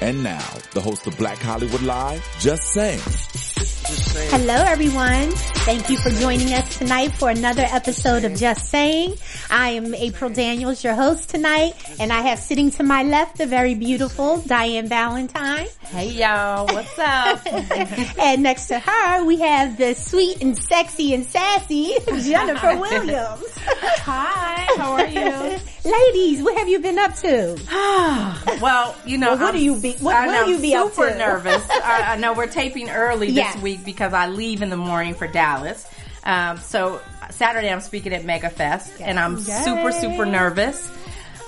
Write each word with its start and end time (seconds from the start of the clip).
And 0.00 0.22
now, 0.22 0.46
the 0.74 0.80
host 0.80 1.06
of 1.08 1.18
Black 1.18 1.38
Hollywood 1.38 1.82
Live, 1.82 2.24
Just 2.38 2.62
Saying. 2.72 3.00
Hello 4.30 4.54
everyone. 4.54 5.30
Thank 5.64 5.90
you 5.90 5.96
for 5.96 6.10
joining 6.10 6.52
us 6.54 6.67
tonight 6.78 7.10
for 7.12 7.28
another 7.28 7.62
episode 7.72 8.22
of 8.24 8.36
Just 8.36 8.68
Saying. 8.68 9.14
I 9.50 9.70
am 9.70 9.92
April 9.96 10.30
Daniels, 10.30 10.84
your 10.84 10.94
host 10.94 11.28
tonight, 11.28 11.72
and 11.98 12.12
I 12.12 12.20
have 12.20 12.38
sitting 12.38 12.70
to 12.72 12.84
my 12.84 13.02
left 13.02 13.36
the 13.38 13.46
very 13.46 13.74
beautiful 13.74 14.36
Diane 14.42 14.88
Valentine. 14.88 15.66
Hey 15.82 16.10
y'all, 16.10 16.66
what's 16.66 16.96
up? 16.98 17.40
and 18.18 18.44
next 18.44 18.68
to 18.68 18.78
her 18.78 19.24
we 19.24 19.40
have 19.40 19.76
the 19.76 19.94
sweet 19.94 20.40
and 20.40 20.56
sexy 20.56 21.14
and 21.14 21.24
sassy 21.26 21.94
Jennifer 22.06 22.76
Williams. 22.78 23.44
Hi, 23.56 24.66
how 24.76 24.92
are 24.92 25.06
you? 25.06 25.58
Ladies, 25.90 26.42
what 26.42 26.56
have 26.58 26.68
you 26.68 26.78
been 26.78 26.98
up 26.98 27.14
to? 27.16 27.58
well, 28.62 28.94
you 29.04 29.18
know, 29.18 29.30
Well, 29.34 29.38
what 29.46 29.52
do 29.52 29.58
you 29.64 29.80
be- 29.80 29.94
what 29.94 30.14
I 30.14 30.26
will 30.26 30.32
know, 30.32 30.46
you 30.46 30.58
be 30.60 30.74
up 30.76 30.92
super 30.92 31.10
to? 31.10 31.18
nervous. 31.18 31.66
I, 31.70 32.04
I 32.12 32.16
know 32.16 32.34
we're 32.34 32.46
taping 32.46 32.88
early 32.90 33.30
Yes. 33.30 33.54
this 33.54 33.62
week 33.62 33.84
because 33.84 34.12
I 34.12 34.28
leave 34.28 34.62
in 34.62 34.70
the 34.70 34.76
morning 34.76 35.14
for 35.14 35.26
Dallas. 35.26 35.84
Um, 36.28 36.58
so 36.58 37.00
Saturday 37.30 37.70
I'm 37.70 37.80
speaking 37.80 38.12
at 38.12 38.22
MegaFest, 38.22 39.00
and 39.00 39.18
I'm 39.18 39.38
super 39.40 39.90
super 39.92 40.26
nervous. 40.26 40.90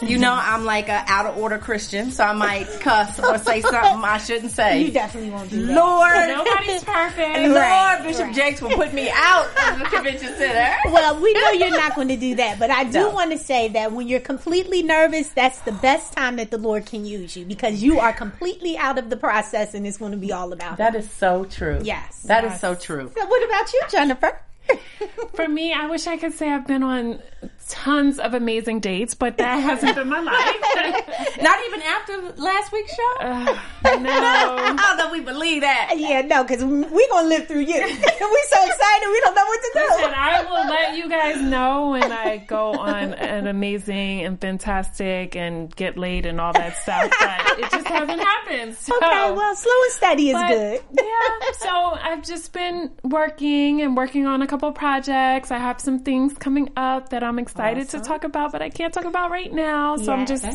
You 0.03 0.17
know, 0.17 0.33
I'm 0.33 0.65
like 0.65 0.89
a 0.89 1.05
out 1.07 1.27
of 1.27 1.37
order 1.37 1.59
Christian, 1.59 2.11
so 2.11 2.25
I 2.25 2.33
might 2.33 2.67
cuss 2.81 3.21
or 3.21 3.37
say 3.37 3.61
something 3.61 4.03
I 4.03 4.17
shouldn't 4.17 4.53
say. 4.53 4.81
You 4.85 4.91
definitely 4.93 5.29
won't 5.29 5.51
do 5.51 5.67
that. 5.67 5.75
Lord, 5.75 6.29
Nobody's 6.47 6.83
perfect. 6.83 7.39
Lord, 7.41 7.55
Right, 7.57 8.01
Bishop 8.03 8.23
right. 8.23 8.35
Jakes 8.35 8.63
will 8.63 8.71
put 8.71 8.95
me 8.95 9.11
out 9.13 9.45
of 9.73 9.79
the 9.81 9.85
convention 9.95 10.35
center. 10.39 10.75
Well, 10.87 11.21
we 11.21 11.35
know 11.35 11.51
you're 11.51 11.69
not 11.71 11.95
going 11.95 12.09
to 12.09 12.17
do 12.17 12.35
that, 12.37 12.59
but 12.59 12.71
I 12.71 12.85
do 12.85 12.93
No. 13.01 13.11
want 13.11 13.33
to 13.33 13.39
say 13.39 13.69
that 13.69 13.93
when 13.93 14.09
you're 14.09 14.21
completely 14.21 14.83
nervous, 14.83 15.29
that's 15.29 15.59
the 15.61 15.73
best 15.73 16.15
time 16.15 16.37
that 16.37 16.51
the 16.51 16.57
Lord 16.57 16.87
can 16.87 17.05
use 17.05 17.37
you 17.37 17.45
because 17.45 17.83
you 17.83 18.01
are 18.01 18.15
completely 18.15 18.79
out 18.79 18.97
of 18.97 19.11
the 19.11 19.19
process 19.19 19.75
and 19.75 19.87
it's 19.87 19.99
going 19.99 20.13
to 20.13 20.17
be 20.17 20.33
all 20.33 20.55
about 20.55 20.79
That 20.79 20.95
Him. 20.95 21.03
is 21.03 21.11
so 21.11 21.45
true. 21.45 21.79
Yes. 21.83 22.23
that 22.23 22.45
is 22.45 22.59
so 22.59 22.75
true. 22.75 23.13
So 23.15 23.27
what 23.27 23.45
about 23.45 23.71
you, 23.75 23.83
Jennifer? 23.91 24.41
For 25.35 25.49
me, 25.49 25.73
I 25.73 25.87
wish 25.87 26.07
I 26.07 26.17
could 26.17 26.33
say 26.33 26.51
I've 26.51 26.67
been 26.67 26.83
on 26.83 27.21
tons 27.69 28.19
of 28.19 28.35
amazing 28.35 28.81
dates, 28.81 29.15
but 29.15 29.39
that 29.39 29.57
hasn't 29.57 29.95
been 29.95 30.09
my 30.09 30.21
life. 30.21 31.37
Not 31.41 31.59
even 31.67 31.83
after 31.83 32.43
last 32.43 32.73
week's 32.73 32.95
show. 32.95 33.17
Uh, 33.21 33.59
no. 33.99 34.75
How 34.79 34.97
do 34.97 35.11
we 35.13 35.21
believe 35.21 35.63
that? 35.63 35.93
yeah, 35.97 36.23
no, 36.23 36.43
because 36.45 36.65
we're 36.65 37.09
going 37.09 37.25
to 37.25 37.29
live 37.29 37.47
through 37.49 37.61
you. 37.61 37.75
we're 37.81 37.89
so 37.89 38.67
excited, 38.67 39.09
we 39.09 39.21
don't 39.21 39.35
know 39.35 39.45
what 39.45 39.61
to 39.63 39.71
do. 39.75 39.81
Listen, 39.81 40.13
I 40.17 40.45
will 40.45 40.69
let 40.71 40.97
you 40.97 41.09
guys 41.09 41.41
know 41.43 41.91
when 41.91 42.13
I 42.13 42.39
go 42.39 42.73
on 42.75 43.15
an 43.15 43.47
amazing 43.47 44.25
and 44.25 44.41
fantastic 44.41 45.37
and 45.37 45.75
get 45.75 45.97
laid 45.99 46.27
and 46.27 46.41
all 46.41 46.53
that 46.53 46.77
stuff, 46.79 47.11
but 47.21 47.59
it 47.59 47.71
just 47.71 47.87
hasn't 47.87 48.21
happened. 48.21 48.77
So. 48.77 48.97
okay, 48.97 49.31
well, 49.33 49.55
slow 49.55 49.73
and 49.85 49.93
steady 49.93 50.29
is 50.31 50.35
But, 50.35 50.49
good. 50.49 50.81
yeah, 50.99 51.53
so 51.59 51.69
I've 52.01 52.23
just 52.25 52.53
been 52.53 52.91
working 53.03 53.83
and 53.83 53.97
working 53.97 54.27
on 54.27 54.43
a 54.43 54.47
couple 54.47 54.71
projects. 54.73 55.51
I 55.51 55.59
have 55.59 55.81
some 55.81 56.01
things 56.01 56.35
coming 56.35 56.71
up 56.77 57.11
that 57.11 57.23
I'm 57.23 57.39
excited 57.39 57.89
to 57.91 58.01
talk 58.01 58.25
about, 58.25 58.53
but 58.53 58.63
I 58.63 58.71
can't 58.71 58.93
talk 58.93 59.05
about 59.05 59.31
right 59.31 59.53
now. 59.53 59.97
So 59.97 60.13
I'm 60.13 60.27
just 60.27 60.47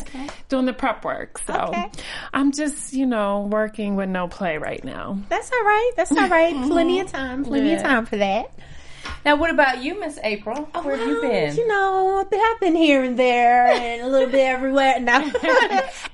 doing 0.48 0.66
the 0.66 0.72
prep 0.72 1.04
work. 1.04 1.38
So 1.46 1.54
Okay. 1.54 1.90
I'm 2.32 2.52
just, 2.52 2.92
you 2.92 3.06
know, 3.06 3.25
working 3.50 3.96
with 3.96 4.08
no 4.08 4.28
play 4.28 4.58
right 4.58 4.82
now. 4.84 5.18
That's 5.28 5.50
all 5.52 5.64
right. 5.64 5.92
That's 5.96 6.12
all 6.12 6.28
right. 6.28 6.54
Plenty 6.70 7.00
of 7.00 7.10
time. 7.10 7.44
Plenty 7.44 7.72
of 7.74 7.82
time 7.82 8.06
for 8.06 8.16
that. 8.16 8.52
Now, 9.24 9.36
what 9.36 9.50
about 9.50 9.82
you, 9.82 9.98
Miss 10.00 10.18
April? 10.22 10.68
Where 10.82 10.96
have 10.96 11.06
you 11.08 11.20
been? 11.20 11.56
You 11.56 11.66
know, 11.68 12.18
I've 12.20 12.30
been- 12.30 12.40
I've 12.42 12.60
been 12.60 12.74
here 12.76 13.02
and 13.04 13.16
there 13.18 13.66
and 13.72 14.02
a 14.02 14.06
little 14.08 14.28
bit 14.28 14.40
everywhere. 14.40 14.98
No, 15.00 15.12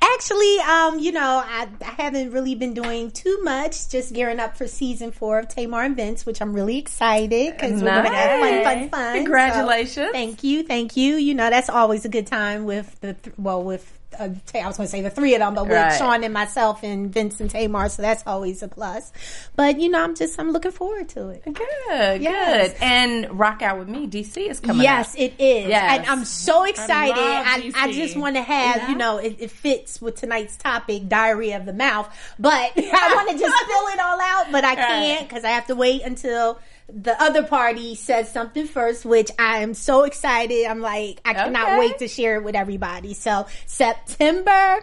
actually, 0.02 0.58
um, 0.60 0.98
you 0.98 1.12
know, 1.12 1.42
I, 1.44 1.68
I 1.80 2.02
haven't 2.02 2.32
really 2.32 2.54
been 2.54 2.74
doing 2.74 3.10
too 3.10 3.38
much. 3.42 3.88
Just 3.88 4.12
gearing 4.12 4.40
up 4.40 4.56
for 4.56 4.66
season 4.66 5.10
four 5.10 5.38
of 5.38 5.48
Tamar 5.48 5.82
and 5.82 5.96
Vince, 5.96 6.24
which 6.26 6.40
I'm 6.40 6.52
really 6.52 6.78
excited 6.78 7.52
because 7.54 7.82
we're 7.82 7.88
gonna 7.88 8.08
have 8.14 8.40
fun, 8.40 8.64
fun, 8.64 8.88
fun. 8.90 9.14
Congratulations. 9.16 9.94
So, 9.94 10.12
thank 10.12 10.42
you, 10.44 10.62
thank 10.62 10.96
you. 10.96 11.16
You 11.16 11.34
know, 11.34 11.50
that's 11.50 11.68
always 11.70 12.04
a 12.04 12.08
good 12.10 12.26
time 12.26 12.64
with 12.64 12.98
the 13.00 13.14
th- 13.14 13.34
well 13.38 13.62
with. 13.62 13.90
Uh, 14.18 14.28
I 14.54 14.66
was 14.66 14.76
going 14.76 14.86
to 14.86 14.90
say 14.90 15.00
the 15.02 15.10
three 15.10 15.34
of 15.34 15.40
them, 15.40 15.54
but 15.54 15.64
with 15.64 15.72
Right. 15.72 15.96
Sean 15.98 16.22
and 16.24 16.32
myself 16.34 16.82
and 16.82 17.12
Vince 17.12 17.40
and 17.40 17.50
Tamar, 17.50 17.88
so 17.88 18.02
that's 18.02 18.22
always 18.26 18.62
a 18.62 18.68
plus. 18.68 19.12
But 19.56 19.80
you 19.80 19.88
know, 19.88 20.02
I'm 20.02 20.14
just 20.14 20.38
I'm 20.38 20.50
looking 20.52 20.70
forward 20.70 21.08
to 21.10 21.28
it. 21.28 21.44
Good, 21.44 22.22
Yes. 22.22 22.72
good. 22.72 22.82
And 22.82 23.38
Rock 23.38 23.62
Out 23.62 23.78
With 23.78 23.88
Me, 23.88 24.06
DC 24.06 24.48
is 24.50 24.60
coming 24.60 24.82
Yes, 24.82 25.14
up. 25.14 25.20
it 25.20 25.34
is. 25.38 25.68
Yes. 25.68 25.98
And 26.00 26.08
I'm 26.08 26.24
so 26.24 26.64
excited. 26.64 27.16
love 27.16 27.46
I, 27.46 27.72
I, 27.76 27.92
just 27.92 28.16
want 28.16 28.36
to 28.36 28.42
have, 28.42 28.88
you 28.88 28.96
know, 28.96 29.18
it, 29.18 29.36
it 29.38 29.50
fits 29.50 30.00
with 30.00 30.16
tonight's 30.16 30.56
topic, 30.56 31.08
Diary 31.08 31.52
of 31.52 31.64
the 31.66 31.72
mouth. 31.72 32.08
But 32.38 32.72
I 32.76 33.12
want 33.14 33.30
to 33.30 33.38
just 33.38 33.56
spill 33.64 33.86
it 33.88 34.00
all 34.00 34.20
out, 34.20 34.52
but 34.52 34.64
I 34.64 34.74
can't 34.74 35.28
because 35.28 35.44
I 35.44 35.50
have 35.50 35.66
to 35.68 35.74
wait 35.74 36.02
until 36.02 36.58
the 36.94 37.20
other 37.22 37.42
party 37.42 37.94
says 37.94 38.30
something 38.30 38.66
first, 38.66 39.04
which 39.04 39.30
I 39.38 39.58
am 39.58 39.74
so 39.74 40.04
excited. 40.04 40.66
I'm 40.66 40.80
like, 40.80 41.20
I 41.24 41.34
cannot 41.34 41.68
Okay. 41.68 41.78
wait 41.78 41.98
to 41.98 42.08
share 42.08 42.36
it 42.36 42.44
with 42.44 42.54
everybody. 42.54 43.14
So 43.14 43.46
September, 43.66 44.80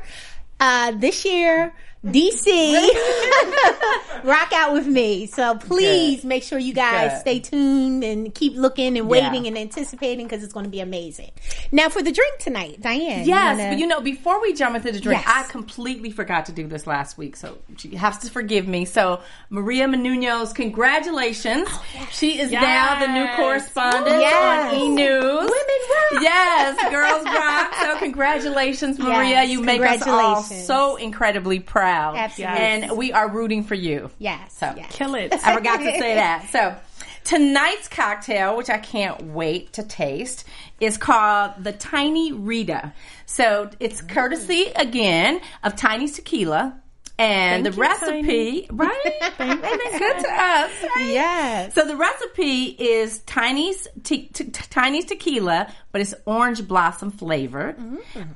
uh, 0.59 0.91
this 0.91 1.23
year, 1.25 1.73
DC, 2.05 2.45
rock 4.23 4.53
out 4.53 4.73
with 4.73 4.87
me. 4.87 5.25
So 5.25 5.55
please 5.55 6.23
make 6.23 6.43
sure 6.43 6.57
you 6.57 6.73
guys 6.73 7.11
Good. 7.11 7.19
stay 7.19 7.39
tuned 7.39 8.03
and 8.05 8.33
keep 8.33 8.55
looking 8.55 8.97
and 8.97 9.09
waiting 9.09 9.47
and 9.47 9.57
anticipating 9.57 10.25
because 10.25 10.43
it's 10.43 10.53
going 10.53 10.63
to 10.65 10.69
be 10.71 10.79
amazing. 10.79 11.31
Now 11.73 11.89
for 11.89 12.01
the 12.01 12.11
drink 12.11 12.37
tonight, 12.39 12.79
Diane. 12.81 13.25
Yes, 13.27 13.57
wanna- 13.57 13.71
but 13.71 13.79
you 13.79 13.87
know, 13.87 13.99
before 13.99 14.41
we 14.41 14.53
jump 14.53 14.75
into 14.77 14.91
the 14.93 14.99
drink, 14.99 15.21
Yes. 15.25 15.47
I 15.47 15.51
completely 15.51 16.11
forgot 16.11 16.45
to 16.45 16.51
do 16.53 16.67
this 16.67 16.87
last 16.87 17.17
week, 17.17 17.35
so 17.35 17.57
she 17.77 17.95
has 17.95 18.17
to 18.19 18.29
forgive 18.31 18.65
me. 18.67 18.85
So, 18.85 19.19
Maria 19.49 19.85
Menounos, 19.87 20.55
congratulations. 20.55 21.67
Oh, 21.69 22.07
she 22.11 22.39
is 22.39 22.51
now 22.51 22.99
the 22.99 23.07
new 23.07 23.27
correspondent 23.35 24.21
Yes. 24.21 24.73
on 24.73 24.79
E 24.79 24.87
News. 24.89 25.21
Women 25.21 25.49
rock. 25.49 26.21
Yes, 26.21 26.89
girls 26.91 27.25
rock. 27.25 27.73
So, 27.75 27.97
congratulations, 27.99 28.97
Maria. 28.99 29.29
Yes, 29.29 29.49
you 29.49 29.61
make 29.61 29.81
us 29.81 30.07
all 30.07 30.41
so 30.43 30.95
incredibly 30.95 31.59
proud. 31.59 31.88
Absolutely. 32.15 32.57
And 32.57 32.97
we 32.97 33.11
are 33.13 33.29
rooting 33.29 33.63
for 33.63 33.75
you. 33.75 34.09
yes, 34.19 34.53
So, 34.57 34.73
yes. 34.75 34.91
Kill 34.91 35.15
it. 35.15 35.33
I 35.33 35.55
forgot 35.55 35.77
to 35.77 35.83
say 35.85 36.15
that. 36.15 36.49
So 36.51 36.75
tonight's 37.23 37.87
cocktail, 37.87 38.57
which 38.57 38.69
I 38.69 38.77
can't 38.77 39.21
wait 39.27 39.73
to 39.73 39.83
taste, 39.83 40.45
is 40.79 40.97
called 40.97 41.53
the 41.63 41.71
Tiny 41.73 42.31
Rita. 42.31 42.93
So 43.25 43.69
it's 43.79 44.01
courtesy 44.01 44.65
again 44.75 45.41
of 45.63 45.75
Tiny's 45.75 46.13
Tequila. 46.15 46.79
And 47.21 47.65
Thank 47.65 47.75
the 47.75 47.81
you, 47.81 47.81
recipe, 47.89 48.67
right? 48.71 49.05
Ain't 49.41 49.59
it 49.61 49.99
good 49.99 50.19
to 50.23 50.29
us? 50.31 50.71
right? 50.95 51.09
Yes. 51.11 51.75
So 51.75 51.85
the 51.85 51.97
recipe 51.97 52.63
is 52.67 53.19
Tiny's 53.19 53.89
te- 54.05 54.27
te- 54.29 54.45
Tiny's 54.45 55.03
tequila, 55.03 55.69
but 55.91 55.99
it's 55.99 56.15
orange 56.25 56.65
blossom 56.65 57.11
flavored. 57.11 57.75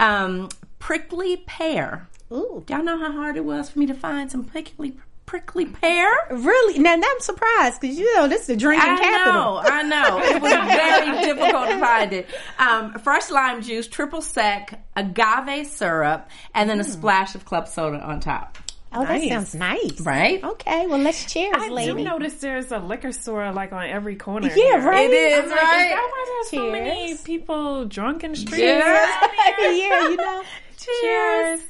Um, 0.01 0.49
prickly 0.79 1.37
pear. 1.47 2.09
Ooh. 2.33 2.63
Y'all 2.67 2.83
know 2.83 2.97
how 2.97 3.11
hard 3.11 3.37
it 3.37 3.45
was 3.45 3.69
for 3.69 3.79
me 3.79 3.85
to 3.87 3.93
find 3.93 4.31
some 4.31 4.43
prickly 4.43 4.97
prickly 5.25 5.65
pear? 5.65 6.11
Really? 6.29 6.79
Now, 6.79 6.95
now 6.95 7.07
I'm 7.09 7.19
surprised 7.19 7.81
because 7.81 7.97
you 7.97 8.15
know 8.15 8.27
this 8.27 8.41
is 8.41 8.47
the 8.47 8.55
drinking 8.55 8.89
I 8.89 8.97
capital. 8.97 9.33
know, 9.33 9.61
I 9.63 9.83
know. 9.83 10.19
It 10.19 10.41
was 10.41 10.51
very 10.51 11.25
difficult 11.25 11.69
to 11.69 11.79
find 11.79 12.13
it. 12.13 12.27
Um, 12.59 12.93
fresh 12.99 13.29
lime 13.29 13.61
juice, 13.61 13.87
triple 13.87 14.21
sec, 14.21 14.83
agave 14.95 15.67
syrup, 15.67 16.29
and 16.53 16.69
then 16.69 16.79
a 16.79 16.83
splash 16.83 17.35
of 17.35 17.45
club 17.45 17.67
soda 17.67 17.99
on 17.99 18.19
top. 18.19 18.57
Oh, 18.95 19.03
that 19.05 19.27
sounds 19.27 19.55
nice. 19.55 20.01
Right? 20.01 20.43
Okay. 20.43 20.85
Well, 20.85 20.99
let's 20.99 21.25
cheers, 21.31 21.55
I 21.57 21.69
lady. 21.69 21.93
do 21.93 22.03
notice 22.03 22.35
there's 22.35 22.71
a 22.71 22.77
liquor 22.77 23.11
store 23.11 23.51
like 23.51 23.73
on 23.73 23.85
every 23.85 24.15
corner. 24.15 24.49
Yeah, 24.49 24.53
here. 24.53 24.81
right? 24.81 25.09
It 25.09 25.13
is, 25.13 25.43
I'm 25.45 25.49
like, 25.49 25.61
right? 25.61 25.85
Is 25.85 25.89
that 25.89 26.09
why 26.11 26.25
there's 26.27 26.49
so 26.51 26.71
many 26.71 27.17
people 27.17 27.85
drunk 27.85 28.23
in 28.23 28.35
streets? 28.35 28.59
Yeah. 28.59 29.27
yeah, 29.59 30.09
you 30.09 30.15
know. 30.15 30.43
Cheers. 30.77 31.61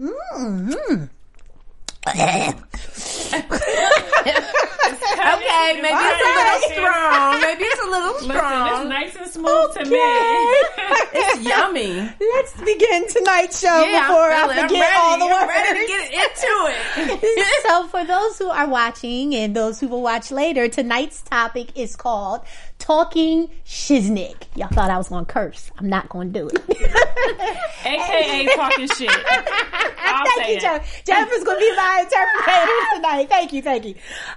Mm-hmm. 0.00 1.04
Okay, 5.18 5.80
maybe 5.82 5.94
it's 5.94 6.22
a 6.24 6.34
little 6.38 6.70
strong. 6.70 7.40
Maybe 7.40 7.64
it's 7.64 7.82
a 7.82 7.86
little 7.90 8.12
Listen, 8.12 8.30
strong. 8.30 8.80
it's 8.80 8.88
nice 8.88 9.16
and 9.16 9.26
smooth 9.30 9.74
to 9.74 9.84
me. 9.84 9.98
It's 11.10 11.40
yummy. 11.42 11.94
Let's 12.20 12.52
begin 12.60 13.08
tonight's 13.08 13.60
show 13.60 13.82
Yeah, 13.84 14.06
before 14.06 14.30
I'm 14.30 14.48
forget 14.68 14.92
all 14.96 15.18
the 15.18 15.24
words. 15.26 15.36
I'm 15.40 15.48
ready 15.48 15.80
to 15.80 15.86
get 15.86 16.12
into 16.12 17.18
it. 17.18 17.62
so 17.66 17.86
for 17.88 18.04
those 18.04 18.38
who 18.38 18.48
are 18.48 18.68
watching 18.68 19.34
and 19.34 19.54
those 19.56 19.80
who 19.80 19.88
will 19.88 20.02
watch 20.02 20.30
later, 20.30 20.68
tonight's 20.68 21.22
topic 21.22 21.76
is 21.76 21.96
called 21.96 22.42
Talking 22.78 23.48
Shiznick. 23.66 24.44
Y'all 24.54 24.68
thought 24.68 24.90
I 24.90 24.98
was 24.98 25.08
going 25.08 25.24
to 25.26 25.32
curse. 25.32 25.70
I'm 25.78 25.88
not 25.88 26.08
going 26.08 26.32
to 26.32 26.40
do 26.40 26.48
it. 26.48 26.62
AKA 27.84 28.54
talking 28.54 28.88
shit. 28.88 29.10
I'll 29.10 30.24
thank 30.26 30.42
say 30.44 30.50
you, 30.52 30.56
it. 30.58 30.60
Jeff. 30.60 31.04
Jeff 31.04 31.32
is 31.32 31.44
going 31.44 31.56
to 31.56 31.60
be 31.60 31.76
my 31.76 31.97
interpreter 32.00 32.70
tonight. 32.94 33.28
Thank 33.28 33.52
you, 33.52 33.62
thank 33.62 33.84
you. 33.84 33.94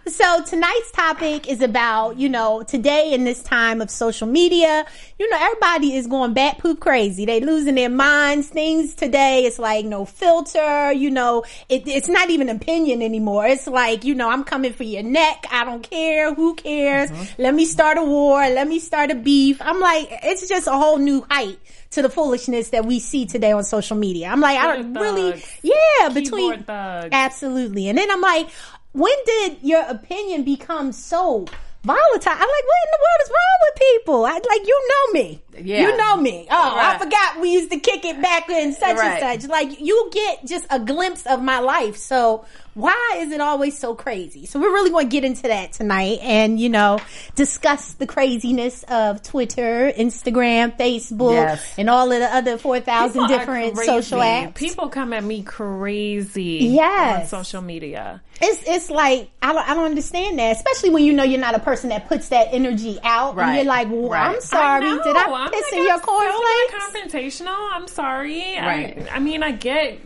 So 0.08 0.44
tonight's 0.44 0.92
topic 0.92 1.48
is 1.50 1.62
about, 1.62 2.18
you 2.18 2.30
know, 2.30 2.64
today 2.64 3.14
in 3.14 3.24
this 3.24 3.44
time 3.44 3.82
of 3.82 3.90
social 3.90 4.28
media, 4.28 4.86
you 5.20 5.30
know, 5.30 5.38
everybody 5.40 5.96
is 5.96 6.08
going 6.08 6.34
bat 6.34 6.58
poop 6.58 6.80
crazy. 6.80 7.26
They 7.26 7.40
losing 7.40 7.76
their 7.76 7.90
minds. 7.90 8.50
Things 8.50 8.96
today, 8.96 9.46
it's 9.46 9.60
like 9.60 9.86
no 9.86 10.06
filter, 10.06 10.92
you 10.92 11.10
know, 11.10 11.44
it, 11.70 11.88
it's 11.88 12.10
not 12.10 12.30
even 12.30 12.50
opinion 12.50 13.02
anymore. 13.02 13.46
It's 13.48 13.68
like, 13.68 14.04
you 14.04 14.16
know, 14.16 14.30
I'm 14.30 14.44
coming 14.44 14.74
for 14.74 14.84
your 14.84 15.04
neck. 15.04 15.46
I 15.52 15.64
don't 15.64 15.84
care. 15.84 16.34
Who 16.34 16.56
cares? 16.56 17.12
Mm-hmm. 17.12 17.42
Let 17.42 17.54
me 17.54 17.66
start 17.66 17.98
a 17.98 18.04
war. 18.04 18.40
Let 18.50 18.68
me 18.68 18.80
start 18.80 19.12
a 19.12 19.16
beef. 19.16 19.62
I'm 19.62 19.80
like, 19.80 20.08
it's 20.24 20.48
just 20.48 20.68
a 20.68 20.72
whole 20.72 20.98
new 20.98 21.26
height 21.30 21.60
to 21.92 22.02
the 22.02 22.10
foolishness 22.10 22.70
that 22.70 22.86
we 22.86 23.00
see 23.00 23.26
today 23.26 23.52
on 23.52 23.64
social 23.64 23.98
media. 23.98 24.28
I'm 24.28 24.40
like, 24.40 24.58
I 24.58 24.78
don't 24.78 24.94
Twitter 24.94 25.02
really, 25.02 25.44
yeah, 25.62 26.10
between 26.10 26.64
thugs. 26.64 27.10
absolutely. 27.12 27.90
And 27.90 27.98
then 27.98 28.10
I'm 28.10 28.22
like, 28.22 28.50
when 28.94 29.14
did 29.26 29.58
your 29.62 29.84
opinion 29.88 30.44
become 30.44 30.92
so 30.92 31.46
volatile? 31.84 32.32
I'm 32.32 32.40
like, 32.40 32.66
what 32.66 32.82
in 32.86 32.92
the 32.92 33.00
world 33.00 33.22
is 33.24 33.30
wrong 33.30 33.60
with 33.62 33.80
people? 33.80 34.26
I 34.26 34.34
like, 34.34 34.68
you 34.68 34.90
know 34.90 35.14
me, 35.20 35.42
Yeah. 35.60 35.82
you 35.82 35.98
know 35.98 36.18
me. 36.18 36.48
Oh, 36.50 36.74
I 36.78 36.98
forgot 36.98 37.40
we 37.42 37.52
used 37.54 37.72
to 37.72 37.80
kick 37.80 38.06
it 38.06 38.22
back 38.22 38.50
in 38.50 38.74
such 38.74 38.98
Right. 38.98 39.22
and 39.22 39.42
such. 39.42 39.50
Like, 39.50 39.80
you 39.82 40.10
get 40.14 40.46
just 40.46 40.66
a 40.70 40.80
glimpse 40.80 41.26
of 41.26 41.42
my 41.42 41.60
life. 41.60 41.98
So 41.98 42.46
why 42.74 43.16
is 43.18 43.32
it 43.32 43.42
always 43.42 43.78
so 43.78 43.94
crazy? 43.96 44.46
So 44.46 44.60
we're 44.60 44.72
really 44.72 44.92
going 44.92 45.08
to 45.08 45.12
get 45.12 45.26
into 45.26 45.44
that 45.44 45.74
tonight 45.74 46.20
and, 46.22 46.58
you 46.60 46.70
know, 46.70 47.00
discuss 47.36 47.94
the 47.94 48.08
craziness 48.08 48.84
of 48.84 49.22
Twitter, 49.24 49.92
Instagram, 49.92 50.78
Facebook, 50.78 51.34
Yes. 51.34 51.74
and 51.78 51.90
all 51.90 52.10
of 52.12 52.20
the 52.20 52.34
other 52.34 52.58
4,000 52.58 53.28
different 53.28 53.78
social 53.78 54.20
apps. 54.20 54.56
People 54.56 54.88
come 54.90 55.12
at 55.12 55.24
me 55.24 55.44
crazy 55.44 56.60
Yes. 56.72 57.34
on 57.34 57.44
social 57.44 57.62
media. 57.62 58.22
it's 58.44 58.64
it's 58.66 58.90
like 58.90 59.30
I 59.42 59.54
don't 59.54 59.70
I 59.70 59.74
don't 59.76 59.86
understand 59.86 60.40
that, 60.40 60.56
especially 60.56 60.90
when 60.92 61.04
you 61.04 61.14
know 61.14 61.24
you're 61.24 61.40
not 61.40 61.54
a 61.56 61.60
person 61.60 61.90
that 61.90 62.08
puts 62.08 62.30
that 62.30 62.48
energy 62.52 62.98
out. 63.04 63.38
And 63.38 63.56
you're 63.56 63.66
like, 63.66 63.90
well, 63.90 64.10
Right. 64.10 64.36
I'm 64.36 64.42
sorry, 64.42 64.86
know. 64.90 65.04
did 65.04 65.16
I 65.16 65.30
I'm 65.42 65.52
piss 65.52 65.72
like, 65.72 65.82
your 65.82 65.92
I'm 65.94 66.00
still 66.02 66.20
not 66.20 66.70
cornflakes? 66.72 67.14
confrontational. 67.14 67.70
I'm 67.74 67.88
sorry. 67.88 68.58
Right. 68.58 69.08
I, 69.12 69.16
I 69.16 69.20
mean, 69.20 69.44
I 69.44 69.52
get 69.52 70.00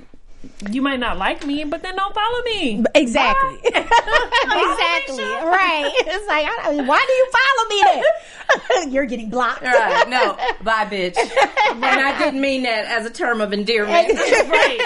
you 0.69 0.81
might 0.81 0.99
not 0.99 1.17
like 1.17 1.43
me, 1.45 1.63
but 1.63 1.81
then 1.81 1.95
don't 1.95 2.13
follow 2.13 2.43
me. 2.43 2.83
Exactly, 2.93 3.57
exactly, 3.65 5.23
right. 5.23 5.91
It's 6.05 6.27
like, 6.27 6.45
I 6.47 6.71
don't, 6.71 6.85
why 6.87 7.03
do 7.05 7.13
you 7.13 7.31
follow 7.31 7.69
me 7.69 8.03
then? 8.83 8.91
you're 8.93 9.05
getting 9.05 9.29
blocked. 9.29 9.63
Right. 9.63 10.07
No. 10.07 10.37
Bye, 10.63 10.85
bitch. 10.85 11.17
And 11.17 11.83
I 11.83 12.17
didn't 12.19 12.41
mean 12.41 12.63
that 12.63 12.85
as 12.85 13.05
a 13.05 13.09
term 13.09 13.41
of 13.41 13.53
endearment. 13.53 14.07
right. 14.17 14.77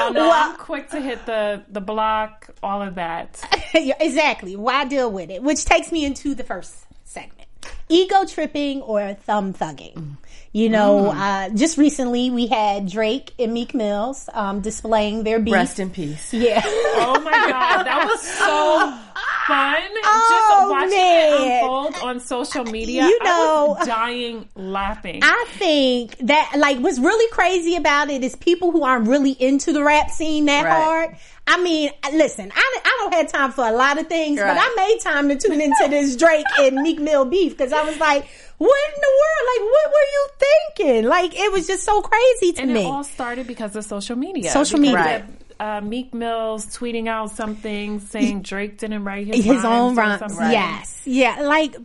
Oh 0.00 0.10
no, 0.12 0.28
Well- 0.28 0.32
I'm 0.50 0.56
quick 0.56 0.90
to 0.90 1.00
hit 1.00 1.24
the 1.26 1.62
the 1.70 1.80
block, 1.80 2.50
all 2.62 2.82
of 2.82 2.96
that. 2.96 3.42
Exactly. 3.74 4.56
Why 4.56 4.84
deal 4.84 5.10
with 5.10 5.30
it? 5.30 5.42
Which 5.42 5.64
takes 5.64 5.92
me 5.92 6.04
into 6.04 6.34
the 6.34 6.44
first 6.44 6.74
segment: 7.04 7.43
ego 7.88 8.24
tripping 8.26 8.82
or 8.82 9.14
thumb 9.14 9.52
thugging. 9.54 10.16
You 10.52 10.68
know, 10.68 11.10
Mm. 11.12 11.16
uh, 11.16 11.56
just 11.56 11.78
recently 11.78 12.30
we 12.30 12.46
had 12.46 12.88
Drake 12.88 13.32
and 13.40 13.52
Meek 13.52 13.74
Mills 13.74 14.28
um, 14.32 14.60
displaying 14.60 15.24
their 15.24 15.40
beef. 15.40 15.52
Rest 15.52 15.80
in 15.80 15.90
peace. 15.90 16.32
yeah. 16.32 16.62
Oh 16.64 17.20
my 17.24 17.32
god, 17.32 17.82
that 17.82 18.06
was 18.08 18.20
so 18.22 18.44
fun. 19.48 19.76
Oh, 20.06 20.28
Just 20.30 20.70
watching 20.70 20.90
man. 20.90 21.32
it 21.32 21.54
unfold 21.62 21.94
on 22.04 22.20
social 22.20 22.64
media. 22.64 23.04
You 23.04 23.18
I 23.22 23.24
know- 23.24 23.76
was 23.78 23.86
dying 23.86 24.48
laughing. 24.54 25.20
I 25.24 25.46
think 25.58 26.16
that 26.18 26.52
like 26.56 26.78
what's 26.78 27.00
really 27.00 27.28
crazy 27.32 27.74
about 27.74 28.08
it 28.10 28.22
is 28.22 28.36
people 28.36 28.70
who 28.70 28.84
aren't 28.84 29.08
really 29.08 29.32
into 29.32 29.72
the 29.72 29.82
rap 29.82 30.10
scene 30.10 30.44
that 30.44 30.64
Right. 30.64 30.72
hard. 30.72 31.16
I 31.46 31.62
mean, 31.62 31.90
listen, 32.12 32.50
I, 32.54 32.78
I 32.84 32.96
don't 33.00 33.14
have 33.14 33.30
time 33.30 33.52
for 33.52 33.66
a 33.66 33.72
lot 33.72 33.98
of 33.98 34.06
things, 34.06 34.40
but 34.40 34.56
I 34.58 34.74
made 34.76 35.00
time 35.02 35.28
to 35.28 35.36
tune 35.36 35.60
into 35.60 35.86
this 35.90 36.16
Drake 36.22 36.46
and 36.58 36.76
Meek 36.76 36.98
Mill 36.98 37.26
beef 37.26 37.52
because 37.56 37.72
I 37.72 37.84
was 37.84 37.98
like, 37.98 38.26
what 38.58 38.78
in 38.88 39.00
the 39.00 39.12
world? 39.20 39.48
Like, 39.52 39.72
what 39.72 39.90
were 39.90 40.10
you 40.12 40.28
thinking? 40.38 41.04
Like, 41.04 41.38
it 41.38 41.52
was 41.52 41.66
just 41.66 41.84
so 41.84 42.00
crazy 42.00 42.52
to 42.54 42.62
and 42.62 42.72
me. 42.72 42.80
And 42.80 42.88
it 42.88 42.90
all 42.90 43.04
started 43.04 43.46
because 43.46 43.76
of 43.76 43.84
social 43.84 44.16
media. 44.16 44.50
Social 44.50 44.78
media. 44.78 45.16
of, 45.16 45.43
Uh, 45.60 45.80
Meek 45.80 46.12
Mills 46.12 46.66
tweeting 46.66 47.06
out 47.08 47.30
something 47.30 48.00
saying 48.00 48.42
Drake 48.42 48.78
didn't 48.78 49.04
write 49.04 49.26
his, 49.28 49.44
His 49.44 49.64
own 49.64 49.94
rhymes 49.94 50.18
something. 50.20 50.50
yes, 50.50 51.00
yeah, 51.04 51.40
like 51.42 51.76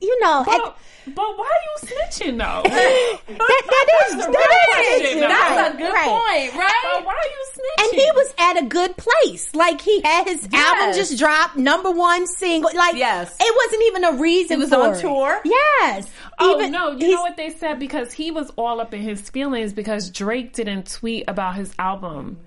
you 0.00 0.20
know, 0.20 0.42
But, 0.44 0.54
at- 0.66 0.76
but 1.14 1.38
why 1.38 1.44
are 1.44 1.64
you 1.86 1.88
snitching 1.88 2.38
though? 2.38 2.62
that, 2.68 3.18
that 3.28 4.08
is 4.08 4.16
That's 4.16 4.26
that 4.26 4.84
is 4.90 5.00
question. 5.02 5.20
right, 5.20 5.28
That's 5.28 5.74
a 5.74 5.78
good 5.78 5.92
right. 5.92 6.04
point, 6.50 6.60
right? 6.60 6.82
But 6.94 7.06
why 7.06 7.12
are 7.14 7.28
you 7.28 7.44
snitching? 7.54 7.84
And 7.84 8.00
he 8.00 8.10
was 8.14 8.34
at 8.38 8.62
a 8.62 8.66
good 8.66 8.96
place. 8.96 9.54
Like 9.54 9.80
he 9.80 10.00
had 10.02 10.26
his 10.26 10.48
album 10.52 10.94
just 10.96 11.18
dropped, 11.18 11.56
number 11.56 11.90
one 11.90 12.26
single. 12.26 12.70
Like 12.74 12.96
Yes. 12.96 13.36
it 13.38 13.54
wasn't 13.64 13.82
even 13.84 14.04
a 14.04 14.12
reason. 14.20 14.56
He 14.58 14.62
was 14.64 14.72
on 14.72 14.94
it. 14.94 15.00
tour? 15.00 15.40
Yes. 15.44 16.10
Oh 16.38 16.58
Even- 16.58 16.72
no! 16.72 16.90
You 16.92 17.12
know 17.12 17.20
what 17.22 17.36
they 17.36 17.50
said 17.50 17.78
because 17.78 18.12
he 18.12 18.30
was 18.30 18.50
all 18.56 18.80
up 18.80 18.92
in 18.94 19.00
his 19.02 19.28
feelings 19.30 19.72
because 19.72 20.10
Drake 20.10 20.52
didn't 20.54 20.90
tweet 20.90 21.24
about 21.28 21.54
his 21.54 21.72
album. 21.78 22.38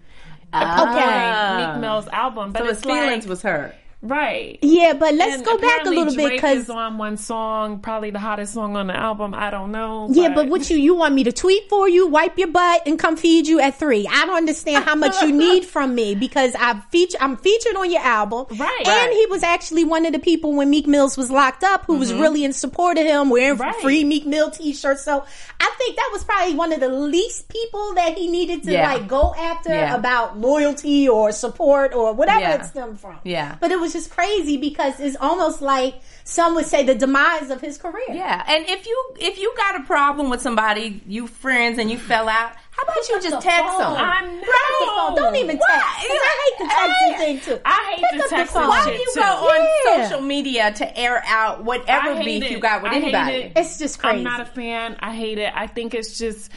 Okay. 0.54 1.58
Meek 1.58 1.82
Mill's 1.82 2.08
album, 2.08 2.52
but 2.52 2.60
So 2.60 2.66
his 2.66 2.78
it's 2.78 2.86
like, 2.86 3.00
feelings 3.00 3.28
was 3.28 3.42
hurt. 3.42 3.76
Right. 4.02 4.60
Yeah, 4.62 4.94
but 4.94 5.14
let's 5.16 5.36
And 5.38 5.46
go 5.46 5.58
back 5.58 5.86
a 5.86 5.90
little 5.90 6.16
bit 6.16 6.32
because 6.32 6.70
on 6.70 6.98
one 6.98 7.18
song, 7.18 7.80
probably 7.80 8.12
the 8.12 8.20
hottest 8.20 8.54
song 8.54 8.76
on 8.76 8.88
the 8.88 8.96
album. 8.96 9.34
I 9.34 9.50
don't 9.50 9.72
know. 9.72 10.08
yeah, 10.12 10.34
but 10.34 10.48
what 10.48 10.70
you 10.70 10.78
you 10.78 10.96
want 10.96 11.16
me 11.16 11.24
to 11.26 11.32
tweet 11.32 11.68
for 11.70 11.90
you, 11.90 12.08
wipe 12.08 12.38
your 12.38 12.50
butt, 12.50 12.84
and 12.86 12.98
come 13.00 13.18
feed 13.18 13.48
you 13.48 13.60
at 13.60 13.78
three? 13.80 14.08
I 14.10 14.26
don't 14.26 14.38
understand 14.38 14.86
how 14.86 14.96
much 14.96 15.22
you 15.22 15.32
need 15.32 15.66
from 15.74 15.96
me 15.96 16.16
because 16.16 16.54
I 16.58 16.80
feature 16.92 17.18
I'm 17.20 17.38
featured 17.38 17.76
on 17.76 17.90
your 17.92 18.02
album, 18.02 18.46
Right. 18.52 18.78
And 18.80 18.88
Right. 18.88 19.12
he 19.14 19.26
was 19.28 19.44
actually 19.44 19.84
one 19.84 20.06
of 20.06 20.14
the 20.14 20.20
people 20.20 20.54
when 20.54 20.70
Meek 20.70 20.88
Mills 20.88 21.18
was 21.18 21.30
locked 21.32 21.64
up 21.64 21.86
who 21.86 21.96
was 21.98 22.14
really 22.14 22.44
in 22.44 22.54
support 22.54 22.98
of 22.98 23.06
him, 23.06 23.30
wearing 23.30 23.54
Mm-hmm. 23.58 23.62
Right. 23.62 23.76
free 23.82 24.04
Meek 24.04 24.26
Mill 24.26 24.52
t-shirts. 24.52 25.04
So 25.04 25.24
I 25.60 25.72
think 25.78 25.96
that 25.96 26.10
was 26.12 26.24
probably 26.24 26.54
one 26.56 26.72
of 26.74 26.80
the 26.80 26.90
least 26.90 27.48
people 27.50 27.94
that 27.96 28.18
he 28.18 28.28
needed 28.28 28.64
to 28.64 28.72
Yeah. 28.72 28.94
like 28.94 29.08
go 29.08 29.34
after 29.38 29.70
Yeah. 29.70 29.96
about 29.96 30.38
loyalty 30.40 31.08
or 31.10 31.32
support 31.32 31.94
or 31.94 32.14
whatever 32.14 32.40
Yeah. 32.42 32.56
it 32.62 32.66
stemmed 32.66 33.00
from. 33.00 33.18
Yeah. 33.24 33.56
but 33.60 33.72
it 33.72 33.80
was 33.80 33.87
just 33.94 34.12
crazy 34.12 34.58
because 34.58 35.00
it's 35.00 35.18
almost 35.20 35.62
like 35.62 35.96
some 36.24 36.56
would 36.56 36.66
say 36.66 36.84
the 36.86 36.96
demise 36.96 37.50
of 37.50 37.62
his 37.62 37.78
career. 37.78 38.04
Yeah, 38.10 38.44
and 38.48 38.66
if 38.68 38.86
you 38.86 39.04
if 39.20 39.38
you 39.40 39.54
got 39.58 39.80
a 39.80 39.84
problem 39.84 40.30
with 40.30 40.42
somebody, 40.42 41.02
you 41.08 41.28
friends, 41.28 41.80
and 41.80 41.90
you 41.90 41.98
fell 41.98 42.28
out, 42.28 42.52
how 42.72 42.84
about 42.84 43.08
you 43.10 43.22
just 43.22 43.30
the 43.32 43.40
text 43.42 43.72
phone. 43.78 43.94
them? 43.94 44.04
I 44.04 44.22
Pick 44.22 44.50
up 44.50 44.80
the 44.80 44.86
phone. 44.86 45.16
know. 45.16 45.16
Don't 45.16 45.36
even 45.38 45.58
text. 45.58 45.68
I 45.70 46.44
hate 46.44 46.58
the 46.60 46.74
texting 46.74 47.18
thing 47.18 47.40
too. 47.42 47.62
I 47.66 47.96
hate 47.96 48.06
Pick 48.12 48.30
the 48.30 48.36
texting 48.36 48.48
phone. 48.48 48.68
Why 48.70 48.86
do 48.86 48.92
you 48.92 49.12
too. 49.14 49.20
go 49.20 49.26
on 49.26 49.68
Yeah. 49.86 50.04
social 50.10 50.22
media 50.22 50.74
to 50.74 50.98
air 51.00 51.24
out 51.26 51.64
whatever 51.64 52.16
beef 52.24 52.44
it. 52.44 52.52
you 52.52 52.60
got 52.60 52.84
with 52.84 52.92
I 52.92 52.96
anybody? 52.98 53.34
it. 53.38 53.54
It's 53.56 53.80
just 53.80 54.00
crazy. 54.00 54.18
I'm 54.18 54.24
not 54.24 54.42
a 54.42 54.46
fan. 54.46 54.98
I 55.00 55.16
hate 55.16 55.38
it. 55.38 55.52
I 55.56 55.68
think 55.68 55.94
it's 55.94 56.18
just 56.18 56.52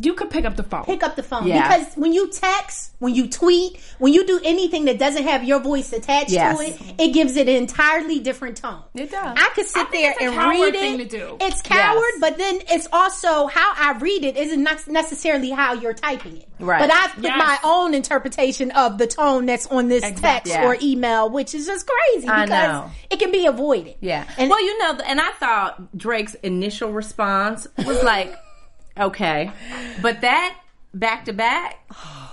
you 0.00 0.14
could 0.14 0.30
pick 0.30 0.44
up 0.44 0.56
the 0.56 0.62
phone. 0.62 0.84
pick 0.84 1.02
up 1.02 1.16
the 1.16 1.22
phone 1.22 1.46
Yeah. 1.46 1.76
because 1.76 1.94
when 1.94 2.12
you 2.12 2.30
text, 2.30 2.92
when 2.98 3.14
you 3.14 3.28
tweet, 3.28 3.78
when 3.98 4.12
you 4.12 4.26
do 4.26 4.40
anything 4.44 4.84
that 4.86 4.98
doesn't 4.98 5.24
have 5.24 5.44
your 5.44 5.60
voice 5.60 5.92
attached 5.92 6.30
Yes. 6.30 6.58
to 6.58 6.64
it, 6.64 6.80
it 6.98 7.12
gives 7.12 7.36
it 7.36 7.48
an 7.48 7.56
entirely 7.56 8.18
different 8.20 8.56
tone. 8.58 8.82
It 8.94 9.10
does. 9.10 9.36
I 9.38 9.50
could 9.54 9.66
sit 9.66 9.86
I 9.88 9.90
there 9.92 10.14
and 10.20 10.36
read 10.36 10.74
it. 10.74 10.78
thing 10.80 10.98
to 10.98 11.04
do. 11.04 11.36
It's 11.40 11.62
coward, 11.62 12.02
Yes. 12.12 12.20
but 12.20 12.38
then 12.38 12.60
it's 12.70 12.88
also 12.92 13.46
how 13.46 13.72
I 13.76 13.98
read 13.98 14.24
it 14.24 14.36
isn't 14.36 14.62
not 14.62 14.86
necessarily 14.88 15.50
how 15.50 15.72
you're 15.74 15.94
typing 15.94 16.38
it. 16.38 16.48
Right. 16.58 16.80
But 16.80 16.92
I've 16.92 17.14
put 17.14 17.24
Yes. 17.24 17.38
my 17.38 17.58
own 17.64 17.94
interpretation 17.94 18.70
of 18.72 18.98
the 18.98 19.06
tone 19.06 19.46
that's 19.46 19.66
on 19.66 19.88
this 19.88 20.04
Exactly. 20.04 20.52
text 20.52 20.64
or 20.64 20.76
email, 20.80 21.28
which 21.28 21.54
is 21.54 21.66
just 21.66 21.86
crazy 21.86 22.26
because 22.28 22.90
it 23.10 23.18
can 23.18 23.32
be 23.32 23.46
avoided. 23.46 23.96
Yeah. 24.00 24.24
And 24.38 24.48
well, 24.48 24.64
you 24.64 24.78
know, 24.78 24.98
and 25.04 25.20
I 25.20 25.30
thought 25.40 25.96
Drake's 25.96 26.34
initial 26.42 26.92
response 26.92 27.66
was 27.84 28.02
like, 28.04 28.34
okay, 28.98 29.50
but 30.00 30.20
that 30.20 30.58
back 30.94 31.24
to 31.26 31.32
back, 31.32 31.86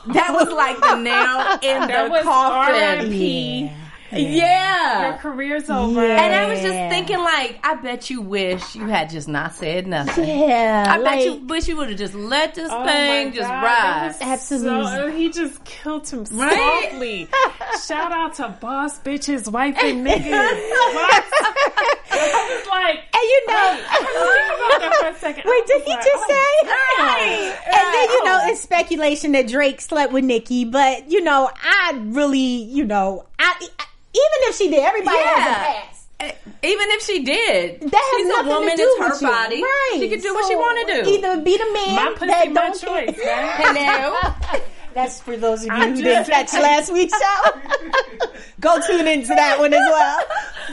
that 0.08 0.32
was 0.34 0.52
like 0.52 0.80
the 0.80 0.96
nail 0.96 1.60
in 1.62 1.88
That 1.88 2.12
the 2.12 2.22
coffin. 2.24 2.76
R.I.P. 2.76 3.62
Yeah. 3.66 3.89
Your 4.12 5.14
career's 5.14 5.70
over. 5.70 6.00
And 6.04 6.36
I 6.36 6.50
was 6.50 6.62
just 6.62 6.74
thinking, 6.74 7.20
like, 7.20 7.60
I 7.64 7.76
bet 7.76 8.10
you 8.10 8.22
wish 8.22 8.76
you 8.76 8.88
had 8.88 9.10
just 9.10 9.28
not 9.28 9.54
said 9.54 9.88
nothing. 9.88 10.28
Yeah, 10.28 10.86
I 10.88 10.98
like, 10.98 11.20
bet 11.20 11.26
you 11.26 11.36
wish 11.46 11.68
you 11.68 11.78
would 11.78 11.90
have 11.90 11.98
just 11.98 12.14
let 12.16 12.56
this 12.56 12.70
Oh 12.72 12.86
thing 12.86 13.30
my 13.30 13.36
just 13.36 13.48
God, 13.48 13.64
ride. 13.64 14.16
Absolutely. 14.22 14.92
So, 14.92 15.12
he 15.12 15.30
just 15.30 15.64
killed 15.66 16.08
him 16.10 16.26
Right? 16.32 16.90
softly. 16.90 17.28
Shout 17.86 18.12
out 18.12 18.34
to 18.36 18.50
boss 18.60 19.00
bitches, 19.00 19.52
wife 19.52 19.76
and 19.82 20.06
niggas. 20.06 20.30
What? 20.30 21.24
I 22.12 22.58
was 22.58 22.68
like, 22.68 22.98
and 23.14 23.24
you 23.24 23.48
know, 23.48 23.78
think 23.80 24.56
about 24.56 24.80
that 24.82 24.98
for 25.00 25.08
a 25.08 25.20
second. 25.20 25.44
Wait, 25.46 25.52
I 25.52 25.64
did 25.68 25.82
he 25.84 25.92
like, 25.92 26.04
just 26.04 26.24
oh, 26.28 26.28
say? 26.28 26.70
Right. 26.70 27.58
And 27.66 27.94
then 27.94 28.10
you 28.10 28.24
know 28.26 28.40
it's 28.52 28.62
speculation 28.62 29.32
that 29.34 29.48
Drake 29.48 29.80
slept 29.82 30.12
with 30.12 30.24
Nicki, 30.24 30.66
but 30.66 31.10
you 31.10 31.22
know 31.24 31.50
I 31.56 32.00
really, 32.08 32.40
you 32.40 32.86
know, 32.86 33.26
I 33.38 33.68
even 34.14 34.40
if 34.50 34.56
she 34.58 34.70
did, 34.70 34.80
everybody 34.84 35.18
has 35.18 35.38
a 35.38 35.40
Yeah. 35.40 35.54
past. 35.84 35.96
Eh, 36.22 36.32
even 36.64 36.88
if 36.92 37.02
she 37.06 37.24
did, 37.24 37.80
That 37.82 37.94
has 37.96 38.20
she's 38.20 38.28
nothing 38.28 38.52
a 38.52 38.56
woman. 38.56 38.70
to 38.72 38.76
do 38.78 38.84
it's 38.84 39.00
her 39.02 39.10
with 39.10 39.22
you. 39.22 39.28
body. 39.30 39.64
Right. 39.64 39.96
She 40.00 40.10
can 40.10 40.20
do 40.20 40.34
what 40.34 40.48
she 40.50 40.56
want 40.56 40.88
to 40.88 41.04
do. 41.04 41.10
Either 41.12 41.42
be 41.42 41.58
the 41.58 41.72
man 41.74 41.96
My 41.96 42.12
pussy, 42.14 42.26
that 42.28 42.52
my 42.52 42.62
don't 42.70 42.80
choice? 42.82 43.16
Hello. 43.24 44.60
That's 44.94 45.22
for 45.22 45.38
those 45.38 45.60
of 45.62 45.66
you 45.68 45.72
I'm 45.72 45.96
who 45.96 46.02
didn't 46.02 46.26
catch 46.26 46.52
last 46.54 46.92
week's 46.92 47.14
show. 47.18 47.52
Go 48.60 48.82
tune 48.86 49.08
into 49.08 49.28
that 49.30 49.60
one 49.60 49.72
as 49.74 49.80
well. 49.80 50.20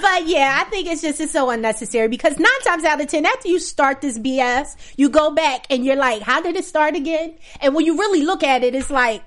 But 0.00 0.26
yeah, 0.26 0.58
I 0.60 0.68
think 0.68 0.88
it's 0.88 1.02
just 1.02 1.20
it's 1.20 1.30
so 1.32 1.50
unnecessary 1.50 2.08
because 2.08 2.38
nine 2.38 2.60
times 2.64 2.84
out 2.84 3.00
of 3.00 3.06
ten, 3.06 3.24
after 3.26 3.46
you 3.48 3.60
start 3.60 4.00
this 4.00 4.18
BS, 4.18 4.74
you 4.96 5.10
go 5.10 5.30
back 5.30 5.66
and 5.70 5.84
you're 5.84 5.96
like, 5.96 6.22
"How 6.22 6.40
did 6.40 6.56
it 6.56 6.64
start 6.64 6.96
again?" 6.96 7.34
And 7.60 7.74
when 7.74 7.84
you 7.84 7.98
really 7.98 8.22
look 8.22 8.42
at 8.42 8.64
it, 8.64 8.74
it's 8.74 8.90
like. 8.90 9.22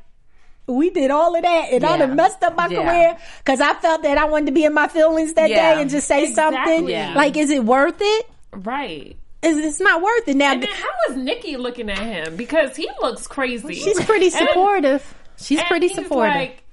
We 0.69 0.89
did 0.91 1.09
all 1.11 1.35
of 1.35 1.41
that, 1.41 1.69
and 1.73 1.83
I 1.83 1.91
Yeah. 1.91 1.97
done 1.97 2.15
messed 2.15 2.43
up 2.43 2.55
my 2.55 2.67
Yeah. 2.67 2.83
career 2.83 3.17
because 3.39 3.59
I 3.59 3.73
felt 3.73 4.03
that 4.03 4.17
I 4.17 4.25
wanted 4.25 4.45
to 4.47 4.51
be 4.51 4.63
in 4.65 4.73
my 4.73 4.87
feelings 4.87 5.33
that 5.33 5.49
Yeah. 5.49 5.75
day 5.75 5.81
and 5.81 5.89
just 5.89 6.07
say 6.07 6.23
Exactly. 6.23 6.57
something. 6.75 6.89
Yeah. 6.89 7.13
Like, 7.15 7.35
is 7.37 7.49
it 7.49 7.63
worth 7.65 7.97
it? 7.99 8.29
Right. 8.53 9.15
It's, 9.41 9.57
it's 9.57 9.79
not 9.79 10.01
worth 10.01 10.27
it. 10.27 10.35
Now, 10.35 10.51
And 10.51 10.63
then 10.63 10.69
how 10.69 10.89
is 11.13 11.17
Nicki 11.17 11.55
looking 11.57 11.89
at 11.89 11.97
him? 11.99 12.35
Because 12.35 12.75
he 12.75 12.87
looks 13.01 13.25
crazy. 13.27 13.73
she's 13.73 14.03
pretty 14.05 14.25
And- 14.33 14.33
supportive. 14.33 15.13
She's 15.41 15.59
and 15.59 15.67
pretty 15.69 15.87
supportive. 15.89 16.35
Like, 16.35 16.63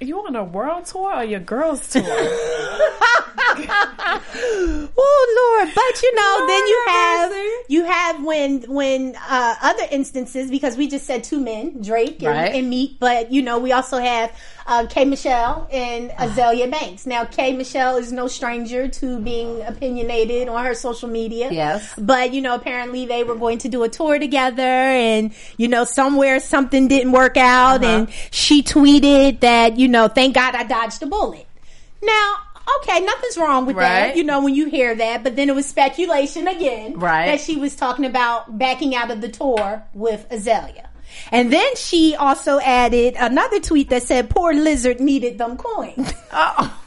you 0.00 0.18
on 0.26 0.36
a 0.36 0.44
world 0.44 0.86
tour 0.86 1.14
or 1.14 1.24
your 1.24 1.40
girls 1.40 1.88
tour? 1.88 2.02
oh 4.06 5.58
Lord! 5.58 5.74
But 5.74 6.02
you 6.02 6.14
know, 6.14 6.46
then 6.46 6.66
you 6.66 6.84
have 6.88 7.30
mercy. 7.30 7.50
you 7.68 7.84
have 7.84 8.24
when 8.24 8.62
when 8.62 9.16
uh, 9.16 9.54
other 9.62 9.84
instances 9.90 10.50
because 10.50 10.76
we 10.76 10.88
just 10.88 11.06
said 11.06 11.24
two 11.24 11.40
men, 11.40 11.80
Drake 11.82 12.22
and, 12.22 12.32
Right. 12.32 12.54
and 12.54 12.68
Meek, 12.70 12.98
but 12.98 13.30
you 13.32 13.42
know 13.42 13.58
we 13.58 13.72
also 13.72 13.98
have 13.98 14.32
uh, 14.66 14.86
K 14.88 15.04
Michelle 15.04 15.68
and 15.70 16.10
Azealia 16.10 16.70
Banks. 16.70 17.06
Now 17.06 17.24
K 17.24 17.52
Michelle 17.54 17.96
is 17.96 18.12
no 18.12 18.28
stranger 18.28 18.88
to 18.88 19.18
being 19.20 19.60
opinionated 19.62 20.48
on 20.48 20.64
her 20.64 20.74
social 20.74 21.08
media. 21.08 21.50
Yes. 21.52 21.94
but 21.98 22.32
you 22.32 22.40
know 22.40 22.54
apparently 22.54 23.06
they 23.06 23.24
were 23.24 23.34
going 23.36 23.58
to 23.58 23.68
do 23.68 23.82
a 23.82 23.88
tour 23.88 24.18
together, 24.18 24.62
and 24.62 25.32
you 25.56 25.68
know 25.68 25.84
somewhere 25.84 26.40
something 26.40 26.88
didn't 26.88 27.12
work 27.12 27.36
out, 27.36 27.84
Uh-huh. 27.84 27.86
and 27.98 28.12
she 28.30 28.62
tweeted 28.62 29.40
that 29.40 29.78
you 29.78 29.88
know 29.88 30.08
thank 30.08 30.34
God 30.34 30.54
I 30.54 30.64
dodged 30.64 31.02
a 31.02 31.06
bullet. 31.06 31.46
Now, 32.02 32.34
okay, 32.80 33.00
nothing's 33.00 33.36
wrong 33.38 33.66
with 33.66 33.76
that, 33.76 34.16
you 34.16 34.24
know, 34.24 34.42
when 34.42 34.54
you 34.54 34.68
hear 34.68 34.94
that, 34.94 35.22
but 35.24 35.36
then 35.36 35.48
it 35.48 35.54
was 35.54 35.66
speculation 35.66 36.46
again 36.48 36.98
Right. 36.98 37.26
that 37.26 37.40
she 37.40 37.56
was 37.56 37.74
talking 37.76 38.04
about 38.04 38.58
backing 38.58 38.94
out 38.94 39.10
of 39.10 39.20
the 39.20 39.28
tour 39.28 39.82
with 39.94 40.26
Azalea. 40.30 40.90
And 41.32 41.52
then 41.52 41.76
she 41.76 42.14
also 42.16 42.58
added 42.60 43.14
another 43.18 43.60
tweet 43.60 43.90
that 43.90 44.02
said, 44.02 44.30
poor 44.30 44.52
lizard 44.52 45.00
needed 45.00 45.38
them 45.38 45.56
coins. 45.56 46.12
Oh. 46.32 46.80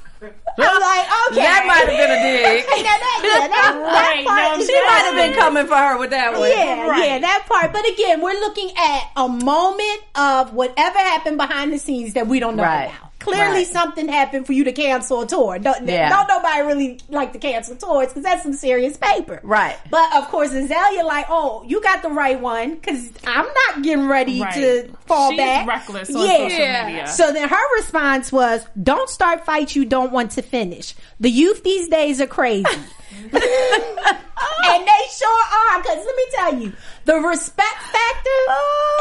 I'm 0.60 0.82
like, 0.82 1.08
okay. 1.30 1.42
That 1.46 1.64
might 1.68 1.86
have 1.86 1.88
been 1.88 2.10
a 2.10 2.22
dig. 2.24 2.66
That, 2.66 2.78
yeah, 2.78 2.84
that, 2.98 3.48
that 3.94 4.24
part 4.26 4.60
no, 4.60 4.66
She 4.66 4.74
might 4.74 5.04
have 5.06 5.16
been 5.16 5.34
coming 5.40 5.68
for 5.68 5.76
her 5.78 6.00
with 6.00 6.10
that 6.10 6.34
one. 6.34 6.50
yeah, 6.50 6.88
Right. 6.88 7.06
yeah, 7.06 7.20
that 7.20 7.46
part. 7.48 7.72
But 7.72 7.88
again, 7.88 8.22
we're 8.22 8.34
looking 8.40 8.72
at 8.76 9.12
a 9.16 9.30
moment 9.30 10.02
of 10.16 10.54
whatever 10.56 10.98
happened 10.98 11.38
behind 11.38 11.72
the 11.72 11.78
scenes 11.78 12.14
that 12.14 12.26
we 12.26 12.40
don't 12.40 12.56
know 12.56 12.64
Right. 12.64 12.86
about. 12.86 13.07
Clearly, 13.28 13.58
Right. 13.58 13.68
something 13.68 14.08
happened 14.08 14.46
for 14.46 14.54
you 14.54 14.64
to 14.64 14.72
cancel 14.72 15.22
a 15.22 15.28
tour. 15.28 15.60
Don't, 15.60 15.88
Yeah. 15.88 16.10
don't 16.10 16.28
nobody 16.28 16.62
really 16.62 17.00
like 17.10 17.34
to 17.34 17.40
cancel 17.40 17.76
tours 17.76 18.08
because 18.08 18.24
that's 18.24 18.44
some 18.44 18.54
serious 18.54 18.96
paper. 18.98 19.40
Right. 19.44 19.76
But 19.90 20.16
of 20.16 20.28
course, 20.30 20.52
Azealia, 20.52 21.04
like, 21.04 21.26
oh, 21.30 21.64
you 21.68 21.82
got 21.82 22.02
the 22.02 22.10
right 22.10 22.40
one 22.40 22.76
because 22.76 23.10
I'm 23.26 23.46
not 23.46 23.84
getting 23.84 24.08
ready 24.08 24.42
Right. 24.42 24.54
to 24.54 24.90
fall 25.06 25.32
She's 25.32 25.40
back. 25.40 25.68
reckless 25.68 26.10
on 26.16 26.26
yeah. 26.26 26.38
social 26.50 26.86
media. 26.86 27.08
So 27.08 27.32
then 27.34 27.50
her 27.50 27.76
response 27.78 28.32
was, 28.32 28.66
"Don't 28.82 29.10
start 29.10 29.46
fights 29.46 29.76
you 29.76 29.86
don't 29.86 30.12
want 30.12 30.32
to 30.32 30.42
finish. 30.42 30.96
The 31.20 31.30
youth 31.30 31.64
these 31.64 31.88
days 31.90 32.22
are 32.22 32.28
crazy." 32.28 32.66
and 33.34 34.88
they 34.88 35.02
sure 35.16 35.44
are. 35.74 35.82
Because 35.82 36.06
let 36.06 36.16
me 36.16 36.26
tell 36.34 36.54
you, 36.62 36.74
the 37.06 37.16
respect 37.16 37.82
factor 37.84 38.40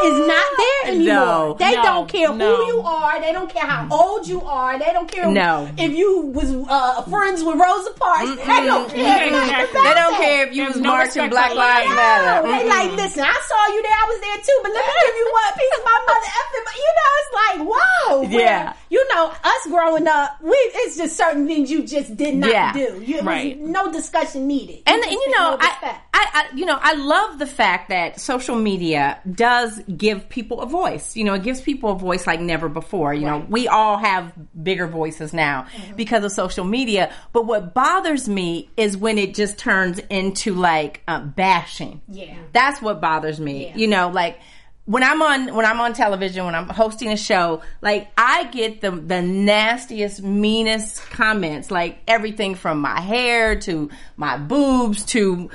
is 0.04 0.26
not 0.28 0.44
there 0.56 0.92
anymore. 0.92 1.04
No. 1.14 1.56
they 1.58 1.74
No. 1.74 1.82
don't 1.82 2.08
care 2.08 2.32
No. 2.34 2.56
who 2.56 2.66
you 2.66 2.80
are. 2.80 3.20
They 3.20 3.32
don't 3.32 3.50
care 3.50 3.64
how 3.66 3.88
old 3.90 4.26
you 4.28 4.42
are. 4.42 4.78
They 4.78 4.92
don't 4.92 5.10
care 5.10 5.30
No. 5.30 5.68
if 5.76 5.92
you 5.92 6.20
was 6.26 6.50
uh, 6.68 7.02
friends 7.02 7.42
with 7.42 7.56
Rosa 7.58 7.90
Parks. 7.94 8.30
They 8.36 8.64
don't 8.64 8.88
care. 8.90 8.98
Yeah, 8.98 9.30
nothing 9.30 9.50
exactly. 9.64 9.80
They 9.82 9.94
don't 9.94 10.16
care 10.16 10.46
if 10.48 10.54
you 10.54 10.64
was 10.66 10.76
no 10.76 10.90
marching 10.90 11.28
Black 11.30 11.54
Lives 11.54 11.86
life. 11.88 11.96
Matter. 11.96 12.46
No, 12.46 12.52
they 12.58 12.68
like, 12.68 12.92
listen, 12.92 13.24
I 13.24 13.40
saw 13.48 13.74
you 13.74 13.82
there. 13.82 13.92
I 13.92 14.06
was 14.08 14.20
there 14.20 14.36
too, 14.38 14.58
but 14.62 14.72
let 14.72 14.84
me 14.86 14.92
give 15.06 15.16
you 15.16 15.30
one 15.32 15.52
piece 15.58 15.78
of 15.78 15.84
my 15.84 15.98
mother 16.06 16.30
effing. 16.40 16.64
You 16.76 16.92
know, 16.96 17.10
it's 17.18 17.32
like, 17.34 17.58
whoa. 17.68 18.22
where, 18.22 18.40
Yeah. 18.40 18.72
You 18.88 19.06
know, 19.14 19.32
us 19.42 19.66
growing 19.68 20.06
up, 20.06 20.40
we 20.42 20.54
it's 20.74 20.96
just 20.96 21.16
certain 21.16 21.46
things 21.46 21.70
you 21.70 21.82
just 21.84 22.16
did 22.16 22.36
not 22.36 22.50
Yeah. 22.50 22.72
do. 22.72 23.02
You, 23.04 23.18
it 23.18 23.24
Right. 23.24 23.58
no 23.58 23.90
discussion 24.10 24.46
needed. 24.46 24.82
and 24.86 25.02
and 25.02 25.10
you 25.12 25.30
know 25.30 25.56
I. 25.60 26.00
I 26.14 26.26
I 26.32 26.56
you 26.56 26.64
know 26.66 26.78
I 26.80 26.94
love 26.94 27.38
the 27.38 27.46
fact 27.46 27.88
that 27.90 28.18
social 28.20 28.56
media 28.56 29.18
does 29.30 29.80
give 29.96 30.28
people 30.28 30.60
a 30.60 30.66
voice. 30.66 31.16
You 31.16 31.24
know, 31.24 31.34
it 31.34 31.42
gives 31.42 31.60
people 31.60 31.90
a 31.92 31.98
voice 31.98 32.26
like 32.26 32.40
never 32.40 32.68
before. 32.68 33.12
You 33.14 33.26
know, 33.26 33.44
we 33.48 33.68
all 33.68 33.96
have 33.98 34.32
bigger 34.62 34.86
voices 34.86 35.32
now 35.32 35.66
Mm-hmm. 35.76 35.96
because 35.96 36.24
of 36.24 36.32
social 36.32 36.64
media. 36.64 37.12
But 37.32 37.46
what 37.46 37.74
bothers 37.74 38.28
me 38.28 38.70
is 38.76 38.96
when 38.96 39.18
it 39.18 39.34
just 39.34 39.58
turns 39.58 39.98
into 40.10 40.54
like 40.54 41.02
uh, 41.08 41.20
bashing. 41.20 42.00
Yeah. 42.08 42.34
that's 42.52 42.80
what 42.80 43.00
bothers 43.00 43.38
me. 43.40 43.66
Yeah. 43.68 43.76
You 43.76 43.86
know, 43.88 44.08
like 44.08 44.38
when 44.86 45.02
I'm 45.02 45.20
on 45.20 45.54
when 45.54 45.66
I'm 45.66 45.80
on 45.80 45.92
television, 45.92 46.44
when 46.44 46.54
I'm 46.54 46.68
hosting 46.68 47.10
a 47.12 47.16
show, 47.16 47.62
like 47.82 48.08
I 48.16 48.44
get 48.44 48.80
the 48.80 48.90
the 48.92 49.20
nastiest, 49.22 50.22
meanest 50.22 51.02
comments, 51.10 51.70
like 51.70 51.98
everything 52.08 52.54
from 52.54 52.80
my 52.80 53.00
hair 53.00 53.58
to 53.60 53.90
my 54.16 54.36
boobs 54.38 55.04
to 55.06 55.50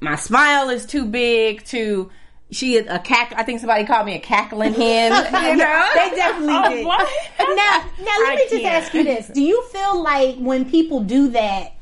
my 0.00 0.16
smile 0.16 0.70
is 0.70 0.86
too 0.86 1.04
big 1.06 1.62
to 1.66 2.10
she 2.52 2.78
a 2.78 2.98
cack. 2.98 3.32
I 3.36 3.44
think 3.44 3.60
somebody 3.60 3.84
called 3.84 4.06
me 4.06 4.16
a 4.16 4.18
cackling 4.20 4.72
hen. 4.82 5.12
you 5.12 5.56
know, 5.56 5.88
they 5.94 6.10
definitely 6.16 6.54
Oh, 6.56 6.68
did. 6.70 6.86
what? 6.86 7.08
Now, 7.38 7.54
now 7.98 8.04
let 8.04 8.32
I 8.32 8.34
me 8.36 8.42
just 8.48 8.62
can't. 8.62 8.84
ask 8.84 8.94
you 8.94 9.04
this: 9.04 9.28
Do 9.28 9.42
you 9.42 9.62
feel 9.72 10.02
like 10.02 10.36
when 10.36 10.68
people 10.70 11.00
do 11.00 11.28
that, 11.28 11.74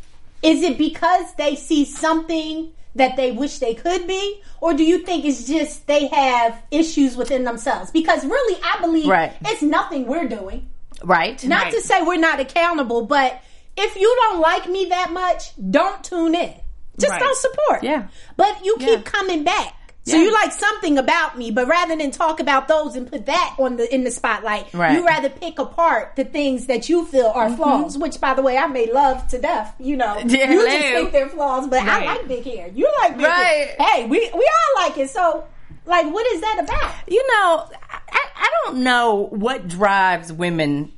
is 0.42 0.62
it 0.62 0.76
because 0.78 1.32
they 1.36 1.54
see 1.54 1.84
something 1.84 2.70
that 2.94 3.16
they 3.16 3.30
wish 3.32 3.58
they 3.58 3.74
could 3.74 4.06
be, 4.06 4.42
or 4.60 4.74
do 4.74 4.82
you 4.84 4.98
think 4.98 5.24
it's 5.24 5.44
just 5.46 5.86
they 5.86 6.06
have 6.08 6.60
issues 6.70 7.16
within 7.16 7.44
themselves? 7.44 7.90
Because 7.90 8.24
really, 8.24 8.60
I 8.64 8.80
believe 8.80 9.06
Right. 9.06 9.32
it's 9.44 9.62
nothing 9.62 10.06
we're 10.06 10.28
doing. 10.28 10.68
right? 11.04 11.44
Not 11.44 11.64
Right. 11.64 11.74
to 11.74 11.80
say 11.80 12.02
we're 12.02 12.16
not 12.16 12.40
accountable, 12.40 13.02
but 13.06 13.40
if 13.76 13.94
you 13.94 14.12
don't 14.22 14.40
like 14.40 14.68
me 14.68 14.86
that 14.86 15.12
much, 15.12 15.52
don't 15.70 16.02
tune 16.02 16.34
in. 16.34 16.52
Just 16.98 17.12
Right. 17.12 17.20
don't 17.20 17.36
support. 17.36 17.84
Yeah. 17.84 18.08
But 18.36 18.64
you 18.64 18.74
keep 18.80 18.88
Yeah. 18.88 19.02
coming 19.04 19.44
back. 19.44 19.74
So 20.08 20.16
Yeah. 20.16 20.22
you 20.24 20.32
like 20.32 20.52
something 20.52 20.98
about 20.98 21.36
me, 21.36 21.50
but 21.50 21.66
rather 21.68 21.96
than 21.96 22.10
talk 22.10 22.40
about 22.40 22.66
those 22.68 22.96
and 22.96 23.10
put 23.10 23.26
that 23.26 23.54
on 23.58 23.76
the 23.76 23.92
in 23.94 24.04
the 24.04 24.10
spotlight, 24.10 24.72
Right. 24.72 24.94
you 24.96 25.06
rather 25.06 25.28
pick 25.28 25.58
apart 25.58 26.12
the 26.16 26.24
things 26.24 26.66
that 26.66 26.88
you 26.88 27.04
feel 27.06 27.26
are 27.34 27.46
mm-hmm. 27.46 27.56
flaws. 27.56 27.98
Which, 27.98 28.20
by 28.20 28.34
the 28.34 28.42
way, 28.42 28.56
I 28.56 28.66
may 28.66 28.90
love 28.92 29.26
to 29.28 29.38
death. 29.38 29.74
You 29.78 29.96
know, 29.96 30.16
Yeah, 30.26 30.50
you 30.52 30.64
just 30.66 30.78
think 30.78 31.12
they're 31.12 31.28
flaws, 31.28 31.66
but 31.68 31.82
I 31.82 32.04
like 32.04 32.28
big 32.28 32.44
hair. 32.44 32.68
You 32.74 32.90
like 33.02 33.16
big 33.16 33.26
Right. 33.26 33.68
hair. 33.68 33.76
Hey, 33.78 34.06
we 34.06 34.18
we 34.18 34.48
all 34.56 34.82
like 34.88 34.96
it. 34.98 35.10
So, 35.10 35.44
like, 35.86 36.06
what 36.12 36.26
is 36.32 36.40
that 36.40 36.60
about? 36.64 36.94
you 37.06 37.22
know, 37.28 37.68
I, 38.10 38.20
I 38.36 38.50
don't 38.64 38.78
know 38.82 39.28
what 39.30 39.68
drives 39.68 40.32
women 40.32 40.92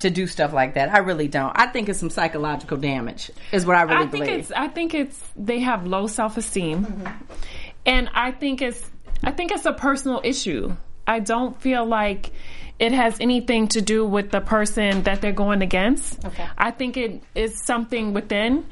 to 0.00 0.10
do 0.10 0.26
stuff 0.26 0.52
like 0.52 0.74
that. 0.74 0.92
I 0.92 0.98
really 0.98 1.28
don't. 1.28 1.52
I 1.54 1.66
think 1.66 1.88
it's 1.88 2.00
some 2.00 2.10
psychological 2.10 2.76
damage. 2.76 3.30
Is 3.52 3.64
what 3.64 3.76
I 3.76 3.82
really 3.82 3.96
I 3.96 4.06
think 4.06 4.24
believe. 4.24 4.40
it's 4.40 4.50
I 4.52 4.66
think 4.68 4.94
it's 4.94 5.20
they 5.36 5.60
have 5.60 5.86
low 5.86 6.08
self 6.08 6.36
esteem, 6.36 6.84
mm-hmm. 6.84 7.24
And 7.86 8.08
I 8.14 8.32
think 8.32 8.62
it's 8.62 8.90
I 9.24 9.30
think 9.30 9.52
it's 9.52 9.66
a 9.66 9.72
personal 9.72 10.20
issue. 10.24 10.74
I 11.06 11.20
don't 11.20 11.60
feel 11.60 11.84
like 11.84 12.32
it 12.78 12.92
has 12.92 13.20
anything 13.20 13.68
to 13.68 13.80
do 13.80 14.04
with 14.04 14.30
the 14.30 14.40
person 14.40 15.04
that 15.04 15.20
they're 15.20 15.32
going 15.32 15.62
against. 15.62 16.24
Okay. 16.24 16.46
I 16.58 16.70
think 16.70 16.96
it 16.96 17.22
is 17.34 17.62
something 17.64 18.12
within, 18.12 18.66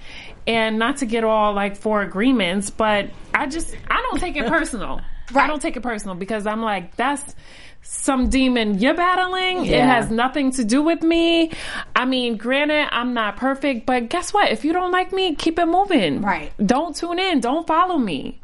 and 0.47 0.79
not 0.79 0.99
to 0.99 1.07
get 1.07 1.23
all 1.23 1.53
like 1.55 1.77
for 1.77 2.03
agreements, 2.03 2.71
but 2.71 3.11
I 3.35 3.47
just 3.47 3.77
I 3.89 4.05
don't 4.11 4.21
take 4.21 4.37
it 4.37 4.47
personal. 4.47 5.01
I 5.35 5.47
don't 5.47 5.63
take 5.63 5.77
it 5.77 5.83
personal 5.83 6.17
because 6.17 6.47
I'm 6.47 6.61
like, 6.61 6.97
that's 6.97 7.37
some 7.83 8.29
demon 8.29 8.79
you're 8.79 8.95
battling. 8.95 9.65
It 9.65 9.81
has 9.81 10.11
nothing 10.11 10.51
to 10.53 10.65
do 10.65 10.83
with 10.83 11.03
me. 11.03 11.53
I 11.95 12.05
mean, 12.05 12.37
granted, 12.37 12.89
I'm 12.91 13.15
not 13.15 13.37
perfect, 13.37 13.87
but 13.87 14.09
guess 14.09 14.35
what? 14.35 14.51
If 14.51 14.65
you 14.65 14.73
don't 14.73 14.91
like 14.91 15.13
me, 15.13 15.35
keep 15.35 15.59
it 15.59 15.67
moving. 15.67 16.21
Right. 16.21 16.53
Don't 16.65 16.95
tune 16.95 17.19
in. 17.19 17.41
Don't 17.41 17.67
follow 17.67 17.97
me. 17.97 18.41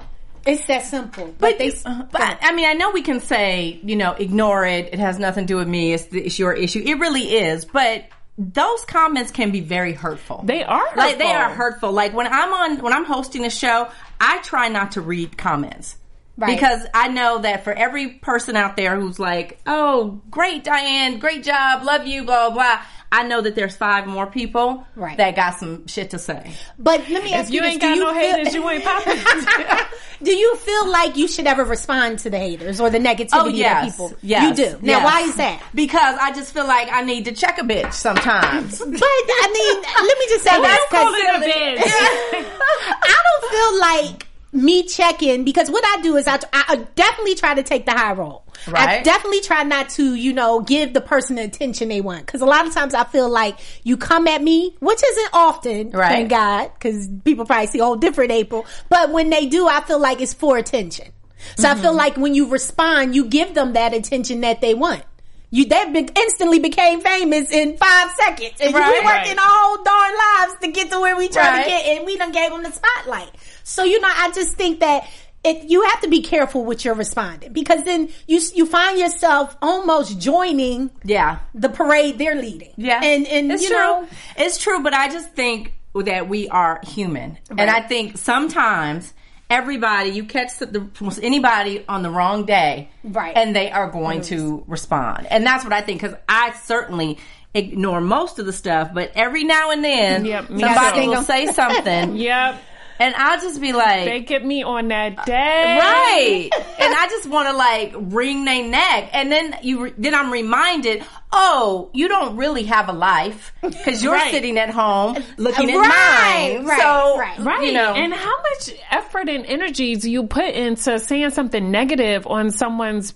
It's 0.47 0.67
that 0.67 0.85
simple. 0.85 1.27
But, 1.27 1.39
But 1.39 1.59
they, 1.59 1.73
uh-huh, 1.73 2.07
but 2.11 2.39
I 2.41 2.55
mean, 2.55 2.67
I 2.67 2.75
know 2.75 2.91
we 2.91 3.03
can 3.03 3.21
say, 3.21 3.81
you 3.83 3.97
know, 3.97 4.13
ignore 4.13 4.65
it. 4.65 4.91
It 4.93 4.99
has 4.99 5.19
nothing 5.19 5.45
to 5.45 5.53
do 5.53 5.57
with 5.57 5.69
me. 5.69 5.93
It's, 5.93 6.07
the, 6.07 6.21
it's 6.21 6.39
your 6.39 6.53
issue. 6.53 6.83
It 6.85 6.99
really 6.99 7.35
is. 7.37 7.65
But 7.65 8.05
those 8.39 8.85
comments 8.85 9.31
can 9.31 9.51
be 9.51 9.61
very 9.61 9.93
hurtful. 9.93 10.43
They 10.45 10.63
are 10.63 10.85
like 10.95 11.19
they 11.19 11.33
are 11.33 11.49
hurtful. 11.49 11.93
Like 11.93 12.13
when 12.13 12.27
I'm 12.27 12.53
on 12.53 12.83
when 12.83 12.93
I'm 12.93 13.05
hosting 13.05 13.45
a 13.47 13.51
show, 13.51 13.89
I 14.21 14.39
try 14.43 14.69
not 14.69 14.93
to 14.93 15.01
read 15.01 15.39
comments. 15.39 15.97
Right. 16.39 16.55
Because 16.55 16.85
I 16.93 17.09
know 17.09 17.39
that 17.39 17.65
for 17.65 17.73
every 17.73 18.09
person 18.09 18.57
out 18.57 18.77
there 18.77 18.95
who's 19.01 19.19
like, 19.19 19.59
"Oh, 19.67 20.21
great, 20.31 20.65
Diane, 20.65 21.19
great 21.19 21.43
job, 21.43 21.83
love 21.83 22.07
you," 22.07 22.25
blah 22.25 22.51
blah 22.51 22.55
blah, 22.77 22.81
I 23.11 23.23
know 23.23 23.41
that 23.41 23.55
there's 23.55 23.75
five 23.75 24.07
more 24.07 24.27
people 24.27 24.87
Right. 24.97 25.17
that 25.17 25.35
got 25.35 25.59
some 25.59 25.87
shit 25.87 26.11
to 26.11 26.19
say. 26.19 26.53
but 26.79 27.09
let 27.09 27.25
me 27.25 27.33
ask 27.33 27.49
If 27.49 27.55
you 27.55 27.61
this, 27.63 27.69
You 27.69 27.73
ain't 27.73 27.81
do 27.81 27.89
got 27.89 27.99
no 27.99 28.13
feel- 28.21 28.35
haters, 28.37 28.55
you 28.55 28.69
ain't 28.71 28.85
popping. 28.85 29.87
Do 30.23 30.35
you 30.35 30.57
feel 30.57 30.91
like 30.91 31.17
you 31.19 31.29
should 31.29 31.47
ever 31.47 31.63
respond 31.63 32.21
to 32.21 32.31
the 32.31 32.39
haters 32.39 32.81
or 32.81 32.89
the 32.89 32.99
negativity 32.99 33.29
Oh 33.35 33.49
of 33.49 33.55
yes, 33.55 33.91
people? 33.93 34.15
yes, 34.23 34.59
You 34.59 34.65
do. 34.65 34.79
Now, 34.81 34.93
yes. 34.99 35.05
why 35.05 35.21
is 35.21 35.35
that? 35.37 35.63
Because 35.75 36.17
I 36.19 36.33
just 36.33 36.55
feel 36.55 36.67
like 36.67 36.89
I 36.91 37.03
need 37.03 37.27
to 37.27 37.33
check 37.33 37.59
a 37.59 37.63
bitch 37.63 37.93
sometimes. 37.93 38.79
But 38.87 38.89
I 39.03 39.51
mean, 39.53 39.83
let 40.09 40.19
me 40.19 40.27
just 40.31 40.43
say 40.45 40.59
Why 40.59 40.69
this. 40.69 40.79
you 40.81 40.87
call 40.91 41.13
'cause- 41.13 41.21
it 41.21 41.29
a 41.29 41.39
bitch? 41.47 42.47
I 43.03 43.17
don't 43.27 43.51
feel 43.53 43.81
like 43.81 44.26
me 44.53 44.85
checking 44.85 45.45
because 45.45 45.71
what 45.71 45.85
I 45.85 46.01
do 46.03 46.17
is 46.17 46.27
I, 46.27 46.39
I 46.53 46.77
definitely 46.95 47.35
try 47.35 47.55
to 47.55 47.63
take 47.63 47.85
the 47.85 47.93
high 47.93 48.13
road. 48.13 48.43
I 48.69 49.03
definitely 49.03 49.43
try 49.43 49.63
not 49.65 49.91
to, 49.91 50.15
you 50.15 50.33
know, 50.33 50.61
give 50.61 50.95
the 50.95 51.01
person 51.01 51.37
the 51.37 51.43
attention 51.45 51.89
they 51.89 52.01
want. 52.01 52.25
Because 52.27 52.41
a 52.41 52.47
lot 52.47 52.67
of 52.67 52.73
times 52.73 52.95
I 52.95 53.05
feel 53.05 53.29
like 53.29 53.59
you 53.85 53.97
come 53.97 54.27
at 54.27 54.43
me, 54.43 54.75
which 54.81 55.01
isn't 55.05 55.31
often, 55.35 55.91
Right. 55.91 56.09
thank 56.09 56.31
God, 56.31 56.71
because 56.75 57.09
people 57.25 57.45
probably 57.45 57.67
see 57.67 57.81
a 57.81 57.85
whole 57.85 57.97
different 57.97 58.33
April. 58.33 58.65
But 58.89 59.11
when 59.13 59.29
they 59.31 59.47
do, 59.47 59.69
I 59.69 59.83
feel 59.83 59.99
like 59.99 60.21
it's 60.21 60.33
for 60.35 60.57
attention. 60.57 61.09
So 61.57 61.69
I 61.69 61.75
feel 61.75 61.91
Mm-hmm. 61.91 61.97
like 61.97 62.17
when 62.17 62.35
you 62.35 62.49
respond, 62.49 63.15
you 63.15 63.27
give 63.27 63.55
them 63.55 63.75
that 63.75 63.93
attention 63.93 64.41
that 64.41 64.61
they 64.63 64.73
want. 64.75 65.05
You 65.51 65.65
they 65.67 65.85
be, 65.93 66.09
instantly 66.17 66.59
became 66.59 67.01
famous 67.01 67.53
in 67.53 67.77
five 67.77 68.11
seconds, 68.19 68.55
and 68.61 68.75
Right. 68.75 69.01
we 69.01 69.07
working 69.07 69.39
our 69.39 69.45
whole 69.47 69.85
darn 69.85 70.15
lives 70.15 70.61
to 70.63 70.69
get 70.73 70.91
to 70.91 70.99
where 71.01 71.17
we 71.17 71.29
try 71.29 71.49
Right. 71.51 71.63
to 71.65 71.71
get, 71.71 71.87
and 71.87 72.05
we 72.07 72.17
done 72.17 72.33
gave 72.33 72.51
them 72.51 72.63
the 72.65 72.73
spotlight. 72.73 73.31
So 73.67 73.83
you 73.83 74.01
know, 74.01 74.09
I 74.09 74.31
just 74.33 74.55
think 74.55 74.79
that 74.79 75.09
it, 75.45 75.69
you 75.69 75.83
have 75.83 76.01
to 76.03 76.09
be 76.09 76.23
careful 76.23 76.65
with 76.65 76.85
your 76.85 76.95
responding 76.95 77.53
because 77.53 77.83
then 77.85 78.11
you 78.29 78.41
you 78.55 78.65
find 78.65 78.97
yourself 78.97 79.57
almost 79.61 80.21
joining 80.21 80.91
yeah. 81.05 81.41
the 81.53 81.69
parade 81.69 82.17
they're 82.17 82.37
leading. 82.37 82.73
Yeah, 82.77 83.01
and 83.03 83.27
and 83.27 83.51
it's 83.51 83.65
you 83.65 83.71
true. 83.71 83.79
know, 83.79 84.09
it's 84.37 84.59
true. 84.59 84.83
But 84.85 84.95
I 84.95 85.09
just 85.09 85.31
think 85.33 85.75
that 85.97 86.29
we 86.29 86.49
are 86.49 86.81
human, 86.85 87.39
and 87.51 87.69
I 87.69 87.81
think 87.81 88.19
sometimes 88.19 89.13
everybody 89.51 90.11
you 90.11 90.25
catch 90.25 90.59
the, 90.59 90.67
the 90.67 91.21
anybody 91.23 91.85
on 91.89 92.03
the 92.05 92.11
wrong 92.11 92.47
day, 92.47 92.89
Right. 93.03 93.37
and 93.37 93.55
they 93.55 93.73
are 93.73 93.91
going 93.91 94.21
to 94.23 94.63
respond, 94.69 95.27
and 95.29 95.45
that's 95.45 95.65
what 95.65 95.73
I 95.73 95.81
think 95.81 96.01
because 96.01 96.17
I 96.29 96.53
certainly. 96.53 97.19
Ignore 97.55 98.03
most 98.03 98.39
of 98.39 98.45
the 98.45 98.53
stuff, 98.53 98.91
but 98.93 99.13
every 99.15 99.43
now 99.43 99.71
and 99.71 99.83
then 99.83 100.27
Yep, 100.27 100.49
somebody 100.49 101.09
will 101.09 101.23
say 101.23 101.47
something, 101.47 102.15
yep. 102.19 102.61
And 102.99 103.15
I'll 103.17 103.41
just 103.41 103.61
be 103.61 103.73
like, 103.73 104.05
They 104.05 104.21
get 104.21 104.45
me 104.45 104.63
on 104.63 104.89
that 104.89 105.25
day. 105.27 105.79
right 105.79 106.51
and 106.79 106.95
i 106.95 107.07
just 107.09 107.29
want 107.29 107.49
to 107.49 107.57
like 107.57 107.93
wring 107.97 108.45
their 108.45 108.69
neck 108.69 109.11
and 109.13 109.31
then 109.31 109.57
you 109.63 109.85
re- 109.85 109.95
then 109.99 110.15
i'm 110.15 110.31
reminded 110.33 111.03
oh 111.33 111.91
you 111.93 112.09
don't 112.09 112.37
really 112.37 112.65
have 112.65 112.89
a 112.89 112.93
life 112.93 113.53
because 113.63 114.03
you're 114.03 114.13
Right. 114.13 114.31
sitting 114.31 114.59
at 114.59 114.71
home 114.71 115.17
looking 115.37 115.71
at 115.71 115.77
Right, 115.77 116.57
mine 116.59 116.67
right, 116.67 116.81
so 116.81 117.19
right. 117.19 117.39
Right. 117.41 117.65
you 117.67 117.73
know 117.73 117.95
And 117.95 118.13
how 118.15 118.35
much 118.43 118.71
effort 118.91 119.29
and 119.29 119.45
energy 119.47 119.97
do 119.97 120.11
you 120.11 120.25
put 120.27 120.55
into 120.55 120.99
saying 120.99 121.31
something 121.31 121.71
negative 121.71 122.27
on 122.27 122.51
someone's 122.51 123.15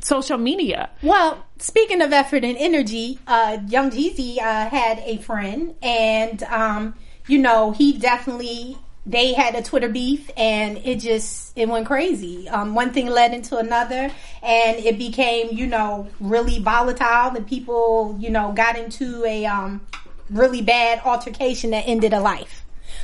social 0.00 0.36
media? 0.38 0.90
Well, 1.02 1.44
speaking 1.58 2.02
of 2.02 2.12
effort 2.12 2.42
and 2.44 2.56
energy, 2.58 3.20
uh, 3.26 3.58
Young 3.68 3.90
Jeezy 3.92 4.38
uh, 4.38 4.68
had 4.68 4.98
a 5.04 5.18
friend, 5.18 5.76
and 5.80 6.42
um, 6.44 6.94
you 7.28 7.38
know 7.38 7.70
he 7.70 7.92
definitely 7.96 8.76
they 9.04 9.32
had 9.32 9.54
a 9.54 9.62
Twitter 9.62 9.88
beef, 9.88 10.30
and 10.36 10.78
it 10.78 10.96
just 11.00 11.56
it 11.56 11.68
went 11.68 11.86
crazy. 11.86 12.48
Um, 12.48 12.74
one 12.74 12.92
thing 12.92 13.06
led 13.06 13.34
into 13.34 13.56
another, 13.56 14.10
and 14.42 14.76
it 14.78 14.98
became 14.98 15.48
you 15.52 15.66
know 15.66 16.08
really 16.20 16.60
volatile. 16.60 17.36
And 17.36 17.46
people 17.46 18.16
you 18.20 18.30
know 18.30 18.52
got 18.52 18.76
into 18.78 19.24
a 19.24 19.46
um, 19.46 19.80
really 20.30 20.62
bad 20.62 21.00
altercation 21.04 21.70
that 21.70 21.84
ended 21.86 22.12
a 22.12 22.20
life. 22.20 22.61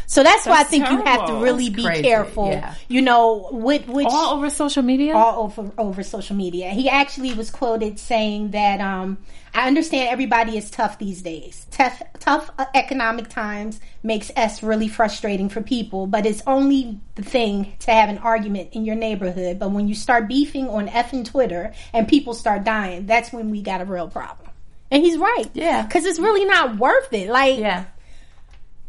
So 0.09 0.23
that's, 0.23 0.47
why 0.47 0.53
I 0.53 0.57
That's 0.59 0.71
think 0.71 0.89
you 0.89 1.03
have 1.05 1.27
to 1.27 1.35
really 1.35 1.69
That's 1.69 1.99
be 1.99 2.03
careful. 2.03 2.49
yeah. 2.49 2.75
You 2.89 3.03
know, 3.03 3.51
with 3.53 3.87
which 3.89 4.07
All 4.09 4.35
over 4.37 4.49
social 4.49 4.83
media? 4.83 5.15
all 5.15 5.45
over 5.45 5.71
over 5.77 6.03
social 6.03 6.35
media. 6.35 6.71
He 6.71 6.89
actually 6.89 7.35
was 7.35 7.51
quoted 7.51 7.99
saying 7.99 8.53
that 8.53 8.81
um, 8.81 9.19
I 9.55 9.67
understand 9.69 10.09
everybody 10.09 10.57
is 10.57 10.71
tough 10.71 10.99
these 10.99 11.21
days. 11.21 11.67
Tough, 11.71 12.03
tough 12.21 12.51
uh, 12.59 12.65
economic 12.75 13.29
times 13.29 13.81
makes 14.03 14.31
us 14.35 14.63
really 14.63 14.89
frustrating 14.89 15.51
for 15.51 15.61
people, 15.61 16.07
but 16.07 16.25
it's 16.25 16.43
only 16.47 16.99
the 17.17 17.23
thing 17.23 17.75
to 17.81 17.91
have 17.91 18.09
an 18.09 18.17
argument 18.17 18.71
in 18.73 18.87
your 18.87 18.97
neighborhood. 18.97 19.59
But 19.59 19.73
when 19.73 19.89
you 19.89 19.95
start 19.95 20.27
beefing 20.27 20.71
on 20.71 20.89
effing 20.89 21.27
Twitter 21.27 21.75
and 21.93 22.09
people 22.09 22.33
start 22.33 22.65
dying, 22.65 23.05
that's 23.05 23.31
when 23.31 23.51
we 23.51 23.61
got 23.61 23.83
a 23.83 23.85
real 23.85 24.09
problem. 24.09 24.49
And 24.91 25.05
he's 25.05 25.19
right. 25.19 25.51
Yeah. 25.53 25.83
Because 25.83 26.07
it's 26.07 26.19
really 26.19 26.47
not 26.47 26.79
worth 26.79 27.13
it. 27.13 27.29
Like, 27.29 27.59
yeah 27.59 27.85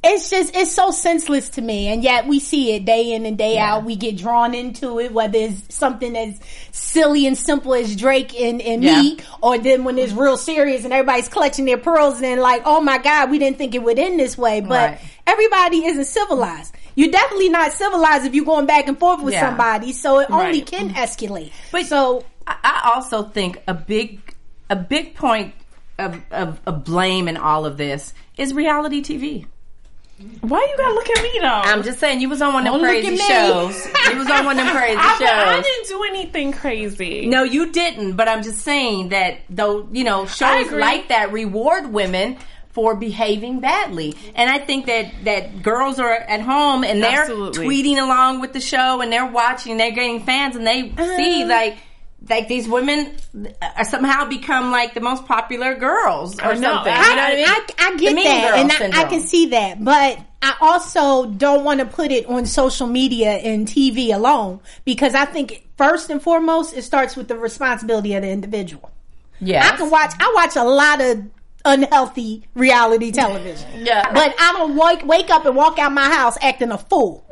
it's 0.02 0.30
just 0.30 0.56
it's 0.56 0.74
so 0.74 0.92
senseless 0.92 1.50
to 1.50 1.62
me 1.62 1.88
and 1.88 2.04
yet 2.04 2.26
we 2.26 2.40
see 2.40 2.74
it 2.74 2.86
day 2.86 3.12
in 3.14 3.26
and 3.26 3.38
day 3.38 3.56
Yeah. 3.56 3.74
out 3.76 3.84
we 3.84 3.96
get 3.98 4.16
drawn 4.18 4.54
into 4.54 4.98
it 5.00 5.12
whether 5.12 5.38
it's 5.38 5.76
something 5.76 6.16
as 6.16 6.40
silly 6.72 7.28
and 7.28 7.38
simple 7.38 7.74
as 7.74 7.96
drake 7.98 8.34
and, 8.40 8.62
and 8.62 8.82
Yeah. 8.84 9.02
me 9.02 9.18
or 9.42 9.58
then 9.58 9.84
when 9.84 9.98
it's 9.98 10.14
real 10.14 10.38
serious 10.38 10.86
and 10.86 10.94
everybody's 10.94 11.28
clutching 11.28 11.66
their 11.66 11.78
pearls 11.78 12.22
and 12.22 12.40
like 12.40 12.62
oh 12.66 12.80
my 12.80 12.98
god 12.98 13.30
we 13.30 13.40
didn't 13.40 13.58
think 13.58 13.76
it 13.76 13.84
would 13.84 14.00
end 14.00 14.20
this 14.20 14.38
way 14.38 14.62
but 14.62 14.92
Right. 14.92 15.00
everybody 15.28 15.84
isn't 15.86 16.06
civilized 16.06 16.74
you're 16.96 17.12
definitely 17.12 17.50
not 17.50 17.74
civilized 17.74 18.26
if 18.26 18.34
you're 18.34 18.46
going 18.46 18.68
back 18.68 18.88
and 18.88 18.98
forth 18.98 19.22
with 19.22 19.34
Yeah. 19.34 19.50
somebody 19.50 19.92
so 19.92 20.20
it 20.20 20.32
only 20.32 20.60
Right. 20.60 20.66
can 20.66 20.94
escalate 20.94 21.52
But- 21.74 21.86
so 21.88 22.24
I- 22.48 22.92
also 22.96 23.24
think 23.24 23.62
a 23.68 23.74
big 23.76 24.20
a 24.70 24.76
big 24.76 25.14
point 25.16 25.54
of, 26.00 26.20
of, 26.32 26.60
of 26.66 26.84
blame 26.86 27.28
in 27.28 27.36
all 27.38 27.66
of 27.66 27.76
this 27.78 28.14
is 28.38 28.54
reality 28.54 29.02
TV. 29.04 29.46
Why 30.42 30.68
you 30.70 30.78
gotta 30.78 30.94
look 30.94 31.10
at 31.10 31.24
me 31.24 31.32
though? 31.40 31.48
I'm 31.48 31.84
just 31.84 32.00
saying, 32.00 32.20
you 32.20 32.28
was 32.28 32.42
on 32.42 32.54
one 32.54 32.68
of 32.68 32.74
them 32.74 32.82
Don't 32.82 32.90
crazy 32.90 33.16
shows. 33.16 33.86
You 34.10 34.18
was 34.18 34.30
on 34.30 34.46
one 34.46 34.60
of 34.60 34.66
them 34.66 34.76
crazy 34.76 34.98
I, 34.98 35.58
I 35.58 35.62
didn't 35.62 35.88
do 35.88 36.04
anything 36.04 36.52
crazy. 36.52 37.26
No, 37.28 37.44
you 37.44 37.72
didn't. 37.72 38.16
But 38.16 38.28
I'm 38.28 38.44
just 38.44 38.60
saying 38.60 39.10
that 39.10 39.40
though, 39.50 39.88
you 39.92 40.04
know, 40.04 40.26
shows 40.26 40.72
like 40.72 41.08
that 41.08 41.32
reward 41.32 41.92
women 41.94 42.38
for 42.72 42.96
behaving 42.96 43.60
badly. 43.60 44.16
And 44.36 44.50
I 44.50 44.60
think 44.60 44.86
that 44.86 45.12
that 45.26 45.64
girls 45.64 46.00
are 46.00 46.14
at 46.14 46.42
home 46.42 46.84
and 46.84 47.02
they're 47.02 47.22
Absolutely. 47.22 47.66
tweeting 47.66 48.02
along 48.02 48.42
with 48.42 48.54
the 48.54 48.62
show 48.62 49.02
and 49.02 49.12
they're 49.12 49.26
watching, 49.26 49.78
they're 49.78 49.92
getting 49.92 50.24
fans 50.24 50.56
and 50.56 50.66
they 50.68 50.90
uh-huh. 50.92 51.18
see 51.18 51.46
like 51.46 51.78
like 52.28 52.48
these 52.48 52.68
women 52.68 53.16
uh, 53.62 53.84
somehow 53.84 54.26
become 54.26 54.72
like 54.72 54.94
the 54.94 55.00
most 55.02 55.26
popular 55.26 55.76
girls 55.76 56.38
or 56.40 56.46
I 56.46 56.54
know. 56.56 56.74
something. 56.74 56.94
I- 56.94 57.10
you 57.10 57.16
know 57.16 57.22
what 57.22 57.32
I 57.32 57.36
mean? 57.36 57.46
I, 57.48 57.66
I 57.80 57.98
get 57.98 58.16
that, 58.24 58.52
girl 58.52 58.84
and 58.88 58.94
I, 58.96 59.02
I 59.02 59.04
can 59.10 59.22
see 59.22 59.46
that, 59.48 59.84
but 59.84 60.20
I 60.42 60.56
also 60.62 61.26
don't 61.30 61.64
want 61.64 61.80
to 61.80 61.86
put 61.86 62.12
it 62.12 62.26
on 62.28 62.46
social 62.46 62.88
media 62.88 63.32
and 63.32 63.68
TV 63.68 64.14
alone 64.14 64.60
because 64.86 65.14
I 65.16 65.26
think 65.26 65.68
first 65.78 66.10
and 66.10 66.22
foremost 66.22 66.76
it 66.76 66.84
starts 66.84 67.16
with 67.16 67.28
the 67.28 67.38
responsibility 67.38 68.14
of 68.16 68.24
the 68.24 68.30
individual. 68.30 68.92
Yeah, 69.42 69.70
I 69.72 69.78
can 69.78 69.90
watch. 69.90 70.14
I 70.20 70.32
watch 70.36 70.56
a 70.58 70.64
lot 70.64 71.00
of 71.02 71.24
unhealthy 71.66 72.44
reality 72.54 73.12
television. 73.12 73.68
Yeah. 73.86 74.12
but 74.14 74.34
I 74.40 74.54
don't 74.58 74.76
wake 74.76 75.06
wake 75.06 75.30
up 75.30 75.46
and 75.46 75.56
walk 75.56 75.80
out 75.80 75.92
my 75.92 76.10
house 76.10 76.38
acting 76.42 76.72
a 76.72 76.78
fool. 76.78 77.26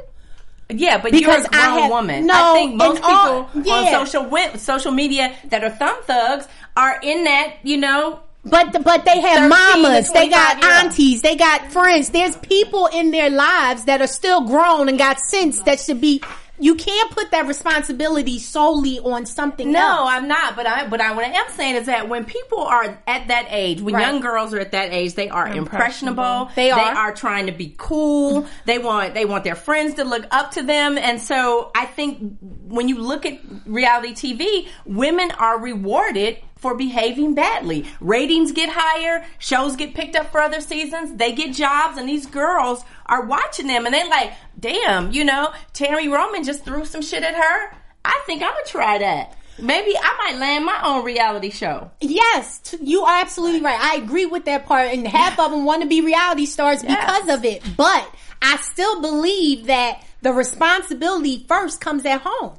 Yeah, 0.69 0.97
but 0.97 1.11
Because 1.13 1.43
you're 1.43 1.61
a 1.61 1.63
grown 1.65 1.79
have- 1.81 1.89
woman. 1.91 2.25
no, 2.27 2.33
I 2.33 2.53
think 2.53 2.75
most 2.75 3.01
all- 3.03 3.45
people 3.45 3.61
yeah. 3.63 3.97
on 3.99 4.05
social 4.05 4.57
social 4.57 4.91
media 4.91 5.33
that 5.49 5.63
are 5.63 5.69
thumb 5.69 5.95
thugs 6.03 6.47
are 6.75 6.99
in 7.01 7.23
that, 7.23 7.53
you 7.63 7.77
know, 7.77 8.19
But 8.43 8.83
but 8.83 9.03
they 9.05 9.19
have 9.21 9.49
mamas, 9.49 10.11
they 10.11 10.27
got 10.29 10.59
25 10.59 10.63
year 10.63 10.71
aunties, 10.79 11.21
they 11.21 11.35
got 11.35 11.71
friends. 11.71 12.09
There's 12.09 12.35
people 12.37 12.87
in 12.87 13.11
their 13.11 13.29
lives 13.29 13.85
that 13.85 14.01
are 14.01 14.07
still 14.07 14.41
grown 14.41 14.87
and 14.89 14.97
got 14.97 15.19
sense 15.19 15.61
that 15.63 15.79
should 15.79 15.99
be 16.01 16.21
you 16.59 16.75
can't 16.75 17.11
put 17.11 17.31
that 17.31 17.45
responsibility 17.47 18.39
solely 18.39 18.99
on 18.99 19.25
something 19.25 19.71
No, 19.71 19.79
else. 19.79 20.09
I'm 20.11 20.27
not. 20.27 20.55
But 20.55 20.65
I, 20.67 20.87
but 20.87 20.99
I, 21.01 21.13
what 21.13 21.23
I 21.25 21.29
am 21.29 21.45
saying 21.51 21.75
is 21.75 21.85
that 21.85 22.09
when 22.09 22.25
people 22.25 22.59
are 22.61 22.97
at 23.07 23.27
that 23.27 23.47
age, 23.49 23.81
when 23.81 23.93
Right. 23.93 24.05
young 24.07 24.21
girls 24.21 24.53
are 24.53 24.59
at 24.59 24.71
that 24.71 24.91
age, 24.91 25.13
they 25.13 25.29
are 25.29 25.47
impressionable. 25.47 26.49
They 26.55 26.71
are. 26.71 26.77
They 26.79 26.97
are 26.99 27.13
trying 27.13 27.45
to 27.45 27.51
be 27.51 27.75
cool. 27.77 28.47
They 28.65 28.79
want, 28.79 29.13
they 29.13 29.25
want 29.25 29.43
their 29.43 29.55
friends 29.55 29.95
to 29.95 30.03
look 30.03 30.25
up 30.31 30.51
to 30.51 30.63
them. 30.63 30.97
And 30.97 31.21
so 31.21 31.71
I 31.75 31.85
think 31.85 32.37
when 32.67 32.89
you 32.89 32.97
look 32.99 33.25
at 33.25 33.39
reality 33.65 34.13
TV, 34.13 34.67
women 34.85 35.31
are 35.31 35.59
rewarded 35.59 36.37
for 36.57 36.75
behaving 36.75 37.35
badly. 37.35 37.85
Ratings 37.99 38.51
get 38.51 38.69
higher, 38.71 39.25
shows 39.39 39.75
get 39.75 39.93
picked 39.93 40.15
up 40.15 40.31
for 40.31 40.41
other 40.41 40.61
seasons, 40.61 41.15
they 41.17 41.31
get 41.31 41.55
jobs, 41.55 41.97
and 41.97 42.07
these 42.09 42.25
girls 42.25 42.83
are 43.05 43.25
watching 43.25 43.67
them 43.67 43.85
and 43.85 43.93
they're 43.93 44.09
like, 44.09 44.33
damn, 44.59 45.11
you 45.11 45.23
know, 45.23 45.53
Tami 45.73 46.11
Roman 46.11 46.43
just 46.43 46.65
threw 46.65 46.85
some 46.85 47.01
shit 47.01 47.23
at 47.23 47.35
her. 47.35 47.77
I 48.03 48.21
think 48.25 48.41
I'm 48.41 48.51
gonna 48.51 48.65
try 48.65 48.97
that. 48.99 49.35
Maybe 49.59 49.97
I 49.97 50.15
might 50.17 50.39
land 50.39 50.65
my 50.65 50.79
own 50.83 51.03
reality 51.03 51.49
show. 51.49 51.89
Yes, 51.99 52.75
you 52.79 53.01
are 53.01 53.21
absolutely 53.21 53.61
right. 53.61 53.79
I 53.79 53.95
agree 53.95 54.27
with 54.27 54.45
that 54.45 54.67
part, 54.67 54.93
and 54.93 55.07
half 55.07 55.39
of 55.39 55.51
them 55.51 55.65
want 55.65 55.81
to 55.81 55.87
be 55.87 56.01
reality 56.01 56.45
stars 56.45 56.83
because 56.83 57.27
of 57.27 57.43
it. 57.43 57.63
But 57.75 58.07
I 58.41 58.57
still 58.57 59.01
believe 59.01 59.65
that 59.65 60.03
the 60.21 60.31
responsibility 60.31 61.45
first 61.47 61.81
comes 61.81 62.05
at 62.05 62.21
home. 62.23 62.53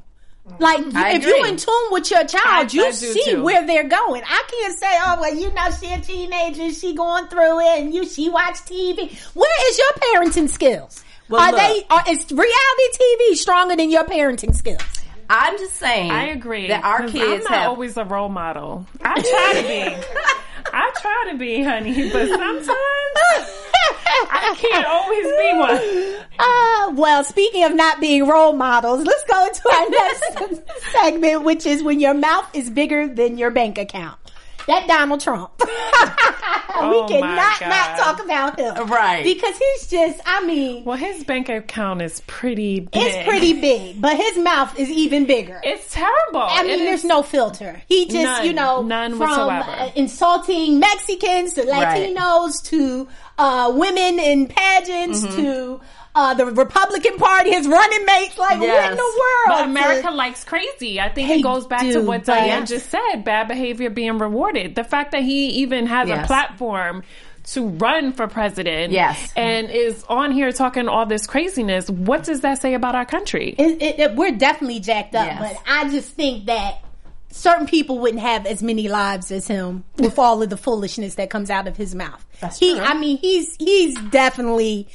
Mm. 0.49 0.61
Like 0.61 0.95
I 0.95 1.13
if 1.15 1.25
you 1.25 1.37
agree. 1.37 1.51
in 1.51 1.57
tune 1.57 1.75
with 1.91 2.11
your 2.11 2.25
child, 2.25 2.69
I- 2.71 2.73
you 2.73 2.87
I 2.87 2.91
see 2.91 3.23
too. 3.33 3.43
where 3.43 3.67
they're 3.67 3.89
going. 3.89 4.23
I 4.27 4.43
can't 4.51 4.79
say, 4.79 4.99
"Oh, 5.05 5.19
well, 5.21 5.35
you 5.35 5.53
know, 5.53 5.71
she 5.79 5.93
a 5.93 6.01
teenager, 6.01 6.73
she 6.73 6.95
going 6.95 7.27
through 7.29 7.61
it, 7.61 7.79
and 7.81 7.95
you 7.95 8.07
she 8.09 8.29
watch 8.31 8.57
TV." 8.65 9.11
Where 9.35 9.71
is 9.71 9.79
your 9.79 9.93
parenting 10.23 10.49
skills? 10.49 11.05
Well, 11.29 11.41
are 11.43 11.53
look. 11.53 11.61
they? 11.61 11.85
Are, 11.91 12.05
is 12.09 12.31
reality 12.31 12.89
TV 13.01 13.35
stronger 13.37 13.77
than 13.77 13.91
your 13.91 14.05
parenting 14.05 14.55
skills? 14.55 14.83
I'm 15.31 15.59
just 15.59 15.77
saying. 15.77 16.11
I 16.11 16.29
agree. 16.29 16.69
that 16.69 16.83
our 16.85 17.01
'cause 17.03 17.13
kids 17.13 17.25
I'm 17.47 17.53
not 17.53 17.53
have. 17.53 17.69
always 17.69 17.97
a 17.99 18.05
role 18.05 18.31
model. 18.31 18.87
I 19.05 19.21
try 19.21 19.61
to 19.61 19.69
be. 19.69 20.07
I 20.73 20.91
try 21.01 21.29
to 21.33 21.39
be, 21.39 21.63
honey, 21.63 22.11
but 22.11 22.29
sometimes 22.29 22.69
I 24.31 24.55
can't 24.57 24.87
always 24.87 25.25
be 25.25 25.53
one. 26.17 26.18
Uh, 26.39 26.93
well, 26.95 27.25
speaking 27.25 27.65
of 27.65 27.75
not 27.75 28.01
being 28.01 28.27
role 28.27 28.53
models, 28.53 29.05
let's 29.05 29.25
go 29.25 29.47
into 29.47 29.69
our 29.71 29.91
next 30.51 30.93
segment, 30.93 31.43
which 31.45 31.67
is 31.67 31.83
when 31.83 32.01
your 32.01 32.15
mouth 32.15 32.49
is 32.55 32.71
bigger 32.71 33.09
than 33.09 33.39
your 33.39 33.51
bank 33.51 33.79
account. 33.79 34.19
That 34.67 34.87
Donald 34.87 35.21
Trump. 35.21 35.51
Oh 36.81 36.91
we 36.91 37.21
my 37.21 37.37
cannot 37.59 37.61
not 37.69 37.99
talk 37.99 38.25
about 38.25 38.57
him. 38.61 38.87
Right. 38.87 39.25
Because 39.25 39.59
he's 39.59 39.89
just, 39.89 40.21
I 40.25 40.45
mean, 40.47 40.85
Well, 40.85 40.97
his 40.97 41.25
bank 41.25 41.49
account 41.49 42.03
is 42.03 42.21
pretty 42.29 42.81
big. 42.81 42.91
it's 42.95 43.29
pretty 43.29 43.55
big, 43.61 44.01
but 44.01 44.17
his 44.17 44.39
mouth 44.39 44.79
is 44.79 44.89
even 44.89 45.27
bigger. 45.27 45.61
It's 45.65 45.93
terrible. 45.93 46.41
I 46.41 46.63
mean, 46.63 46.75
It 46.75 46.85
there's 46.85 47.05
no 47.05 47.23
filter. 47.25 47.83
He 47.89 48.05
just, 48.05 48.23
None. 48.23 48.47
you 48.47 48.53
know, 48.53 48.83
None 48.83 49.11
from 49.17 49.21
whatsoever. 49.29 49.71
uh, 49.71 49.91
insulting 49.97 50.79
Mexicans 50.79 51.55
to 51.55 51.63
Right. 51.65 52.15
Latinos 52.17 52.63
to 52.67 53.09
uh, 53.39 53.73
women 53.75 54.19
in 54.19 54.47
pageants 54.49 55.23
Mm-hmm. 55.25 55.37
to 55.43 55.81
uh, 56.15 56.35
the 56.35 56.47
Republican 56.47 57.17
Party, 57.17 57.51
his 57.53 57.69
running 57.69 58.05
mates. 58.05 58.37
Like, 58.37 58.59
what 58.59 58.91
in 58.91 58.97
the 58.97 59.03
world? 59.03 59.47
But 59.49 59.65
America 59.67 60.11
likes 60.11 60.43
crazy. 60.45 61.01
I 61.01 61.09
think 61.11 61.31
it 61.31 61.43
goes 61.43 61.67
back 61.67 61.83
do, 61.83 61.93
to 61.95 62.01
what 62.01 62.25
Diane 62.25 62.67
just 62.67 62.91
said: 62.91 63.23
bad 63.25 63.47
behavior 63.49 63.89
being 63.91 64.19
rewarded. 64.19 64.75
The 64.75 64.83
fact 64.85 65.13
that 65.13 65.23
he 65.23 65.49
even 65.63 65.87
has 65.87 66.09
Yes. 66.09 66.25
a 66.25 66.27
platform 66.27 67.05
to 67.53 67.67
run 67.69 68.13
for 68.13 68.27
president, 68.27 68.93
Yes. 68.93 69.33
and 69.37 69.71
is 69.71 70.05
on 70.09 70.33
here 70.33 70.51
talking 70.53 70.89
all 70.89 71.07
this 71.07 71.27
craziness. 71.27 71.89
What 71.89 72.25
does 72.25 72.41
that 72.41 72.61
say 72.61 72.75
about 72.75 72.95
our 72.95 73.07
country? 73.07 73.55
it, 73.57 73.81
it, 73.83 73.99
it- 74.01 74.15
we're 74.17 74.33
definitely 74.37 74.81
jacked 74.81 75.15
up, 75.15 75.27
Yes. 75.27 75.39
but 75.55 75.63
I 75.73 75.89
just 75.89 76.11
think 76.15 76.47
that 76.47 76.79
certain 77.31 77.67
people 77.67 77.99
wouldn't 77.99 78.23
have 78.23 78.47
as 78.47 78.63
many 78.63 78.89
lives 78.89 79.31
as 79.31 79.47
him 79.47 79.85
with 79.97 80.19
all 80.19 80.43
of 80.43 80.51
the 80.51 80.57
foolishness 80.57 81.17
that 81.17 81.31
comes 81.31 81.51
out 81.51 81.67
of 81.69 81.77
his 81.77 81.95
mouth. 81.95 82.25
That's 82.41 82.59
he, 82.59 82.75
true. 82.75 82.85
I 82.85 82.99
mean, 82.99 83.19
he's 83.19 83.57
he's 83.57 83.99
definitely 84.11 84.89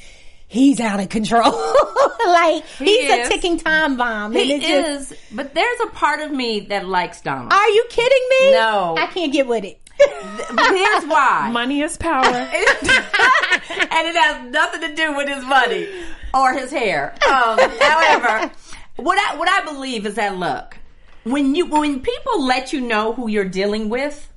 he's 0.48 0.80
out 0.80 1.00
of 1.00 1.08
control. 1.08 1.52
like 2.26 2.64
he's 2.78 3.10
is. 3.10 3.26
a 3.26 3.30
ticking 3.30 3.58
time 3.58 3.96
bomb. 3.96 4.32
and 4.32 4.40
He 4.40 4.52
it's 4.54 4.66
just- 4.66 5.12
is, 5.12 5.18
but 5.32 5.54
there's 5.54 5.80
a 5.80 5.88
part 5.88 6.20
of 6.20 6.30
me 6.32 6.60
that 6.60 6.86
likes 6.86 7.20
Donald. 7.20 7.52
Are 7.52 7.68
you 7.68 7.84
kidding 7.90 8.26
me? 8.30 8.50
No. 8.52 8.94
I 8.98 9.06
can't 9.06 9.32
get 9.32 9.46
with 9.46 9.64
it. 9.64 9.80
but 10.54 10.74
here's 10.74 11.04
why. 11.04 11.50
Money 11.52 11.80
is 11.80 11.96
power. 11.96 12.24
and 12.24 12.48
it 14.08 14.16
has 14.16 14.50
nothing 14.50 14.80
to 14.82 14.94
do 14.94 15.16
with 15.16 15.28
his 15.28 15.44
money 15.44 15.88
or 16.32 16.52
his 16.52 16.70
hair. 16.70 17.12
Um, 17.26 17.58
however, 17.80 18.50
what 18.96 19.18
I 19.18 19.36
what 19.36 19.48
I 19.48 19.64
believe 19.72 20.04
is 20.06 20.14
that 20.16 20.36
look, 20.36 20.76
when 21.24 21.54
you 21.54 21.66
when 21.66 22.00
people 22.00 22.44
let 22.44 22.72
you 22.72 22.80
know 22.80 23.12
who 23.12 23.28
you're 23.28 23.44
dealing 23.48 23.88
with, 23.88 24.30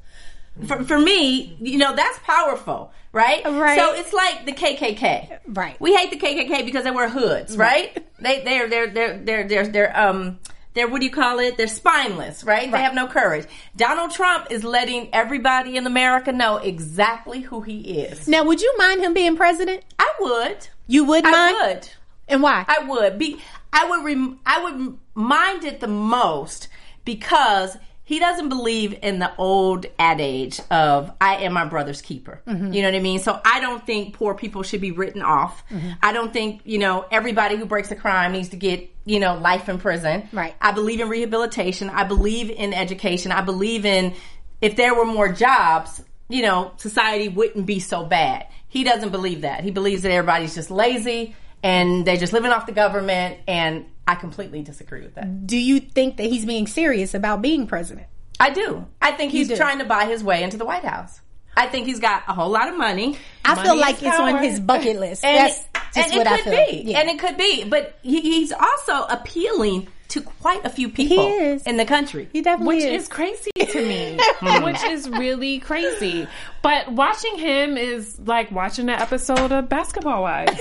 for, 0.65 0.83
for 0.83 0.99
me, 0.99 1.55
you 1.61 1.77
know 1.77 1.95
that's 1.95 2.19
powerful, 2.19 2.91
right? 3.11 3.43
Right. 3.45 3.77
So 3.77 3.93
it's 3.93 4.13
like 4.13 4.45
the 4.45 4.53
KKK, 4.53 5.39
Right. 5.47 5.79
We 5.79 5.95
hate 5.95 6.09
the 6.09 6.17
KKK 6.17 6.65
because 6.65 6.83
they 6.83 6.91
wear 6.91 7.09
hoods, 7.09 7.55
right? 7.55 7.95
They 8.19 8.43
they're 8.43 8.67
they're 8.69 8.87
they're 8.89 9.17
they're 9.19 9.47
they're 9.47 9.67
they're 9.67 9.99
um. 9.99 10.39
They're 10.73 10.87
what 10.87 10.99
do 10.99 11.07
you 11.07 11.11
call 11.11 11.39
it? 11.39 11.57
They're 11.57 11.65
spineless, 11.67 12.43
right? 12.43 12.71
They 12.71 12.77
have 12.77 12.93
no 12.93 13.07
courage. 13.07 13.47
Donald 13.75 14.11
Trump 14.11 14.51
is 14.51 14.63
letting 14.63 15.09
everybody 15.11 15.75
in 15.75 15.87
America 15.87 16.31
know 16.31 16.57
exactly 16.57 17.41
who 17.41 17.61
he 17.61 18.01
is. 18.01 18.27
Now, 18.27 18.43
would 18.45 18.61
you 18.61 18.75
mind 18.77 19.01
him 19.01 19.15
being 19.15 19.35
president? 19.35 19.83
I 19.97 20.11
would. 20.19 20.67
You 20.85 21.05
would 21.05 21.23
mind? 21.23 21.35
I 21.35 21.67
would. 21.67 21.89
And 22.27 22.43
why? 22.43 22.63
I 22.67 22.83
would 22.83 23.17
be. 23.17 23.41
I 23.73 23.89
would. 23.89 24.05
Rem, 24.05 24.39
I 24.45 24.63
would 24.65 24.97
mind 25.15 25.63
it 25.63 25.79
the 25.79 25.87
most 25.87 26.67
because 27.07 27.77
he 28.03 28.19
doesn't 28.19 28.49
believe 28.49 28.99
in 29.01 29.19
the 29.19 29.31
old 29.37 29.85
adage 29.97 30.59
of 30.69 31.09
"I 31.19 31.37
am 31.37 31.53
my 31.53 31.65
brother's 31.65 32.01
keeper." 32.01 32.41
Mm-hmm. 32.45 32.73
You 32.73 32.81
know 32.81 32.89
what 32.89 32.97
I 32.97 33.01
mean? 33.01 33.19
So 33.19 33.39
I 33.43 33.61
don't 33.61 33.83
think 33.85 34.13
poor 34.13 34.35
people 34.35 34.61
should 34.61 34.81
be 34.81 34.91
written 34.91 35.21
off. 35.21 35.63
Mm-hmm. 35.69 35.91
I 36.03 36.11
don't 36.11 36.31
think 36.31 36.61
you 36.65 36.77
know 36.77 37.05
everybody 37.09 37.55
who 37.55 37.65
breaks 37.65 37.89
a 37.91 37.95
crime 37.95 38.33
needs 38.33 38.49
to 38.49 38.57
get 38.57 38.89
you 39.05 39.19
know 39.19 39.37
life 39.37 39.69
in 39.69 39.79
prison. 39.79 40.27
Right. 40.33 40.53
I 40.61 40.73
believe 40.73 40.99
in 40.99 41.07
rehabilitation. 41.07 41.89
I 41.89 42.03
believe 42.03 42.51
in 42.51 42.73
education. 42.73 43.31
I 43.31 43.41
believe 43.41 43.85
in 43.85 44.13
if 44.61 44.75
there 44.75 44.93
were 44.93 45.05
more 45.05 45.31
jobs, 45.31 46.03
you 46.27 46.41
know, 46.41 46.73
society 46.75 47.29
wouldn't 47.29 47.65
be 47.65 47.79
so 47.79 48.05
bad. 48.05 48.47
He 48.67 48.83
doesn't 48.83 49.11
believe 49.11 49.41
that. 49.41 49.63
He 49.63 49.71
believes 49.71 50.01
that 50.01 50.11
everybody's 50.11 50.55
just 50.55 50.69
lazy 50.69 51.35
and 51.63 52.05
they're 52.05 52.17
just 52.17 52.33
living 52.33 52.51
off 52.51 52.65
the 52.65 52.71
government. 52.71 53.39
And 53.47 53.85
I 54.07 54.15
completely 54.15 54.61
disagree 54.61 55.01
with 55.01 55.15
that. 55.15 55.47
Do 55.47 55.57
you 55.57 55.79
think 55.79 56.17
that 56.17 56.25
he's 56.27 56.45
being 56.45 56.67
serious 56.67 57.13
about 57.13 57.41
being 57.41 57.67
president? 57.67 58.07
I 58.39 58.51
do. 58.51 58.85
I 59.01 59.11
think 59.11 59.31
he's 59.31 59.55
trying 59.57 59.79
to 59.79 59.85
buy 59.85 60.05
his 60.05 60.23
way 60.23 60.43
into 60.43 60.57
the 60.57 60.65
White 60.65 60.83
House. 60.83 61.19
I 61.55 61.65
think 61.67 61.87
he's 61.87 61.99
got 61.99 62.23
a 62.27 62.33
whole 62.33 62.49
lot 62.51 62.69
of 62.69 62.77
money. 62.77 63.17
I 63.43 63.55
Money 63.55 63.67
feel 63.67 63.77
like 63.77 64.03
it's 64.03 64.19
on 64.19 64.43
his 64.43 64.59
bucket 64.59 64.99
list. 64.99 65.25
And, 65.25 65.37
That's 65.39 65.59
it, 65.59 65.65
just 65.95 66.09
and 66.09 66.17
what 66.19 66.27
it 66.27 66.33
I 66.33 66.37
could 66.37 66.53
feel. 66.53 66.83
be. 66.83 66.91
Yeah. 66.91 66.99
And 66.99 67.09
it 67.09 67.19
could 67.19 67.35
be. 67.35 67.63
But 67.63 67.97
he, 68.03 68.21
he's 68.21 68.51
also 68.51 69.07
appealing 69.09 69.87
to 70.09 70.21
quite 70.21 70.63
a 70.65 70.69
few 70.69 70.89
people 70.89 71.27
is. 71.27 71.63
in 71.63 71.77
the 71.77 71.85
country. 71.85 72.29
he 72.31 72.41
definitely 72.41 72.75
which 72.77 72.85
is. 72.85 73.03
is 73.03 73.07
crazy 73.09 73.51
to 73.59 73.85
me. 73.87 74.17
which 74.63 74.81
is 74.83 75.09
really 75.09 75.59
crazy. 75.59 76.27
But 76.61 76.91
watching 76.91 77.37
him 77.37 77.77
is 77.77 78.17
like 78.25 78.51
watching 78.51 78.89
an 78.89 78.99
episode 79.01 79.51
of 79.51 79.67
Basketball 79.69 80.21
Wives. 80.23 80.57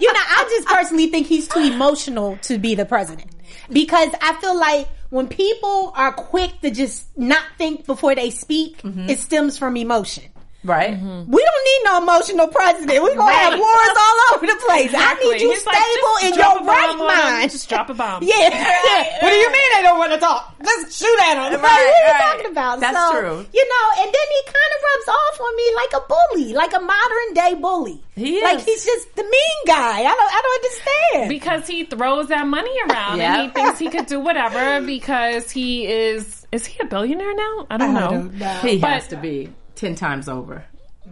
You 0.00 0.12
know, 0.12 0.20
I 0.20 0.44
just 0.56 0.68
personally 0.68 1.08
think 1.08 1.26
he's 1.26 1.48
too 1.48 1.58
emotional 1.60 2.36
to 2.42 2.56
be 2.56 2.76
the 2.76 2.84
president 2.84 3.28
because 3.68 4.08
I 4.22 4.34
feel 4.40 4.56
like 4.58 4.88
when 5.10 5.26
people 5.26 5.92
are 5.96 6.12
quick 6.12 6.60
to 6.60 6.70
just 6.70 7.04
not 7.18 7.42
think 7.58 7.84
before 7.84 8.14
they 8.14 8.30
speak, 8.30 8.80
Mm-hmm. 8.82 9.08
it 9.10 9.18
stems 9.18 9.58
from 9.58 9.76
emotion. 9.76 10.22
Right? 10.64 10.90
Mm-hmm. 10.98 11.30
We 11.30 11.38
don't 11.38 11.64
need 11.70 11.80
no 11.86 12.02
emotional 12.02 12.48
president. 12.48 13.00
We're 13.02 13.14
gonna 13.14 13.32
have 13.32 13.58
wars 13.58 13.94
all 13.96 14.18
over 14.34 14.46
the 14.46 14.58
place. 14.66 14.90
I 14.92 15.14
need 15.14 15.40
you 15.40 15.50
He's 15.50 15.62
stable 15.62 16.14
just 16.20 16.24
in 16.26 16.34
your 16.34 16.66
right 16.66 16.88
bomb 16.98 17.00
on 17.00 17.06
mind. 17.06 17.50
Just 17.52 17.68
drop 17.68 17.88
a 17.90 17.94
bomb. 17.94 18.22
Yeah. 18.26 18.34
yeah. 18.50 19.18
What 19.22 19.30
do 19.30 19.36
you 19.36 19.50
mean 19.52 19.68
they 19.76 19.82
don't 19.82 19.98
want 19.98 20.12
to 20.12 20.18
talk? 20.18 20.54
Just 20.62 20.98
shoot 20.98 21.18
at 21.30 21.34
them. 21.50 21.62
Like, 21.62 21.62
Right, 21.62 21.78
what 21.78 21.94
are 21.94 22.08
you 22.10 22.32
talking 22.36 22.50
about? 22.50 22.80
That's 22.80 22.96
so, 22.98 23.10
true. 23.12 23.46
You 23.54 23.64
know, 23.70 24.02
and 24.02 24.06
then 24.10 24.26
he 24.34 24.40
kind 24.50 24.70
of 24.74 24.80
rubs 24.90 25.08
off 25.08 25.40
on 25.40 25.56
me 25.56 25.66
like 25.78 25.92
a 25.94 26.02
bully, 26.10 26.52
like 26.54 26.72
a 26.74 26.80
modern 26.80 27.28
day 27.34 27.54
bully. 27.54 28.02
He 28.16 28.42
Like 28.42 28.60
he's 28.60 28.84
just 28.84 29.14
the 29.14 29.22
mean 29.22 29.58
guy. 29.66 30.00
I 30.00 30.02
don't 30.02 30.32
I 30.34 30.40
don't 30.42 30.56
understand. 30.64 31.28
Because 31.30 31.66
he 31.68 31.84
throws 31.84 32.28
that 32.28 32.46
money 32.48 32.74
around 32.90 33.18
Yeah. 33.18 33.34
and 33.40 33.42
he 33.42 33.48
thinks 33.54 33.78
he 33.78 33.88
could 33.90 34.06
do 34.14 34.18
whatever 34.18 34.84
because 34.84 35.50
he 35.52 35.86
is 35.86 36.46
is 36.50 36.66
he 36.66 36.80
a 36.80 36.84
billionaire 36.86 37.34
now? 37.34 37.66
I 37.70 37.76
don't 37.76 37.94
know. 37.94 38.28
He 38.62 38.78
But- 38.78 38.90
has 38.90 39.08
to 39.08 39.16
be 39.16 39.50
10 39.78 39.94
times 39.94 40.28
over. 40.28 40.64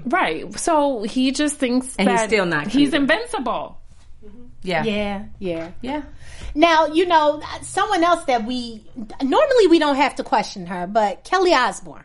Right. 0.05 0.59
So 0.59 1.03
he 1.05 1.33
just 1.33 1.57
thinks 1.57 1.97
And 1.99 2.11
he's 2.11 2.23
still 2.23 2.45
not 2.47 2.67
he's 2.67 2.91
Cuban. 2.91 3.03
invincible. 3.03 3.81
Mm-hmm. 4.25 4.43
Yeah. 4.63 4.85
yeah, 4.85 5.25
yeah. 5.39 5.71
Yeah. 5.81 6.03
Now, 6.55 6.87
you 6.87 7.07
know, 7.07 7.43
someone 7.63 8.03
else 8.05 8.25
that 8.25 8.45
we 8.45 8.85
normally 9.23 9.67
we 9.69 9.79
don't 9.79 9.97
have 9.97 10.17
to 10.17 10.25
question 10.25 10.67
her, 10.67 10.87
but 10.87 11.25
Kelly 11.25 11.55
Osbourne. 11.55 12.05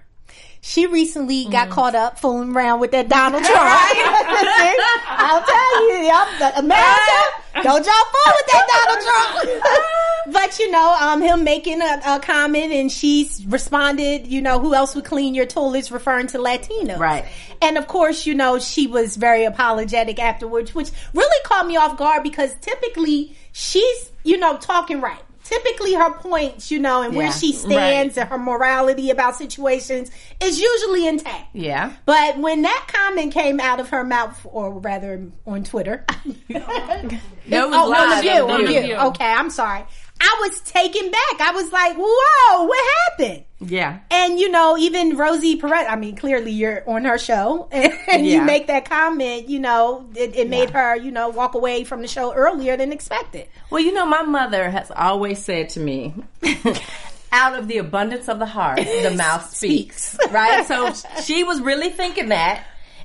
She 0.63 0.86
recently 0.86 1.45
got 1.45 1.69
Mm. 1.69 1.71
caught 1.71 1.95
up 1.95 2.19
fooling 2.19 2.56
around 2.56 2.80
with 2.80 2.91
that 2.91 3.10
Donald 3.10 3.43
Trump. 3.43 3.60
I'll 5.08 5.43
tell 5.43 5.89
you, 5.89 6.08
y'all, 6.08 6.52
America, 6.60 7.17
don't 7.63 7.86
y'all 7.86 8.06
fool 8.13 8.34
with 8.36 8.47
that 8.47 8.65
Donald 8.74 9.02
Trump. 9.56 10.34
but 10.34 10.60
you 10.60 10.69
know, 10.71 10.95
um, 11.02 11.21
him 11.21 11.43
making 11.43 11.82
a, 11.82 12.00
a 12.06 12.19
comment 12.19 12.71
and 12.71 12.91
she 12.91 13.30
responded, 13.47 14.28
you 14.28 14.41
know, 14.41 14.60
who 14.60 14.74
else 14.76 14.93
would 14.95 15.06
clean 15.06 15.34
your 15.34 15.45
toilets, 15.47 15.91
referring 15.91 16.28
to 16.28 16.38
Latinos. 16.38 17.00
Right. 17.00 17.26
And 17.62 17.78
of 17.78 17.88
course, 17.88 18.26
you 18.28 18.36
know, 18.36 18.60
she 18.60 18.86
was 18.88 19.15
very 19.17 19.45
apologetic 19.45 20.19
afterwards, 20.19 20.76
which 20.76 20.91
really 21.13 21.43
caught 21.43 21.65
me 21.65 21.76
off 21.78 21.97
guard 21.97 22.21
because 22.24 22.54
typically 22.62 23.36
she's, 23.52 24.12
you 24.24 24.38
know, 24.38 24.58
talking 24.58 25.02
right. 25.02 25.21
Typically 25.51 25.93
her 25.95 26.13
points, 26.13 26.71
you 26.71 26.79
know, 26.79 27.01
and 27.01 27.13
where 27.13 27.29
she 27.31 27.51
stands 27.51 28.17
and 28.17 28.29
her 28.29 28.37
morality 28.37 29.09
about 29.09 29.35
situations 29.35 30.09
is 30.41 30.59
usually 30.61 31.05
intact. 31.07 31.49
Yeah. 31.53 31.91
But 32.05 32.37
when 32.37 32.61
that 32.61 32.87
comment 32.87 33.33
came 33.33 33.59
out 33.59 33.81
of 33.81 33.89
her 33.89 34.05
mouth, 34.05 34.39
or 34.49 34.71
rather 34.79 35.27
on 35.45 35.65
Twitter, 35.65 36.05
No, 36.49 36.57
it 36.57 37.19
was 37.69 37.75
oh, 37.75 37.89
live 37.89 38.01
on 38.09 38.15
the 38.15 38.21
view, 38.21 38.31
on 38.31 38.51
on 38.51 38.59
the 38.61 38.65
the 38.67 38.71
View. 38.71 38.81
view. 38.81 38.95
Okay, 38.95 39.25
I'm 39.25 39.49
sorry. 39.49 39.83
I 40.23 40.47
was 40.47 40.62
taken 40.62 41.10
back. 41.10 41.41
I 41.41 41.51
was 41.51 41.71
like, 41.71 41.95
"Whoa, 41.97 42.65
what 42.65 42.93
happened?" 43.10 43.43
Yeah. 43.60 43.99
And 44.12 44.39
you 44.39 44.49
know, 44.51 44.77
even 44.77 45.17
Rosie 45.17 45.55
Perez. 45.55 45.88
I 45.89 45.95
mean, 45.95 46.15
clearly 46.15 46.51
you're 46.51 46.88
on 46.88 47.05
her 47.05 47.17
show, 47.17 47.67
and 47.71 48.25
you 48.25 48.41
make 48.43 48.67
that 48.67 48.86
comment. 48.86 49.49
You 49.49 49.60
know, 49.60 50.07
it, 50.15 50.36
it 50.36 50.49
made 50.49 50.69
her, 50.71 50.95
you 50.95 51.12
know, 51.12 51.29
walk 51.29 51.55
away 51.55 51.84
from 51.84 52.01
the 52.01 52.07
show 52.07 52.34
earlier 52.34 52.77
than 52.77 52.91
expected. 52.93 53.47
Well, 53.71 53.81
you 53.81 53.93
know, 53.93 54.05
my 54.05 54.21
mother 54.21 54.69
has 54.69 54.91
always 54.95 55.43
said 55.43 55.69
to 55.69 55.79
me, 55.79 56.13
out 57.31 57.57
of 57.57 57.67
the 57.67 57.77
abundance 57.77 58.27
of 58.27 58.39
the 58.39 58.45
heart, 58.45 58.77
the 58.77 59.13
mouth 59.15 59.49
speaks. 59.55 60.17
Right? 60.29 60.65
So 60.67 60.93
she 61.21 61.43
was 61.43 61.62
really 61.62 61.89
thinking 61.89 62.29
that. 62.29 62.63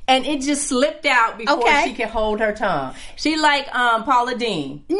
And 0.08 0.24
it 0.24 0.40
just 0.42 0.68
slipped 0.68 1.04
out 1.04 1.36
before 1.38 1.58
Okay. 1.58 1.84
she 1.86 1.94
could 1.94 2.08
hold 2.08 2.38
her 2.40 2.52
tongue. 2.52 2.94
She 3.16 3.36
like 3.36 3.72
um, 3.74 4.04
Paula 4.04 4.36
Deen. 4.36 4.84
No, 4.88 4.96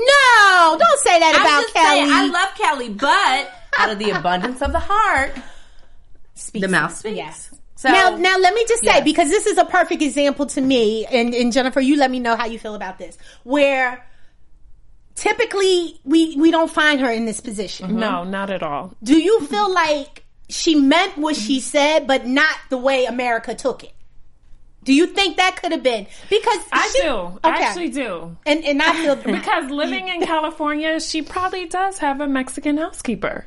don't 0.78 1.00
say 1.00 1.18
that 1.20 1.34
I'm 1.36 1.40
about 1.42 1.62
just 1.62 1.74
Kelly. 1.74 2.00
saying, 2.00 2.10
I 2.10 2.26
love 2.26 2.54
Kelly, 2.56 2.88
but 2.90 3.50
out 3.78 3.90
of 3.90 3.98
the 4.00 4.10
abundance 4.10 4.62
of 4.62 4.72
the 4.72 4.80
heart, 4.80 5.32
Speaks 6.34 6.60
the 6.66 6.68
mouth 6.68 6.94
speaks. 6.94 7.16
Yes. 7.16 7.50
So 7.76 7.88
now, 7.90 8.16
now 8.16 8.36
let 8.38 8.52
me 8.54 8.64
just 8.66 8.82
say 8.82 8.96
Yes. 8.96 9.04
because 9.04 9.28
this 9.30 9.46
is 9.46 9.58
a 9.58 9.64
perfect 9.64 10.02
example 10.02 10.46
to 10.46 10.60
me, 10.60 11.06
and, 11.06 11.34
and 11.34 11.52
Jennifer, 11.52 11.80
you 11.80 11.96
let 11.96 12.10
me 12.10 12.18
know 12.20 12.34
how 12.34 12.46
you 12.46 12.58
feel 12.58 12.74
about 12.74 12.98
this. 12.98 13.16
Where 13.44 14.04
typically 15.14 15.98
we 16.04 16.36
we 16.36 16.50
don't 16.50 16.70
find 16.70 17.00
her 17.00 17.10
in 17.10 17.24
this 17.26 17.40
position. 17.40 17.96
No, 17.96 18.24
not 18.24 18.50
at 18.50 18.62
all. 18.62 18.94
Do 19.02 19.18
you 19.18 19.40
feel 19.46 19.72
like 19.72 20.24
she 20.48 20.74
meant 20.74 21.16
what 21.18 21.36
she 21.36 21.60
said, 21.60 22.06
but 22.06 22.26
not 22.26 22.54
the 22.70 22.78
way 22.78 23.04
America 23.06 23.54
took 23.54 23.84
it? 23.84 23.92
Do 24.86 24.94
you 24.94 25.06
think 25.06 25.36
that 25.36 25.56
could 25.60 25.72
have 25.72 25.82
been 25.82 26.06
because 26.30 26.60
I 26.72 26.88
she- 26.94 27.02
do. 27.02 27.38
I 27.44 27.62
actually 27.62 27.90
do. 27.90 28.36
and 28.46 28.64
and 28.64 28.80
I 28.80 28.92
feel 29.02 29.16
Because 29.38 29.68
living 29.70 30.08
in 30.08 30.22
California, 30.22 30.98
she 31.00 31.20
probably 31.22 31.66
does 31.66 31.98
have 31.98 32.20
a 32.22 32.26
Mexican 32.26 32.78
housekeeper. 32.78 33.44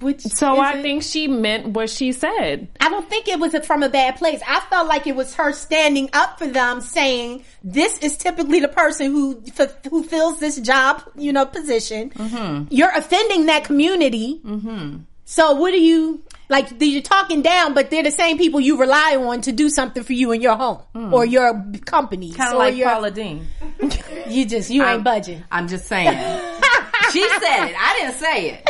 which 0.00 0.20
So 0.22 0.56
I 0.58 0.74
it- 0.78 0.82
think 0.82 1.02
she 1.02 1.28
meant 1.28 1.68
what 1.76 1.90
she 1.90 2.12
said. 2.12 2.68
I 2.80 2.88
don't 2.88 3.08
think 3.08 3.28
it 3.28 3.38
was 3.38 3.54
from 3.66 3.82
a 3.82 3.88
bad 3.88 4.16
place. 4.16 4.40
I 4.48 4.60
felt 4.70 4.88
like 4.88 5.06
it 5.06 5.14
was 5.16 5.34
her 5.34 5.52
standing 5.52 6.08
up 6.14 6.38
for 6.38 6.46
them, 6.46 6.80
saying 6.80 7.44
this 7.62 7.98
is 7.98 8.16
typically 8.16 8.60
the 8.60 8.68
person 8.68 9.10
who 9.12 9.42
f- 9.58 9.76
who 9.90 10.02
fills 10.02 10.38
this 10.40 10.56
job, 10.60 11.02
you 11.16 11.32
know, 11.32 11.44
position. 11.44 12.10
Mm-hmm. 12.10 12.64
You're 12.70 12.94
offending 12.96 13.46
that 13.46 13.64
community. 13.64 14.40
Mm-hmm. 14.44 14.98
So 15.26 15.52
what 15.54 15.70
do 15.72 15.80
you 15.80 16.22
like? 16.50 16.68
You're 16.78 17.02
talking 17.02 17.42
down, 17.42 17.72
but 17.74 17.90
they're 17.90 18.02
the 18.02 18.10
same 18.10 18.36
people 18.36 18.60
you 18.60 18.78
rely 18.78 19.16
on 19.16 19.40
to 19.42 19.52
do 19.52 19.70
something 19.70 20.02
for 20.02 20.12
you 20.12 20.32
in 20.32 20.42
your 20.42 20.56
home 20.56 20.78
hmm. 20.92 21.14
or 21.14 21.24
your 21.24 21.64
company. 21.86 22.32
kind 22.32 22.52
of 22.52 22.58
like 22.58 22.76
your, 22.76 22.88
Paula 22.88 23.10
Deen. 23.10 23.46
You 24.28 24.44
just 24.46 24.70
you 24.70 24.84
ain't 24.84 25.02
budging. 25.02 25.42
I'm 25.50 25.66
just 25.66 25.86
saying. 25.86 26.12
she 27.12 27.28
said 27.28 27.66
it. 27.66 27.74
I 27.76 27.98
didn't 28.00 28.14
say 28.14 28.50
it. 28.50 28.68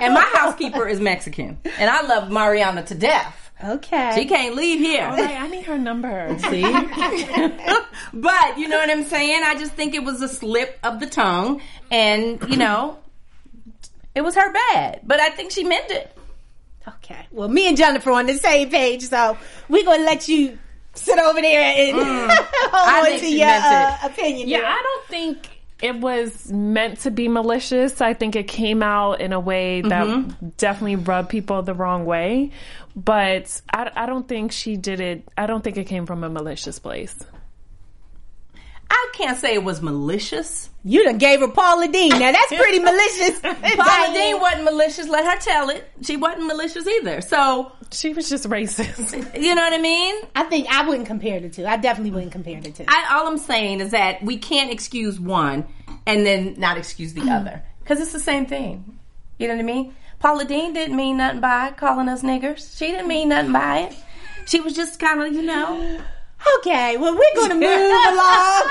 And 0.00 0.14
my 0.14 0.24
housekeeper 0.34 0.88
is 0.88 0.98
Mexican, 1.00 1.58
and 1.78 1.90
I 1.90 2.06
love 2.06 2.30
Mariana 2.30 2.84
to 2.84 2.94
death. 2.94 3.44
Okay. 3.62 4.12
She 4.14 4.24
can't 4.26 4.54
leave 4.56 4.80
here. 4.80 5.08
Like, 5.08 5.30
I 5.30 5.46
need 5.48 5.64
her 5.64 5.78
number. 5.78 6.36
See? 6.38 6.62
but 8.12 8.58
you 8.58 8.68
know 8.68 8.78
what 8.78 8.90
I'm 8.90 9.04
saying? 9.04 9.42
I 9.44 9.54
just 9.58 9.72
think 9.72 9.94
it 9.94 10.02
was 10.02 10.20
a 10.22 10.28
slip 10.28 10.78
of 10.82 11.00
the 11.00 11.06
tongue, 11.06 11.62
and 11.90 12.42
you 12.48 12.56
know, 12.56 12.98
it 14.14 14.22
was 14.22 14.34
her 14.34 14.52
bad. 14.52 15.00
But 15.04 15.20
I 15.20 15.30
think 15.30 15.52
she 15.52 15.64
meant 15.64 15.90
it. 15.90 16.16
Okay. 16.86 17.26
Well, 17.30 17.48
me 17.48 17.68
and 17.68 17.76
Jennifer 17.76 18.10
on 18.12 18.26
the 18.26 18.34
same 18.34 18.68
page, 18.70 19.02
so 19.02 19.36
we're 19.68 19.84
gonna 19.84 20.04
let 20.04 20.28
you 20.28 20.58
sit 20.94 21.18
over 21.18 21.40
there 21.40 21.74
and 21.76 21.96
hold 22.72 23.06
on 23.14 23.18
to 23.20 23.26
your 23.34 23.48
uh, 23.48 23.98
opinion. 24.04 24.48
Yeah, 24.48 24.58
there. 24.60 24.66
I 24.68 24.82
don't 24.82 25.06
think 25.06 25.48
it 25.82 25.96
was 25.96 26.50
meant 26.52 27.00
to 27.00 27.10
be 27.10 27.28
malicious. 27.28 28.00
I 28.00 28.14
think 28.14 28.36
it 28.36 28.48
came 28.48 28.82
out 28.82 29.20
in 29.20 29.32
a 29.32 29.40
way 29.40 29.80
that 29.82 30.06
Mm-hmm. 30.06 30.48
definitely 30.56 30.96
rubbed 30.96 31.30
people 31.30 31.62
the 31.62 31.74
wrong 31.74 32.04
way. 32.04 32.50
But 32.96 33.60
I, 33.72 33.90
I 33.96 34.06
don't 34.06 34.28
think 34.28 34.52
she 34.52 34.76
did 34.76 35.00
it. 35.00 35.24
I 35.36 35.46
don't 35.46 35.64
think 35.64 35.76
it 35.76 35.84
came 35.88 36.06
from 36.06 36.22
a 36.22 36.28
malicious 36.28 36.78
place. 36.78 37.16
I 38.90 39.10
can't 39.14 39.38
say 39.38 39.54
it 39.54 39.64
was 39.64 39.80
malicious. 39.82 40.70
You 40.84 41.04
done 41.04 41.18
gave 41.18 41.40
her 41.40 41.48
Paula 41.48 41.88
Deen. 41.88 42.10
Now 42.10 42.32
that's 42.32 42.52
pretty 42.54 42.78
malicious. 42.78 43.40
Paula 43.40 44.10
Deen 44.14 44.40
wasn't 44.40 44.64
malicious. 44.64 45.08
Let 45.08 45.24
her 45.24 45.40
tell 45.40 45.70
it. 45.70 45.88
She 46.02 46.16
wasn't 46.16 46.46
malicious 46.46 46.86
either. 46.86 47.20
So 47.20 47.72
She 47.90 48.12
was 48.12 48.28
just 48.28 48.48
racist. 48.48 49.14
you 49.40 49.54
know 49.54 49.62
what 49.62 49.72
I 49.72 49.78
mean? 49.78 50.16
I 50.36 50.44
think 50.44 50.68
I 50.70 50.86
wouldn't 50.86 51.06
compare 51.06 51.40
the 51.40 51.48
two. 51.48 51.66
I 51.66 51.76
definitely 51.76 52.10
wouldn't 52.10 52.32
compare 52.32 52.60
the 52.60 52.70
two. 52.70 52.84
I, 52.88 53.16
all 53.16 53.26
I'm 53.26 53.38
saying 53.38 53.80
is 53.80 53.92
that 53.92 54.22
we 54.22 54.36
can't 54.36 54.70
excuse 54.70 55.18
one 55.18 55.66
and 56.06 56.26
then 56.26 56.54
not 56.58 56.76
excuse 56.76 57.14
the 57.14 57.22
mm-hmm. 57.22 57.30
other 57.30 57.62
because 57.80 58.00
it's 58.00 58.12
the 58.12 58.20
same 58.20 58.46
thing. 58.46 58.98
You 59.38 59.48
know 59.48 59.54
what 59.54 59.60
I 59.60 59.64
mean? 59.64 59.94
Paula 60.20 60.44
Deen 60.44 60.72
didn't 60.72 60.96
mean 60.96 61.16
nothing 61.16 61.40
by 61.40 61.72
calling 61.72 62.08
us 62.08 62.22
niggers. 62.22 62.78
She 62.78 62.86
didn't 62.86 63.08
mean 63.08 63.30
nothing 63.30 63.52
by 63.52 63.80
it. 63.80 63.96
She 64.46 64.60
was 64.60 64.74
just 64.74 64.98
kind 64.98 65.22
of, 65.22 65.32
you 65.32 65.42
know. 65.42 66.00
Okay, 66.58 66.96
well 66.96 67.14
we're 67.14 67.34
gonna 67.36 67.54
move 67.54 67.62
along 67.64 68.62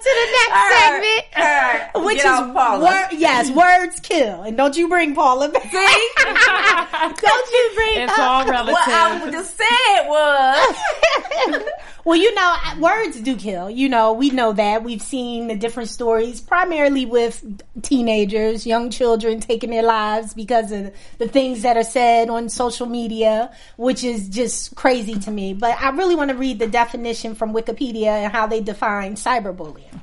to 0.00 0.10
the 0.10 0.26
next 0.32 0.50
All 0.50 0.68
right, 0.70 1.00
segment, 1.02 1.24
all 1.36 1.44
right. 1.44 1.90
which 2.06 2.16
Get 2.18 2.26
is 2.26 2.30
off 2.40 2.52
Paula. 2.54 2.84
wor- 2.84 3.08
yes, 3.18 3.50
words 3.50 4.00
kill, 4.00 4.42
and 4.42 4.56
don't 4.56 4.76
you 4.76 4.88
bring 4.88 5.14
Paula 5.14 5.48
back. 5.48 5.70
don't 5.72 7.50
you 7.50 7.70
bring? 7.74 8.00
It's 8.02 8.18
all 8.18 8.44
relative. 8.46 8.72
What 8.72 8.88
I 8.88 9.30
just 9.30 9.56
said 9.56 10.08
was. 10.08 11.66
Well, 12.10 12.18
you 12.18 12.34
know, 12.34 12.56
words 12.80 13.20
do 13.20 13.36
kill. 13.36 13.70
You 13.70 13.88
know, 13.88 14.12
we 14.12 14.30
know 14.30 14.52
that. 14.52 14.82
We've 14.82 15.00
seen 15.00 15.46
the 15.46 15.54
different 15.54 15.90
stories, 15.90 16.40
primarily 16.40 17.06
with 17.06 17.62
teenagers, 17.82 18.66
young 18.66 18.90
children 18.90 19.38
taking 19.38 19.70
their 19.70 19.84
lives 19.84 20.34
because 20.34 20.72
of 20.72 20.92
the 21.18 21.28
things 21.28 21.62
that 21.62 21.76
are 21.76 21.84
said 21.84 22.28
on 22.28 22.48
social 22.48 22.86
media, 22.86 23.54
which 23.76 24.02
is 24.02 24.28
just 24.28 24.74
crazy 24.74 25.20
to 25.20 25.30
me. 25.30 25.54
But 25.54 25.80
I 25.80 25.90
really 25.90 26.16
want 26.16 26.32
to 26.32 26.36
read 26.36 26.58
the 26.58 26.66
definition 26.66 27.36
from 27.36 27.54
Wikipedia 27.54 28.06
and 28.06 28.32
how 28.32 28.48
they 28.48 28.60
define 28.60 29.14
cyberbullying. 29.14 30.00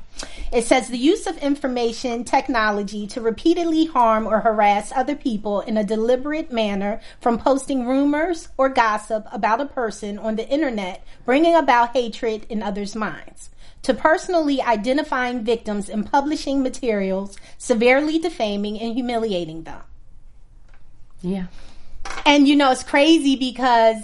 It 0.51 0.63
says 0.63 0.87
the 0.87 0.97
use 0.97 1.27
of 1.27 1.37
information 1.39 2.23
technology 2.23 3.05
to 3.07 3.21
repeatedly 3.21 3.85
harm 3.85 4.25
or 4.25 4.39
harass 4.39 4.91
other 4.95 5.15
people 5.15 5.61
in 5.61 5.77
a 5.77 5.83
deliberate 5.83 6.51
manner 6.51 7.01
from 7.19 7.37
posting 7.37 7.85
rumors 7.85 8.49
or 8.57 8.69
gossip 8.69 9.27
about 9.31 9.61
a 9.61 9.65
person 9.65 10.17
on 10.17 10.35
the 10.35 10.47
internet, 10.47 11.05
bringing 11.25 11.55
about 11.55 11.95
hatred 11.95 12.45
in 12.49 12.63
others' 12.63 12.95
minds. 12.95 13.49
To 13.83 13.93
personally 13.93 14.61
identifying 14.61 15.43
victims 15.43 15.89
and 15.89 16.09
publishing 16.09 16.63
materials 16.63 17.37
severely 17.57 18.19
defaming 18.19 18.79
and 18.79 18.93
humiliating 18.93 19.63
them. 19.63 19.81
Yeah. 21.21 21.47
And 22.25 22.47
you 22.47 22.55
know, 22.55 22.71
it's 22.71 22.83
crazy 22.83 23.35
because 23.35 23.97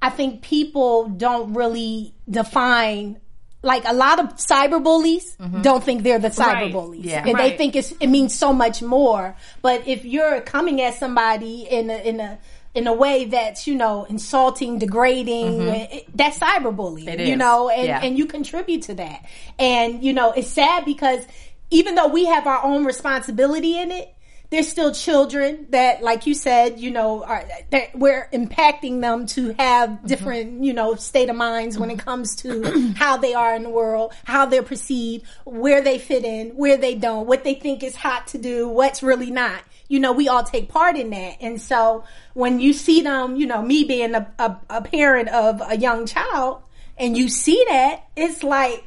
I 0.00 0.10
think 0.10 0.42
people 0.42 1.08
don't 1.08 1.54
really 1.54 2.14
define 2.28 3.20
like 3.62 3.84
a 3.86 3.94
lot 3.94 4.18
of 4.18 4.26
cyber 4.36 4.82
bullies 4.82 5.36
mm-hmm. 5.36 5.62
don't 5.62 5.82
think 5.82 6.02
they're 6.02 6.18
the 6.18 6.28
cyber 6.28 6.54
Right. 6.54 6.72
bullies. 6.72 7.04
Yeah. 7.04 7.24
And 7.26 7.38
they 7.38 7.56
think 7.56 7.76
it's, 7.76 7.92
it 7.92 8.08
means 8.08 8.34
so 8.34 8.52
much 8.52 8.82
more. 8.82 9.36
But 9.62 9.86
if 9.86 10.04
you're 10.04 10.40
coming 10.40 10.80
at 10.80 10.94
somebody 10.94 11.62
in 11.70 11.88
a, 11.88 11.96
in 11.96 12.20
a, 12.20 12.38
in 12.74 12.86
a 12.86 12.92
way 12.92 13.26
that's, 13.26 13.66
you 13.66 13.74
know, 13.76 14.04
insulting, 14.04 14.78
degrading, 14.78 15.58
mm-hmm. 15.60 15.94
it, 15.94 16.16
that's 16.16 16.38
cyberbullying, 16.38 17.26
you 17.26 17.36
know, 17.36 17.68
and, 17.68 17.86
Yeah. 17.86 18.00
and 18.02 18.18
you 18.18 18.26
contribute 18.26 18.82
to 18.82 18.94
that. 18.94 19.24
And, 19.58 20.02
you 20.02 20.12
know, 20.12 20.32
it's 20.32 20.48
sad 20.48 20.84
because 20.84 21.24
even 21.70 21.94
though 21.94 22.08
we 22.08 22.26
have 22.26 22.46
our 22.46 22.64
own 22.64 22.84
responsibility 22.84 23.78
in 23.78 23.90
it, 23.90 24.12
there's 24.52 24.68
still 24.68 24.92
children 24.92 25.66
that, 25.70 26.02
like 26.02 26.26
you 26.26 26.34
said, 26.34 26.78
you 26.78 26.90
know, 26.90 27.24
are, 27.24 27.42
that 27.70 27.96
we're 27.96 28.28
impacting 28.34 29.00
them 29.00 29.24
to 29.24 29.54
have 29.58 29.88
mm-hmm. 29.88 30.06
different, 30.06 30.62
you 30.62 30.74
know, 30.74 30.94
state 30.94 31.30
of 31.30 31.36
minds 31.36 31.78
when 31.78 31.90
it 31.90 31.96
mm-hmm. 31.96 32.04
comes 32.04 32.36
to 32.36 32.92
how 32.96 33.16
they 33.16 33.32
are 33.32 33.54
in 33.56 33.62
the 33.62 33.70
world, 33.70 34.12
how 34.24 34.44
they're 34.44 34.62
perceived, 34.62 35.24
where 35.44 35.80
they 35.80 35.98
fit 35.98 36.22
in, 36.22 36.50
where 36.50 36.76
they 36.76 36.94
don't, 36.94 37.26
what 37.26 37.44
they 37.44 37.54
think 37.54 37.82
is 37.82 37.96
hot 37.96 38.26
to 38.26 38.36
do, 38.36 38.68
what's 38.68 39.02
really 39.02 39.30
not. 39.30 39.62
you 39.88 39.98
know, 39.98 40.12
we 40.12 40.28
all 40.28 40.42
take 40.42 40.68
part 40.68 40.96
in 40.96 41.08
that. 41.10 41.36
And 41.40 41.60
so 41.60 42.04
when 42.34 42.60
you 42.60 42.74
see 42.74 43.00
them, 43.00 43.36
you 43.36 43.46
know, 43.46 43.62
me 43.62 43.84
being 43.84 44.14
a, 44.14 44.30
a, 44.38 44.56
a 44.68 44.82
parent 44.82 45.30
of 45.30 45.62
a 45.66 45.78
young 45.78 46.04
child 46.04 46.62
and 46.98 47.16
you 47.16 47.28
see 47.28 47.64
that, 47.68 48.04
it's 48.16 48.42
like, 48.42 48.84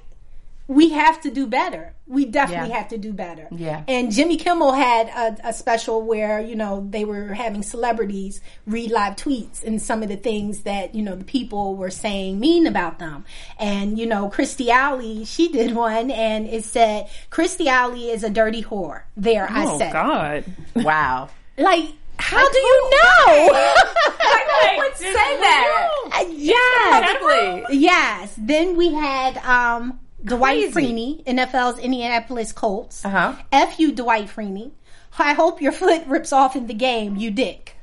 we 0.67 0.89
have 0.89 1.21
to 1.21 1.29
do 1.31 1.45
better. 1.47 1.93
We 2.07 2.25
definitely 2.25 2.69
Yeah. 2.69 2.77
have 2.77 2.87
to 2.89 2.97
do 2.97 3.13
better. 3.13 3.47
Yeah. 3.51 3.83
And 3.87 4.11
Jimmy 4.11 4.37
Kimmel 4.37 4.73
had 4.73 5.07
a, 5.09 5.49
a 5.49 5.53
special 5.53 6.01
where, 6.01 6.39
you 6.39 6.55
know, 6.55 6.85
they 6.89 7.05
were 7.05 7.33
having 7.33 7.61
celebrities 7.63 8.41
read 8.65 8.89
live 8.91 9.15
tweets 9.15 9.63
and 9.63 9.81
some 9.81 10.01
of 10.03 10.09
the 10.09 10.15
things 10.15 10.61
that, 10.63 10.95
you 10.95 11.01
know, 11.03 11.15
the 11.15 11.23
people 11.23 11.75
were 11.75 11.89
saying 11.91 12.39
mean 12.39 12.65
about 12.67 12.97
them. 12.99 13.25
And, 13.59 13.97
you 13.99 14.05
know, 14.07 14.29
Kirstie 14.29 14.69
Alley, 14.69 15.25
she 15.25 15.47
did 15.51 15.75
one 15.75 16.09
and 16.11 16.47
it 16.47 16.63
said, 16.63 17.09
Kirstie 17.31 17.67
Alley 17.67 18.09
is 18.09 18.23
a 18.23 18.29
dirty 18.29 18.63
whore. 18.63 19.03
There, 19.17 19.47
I 19.49 19.65
Oh 19.65 19.77
said. 19.77 19.93
God. 19.93 20.45
Wow. 20.75 21.29
Like, 21.57 21.85
how 22.17 22.49
do 22.51 22.57
you 22.57 22.89
know? 22.91 23.53
Who 23.53 24.77
would 24.77 24.95
say 24.97 25.11
that? 25.13 26.27
yes. 26.31 27.17
Publicly. 27.19 27.77
Yes. 27.77 28.35
Then 28.37 28.75
we 28.77 28.93
had 28.93 29.37
um, 29.39 29.99
Dwight 30.25 30.73
Crazy. 30.73 30.93
Freeney, 30.93 31.23
NFL's 31.25 31.79
Indianapolis 31.79 32.51
Colts. 32.51 33.05
Uh-huh. 33.05 33.35
F 33.51 33.79
you, 33.79 33.91
Dwight 33.91 34.27
Freeney. 34.27 34.71
I 35.17 35.33
hope 35.33 35.61
your 35.61 35.71
foot 35.71 36.03
rips 36.07 36.33
off 36.33 36.55
in 36.55 36.67
the 36.67 36.73
game, 36.73 37.15
you 37.15 37.31
dick. 37.31 37.75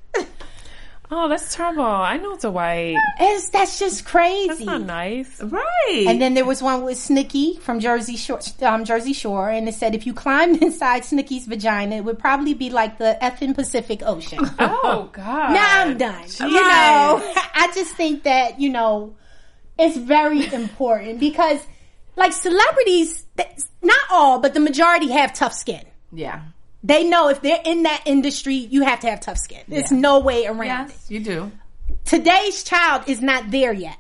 Oh, 1.15 1.29
that's 1.29 1.55
terrible. 1.55 1.85
I 1.85 2.17
know 2.17 2.39
Dwight. 2.39 2.97
It's, 3.21 3.51
that's 3.51 3.79
just 3.79 4.07
crazy. 4.07 4.49
That's 4.49 4.61
not 4.63 4.81
nice. 4.81 5.43
Right. 5.43 6.07
And 6.09 6.23
then 6.23 6.33
there 6.33 6.47
was 6.47 6.63
one 6.63 6.85
with 6.85 6.97
Snooki 6.97 7.59
from 7.61 7.81
Jersey 7.81 8.17
Shore, 8.17 8.41
um, 8.63 8.87
Jersey 8.87 9.13
Shore, 9.13 9.51
and 9.51 9.69
it 9.69 9.75
said 9.75 9.95
if 9.95 10.07
you 10.07 10.15
climbed 10.15 10.63
inside 10.63 11.03
Snooki's 11.03 11.45
vagina, 11.45 11.97
it 11.97 12.05
would 12.07 12.19
probably 12.19 12.55
be 12.55 12.71
like 12.71 12.97
the 12.97 13.19
effing 13.21 13.55
Pacific 13.55 14.03
Ocean. 14.03 14.39
Oh 14.59 15.11
God. 15.13 15.53
now 15.53 15.83
I'm 15.83 15.99
done. 15.99 16.25
You 16.41 16.55
know, 16.55 17.35
I 17.55 17.71
just 17.75 17.95
think 17.95 18.23
that 18.23 18.59
you 18.59 18.71
know 18.71 19.15
it's 19.79 19.97
very 19.99 20.53
important 20.53 21.21
because, 21.21 21.61
like, 22.17 22.33
celebrities, 22.33 23.25
not 23.83 23.99
all, 24.11 24.39
but 24.41 24.55
the 24.55 24.61
majority 24.61 25.11
have 25.13 25.33
tough 25.33 25.55
skin. 25.55 25.85
yeah. 26.13 26.43
They 26.85 27.05
know 27.09 27.29
if 27.29 27.41
they're 27.43 27.63
in 27.65 27.85
that 27.85 28.03
industry, 28.07 28.55
you 28.57 28.83
have 28.83 28.99
to 29.01 29.07
have 29.11 29.21
tough 29.21 29.39
skin. 29.39 29.61
There's 29.69 29.93
Yeah. 29.93 29.99
no 29.99 30.19
way 30.19 30.47
around 30.47 30.91
it. 30.91 30.97
You 31.09 31.21
do. 31.21 31.53
Today's 32.05 32.65
child 32.65 33.05
is 33.07 33.21
not 33.23 33.53
there 33.53 33.73
yet. 33.73 33.97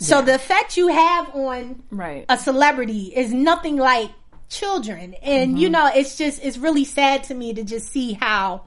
So 0.00 0.20
the 0.22 0.34
effect 0.34 0.76
you 0.76 0.88
have 0.88 1.32
on 1.34 1.80
Right. 1.92 2.24
a 2.28 2.36
celebrity 2.36 3.12
is 3.14 3.32
nothing 3.32 3.76
like 3.76 4.10
children. 4.48 5.14
And 5.22 5.50
Mm-hmm. 5.52 5.56
you 5.58 5.68
know, 5.70 5.86
it's 5.94 6.16
just 6.18 6.42
it's 6.42 6.58
really 6.58 6.84
sad 6.84 7.22
to 7.24 7.34
me 7.34 7.54
to 7.54 7.62
just 7.62 7.88
see 7.92 8.14
how 8.14 8.62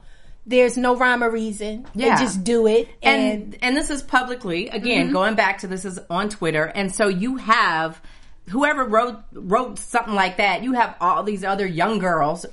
there's 0.46 0.78
no 0.78 0.96
rhyme 0.96 1.22
or 1.22 1.30
reason. 1.30 1.86
Yeah. 1.94 2.16
They 2.16 2.22
just 2.24 2.42
do 2.44 2.66
it. 2.66 2.88
And, 3.02 3.22
and 3.32 3.58
and 3.60 3.76
this 3.76 3.90
is 3.90 4.02
publicly 4.02 4.68
again 4.70 5.12
going 5.12 5.34
back 5.34 5.58
to 5.58 5.66
this 5.66 5.84
is 5.84 5.98
on 6.08 6.30
Twitter, 6.30 6.64
and 6.64 6.94
so 6.94 7.08
you 7.08 7.36
have 7.36 8.00
whoever 8.48 8.84
wrote 8.84 9.16
wrote 9.32 9.78
something 9.78 10.14
like 10.14 10.36
that. 10.38 10.62
You 10.62 10.72
have 10.74 10.96
all 11.00 11.22
these 11.22 11.44
other 11.44 11.66
young 11.66 11.98
girls 11.98 12.44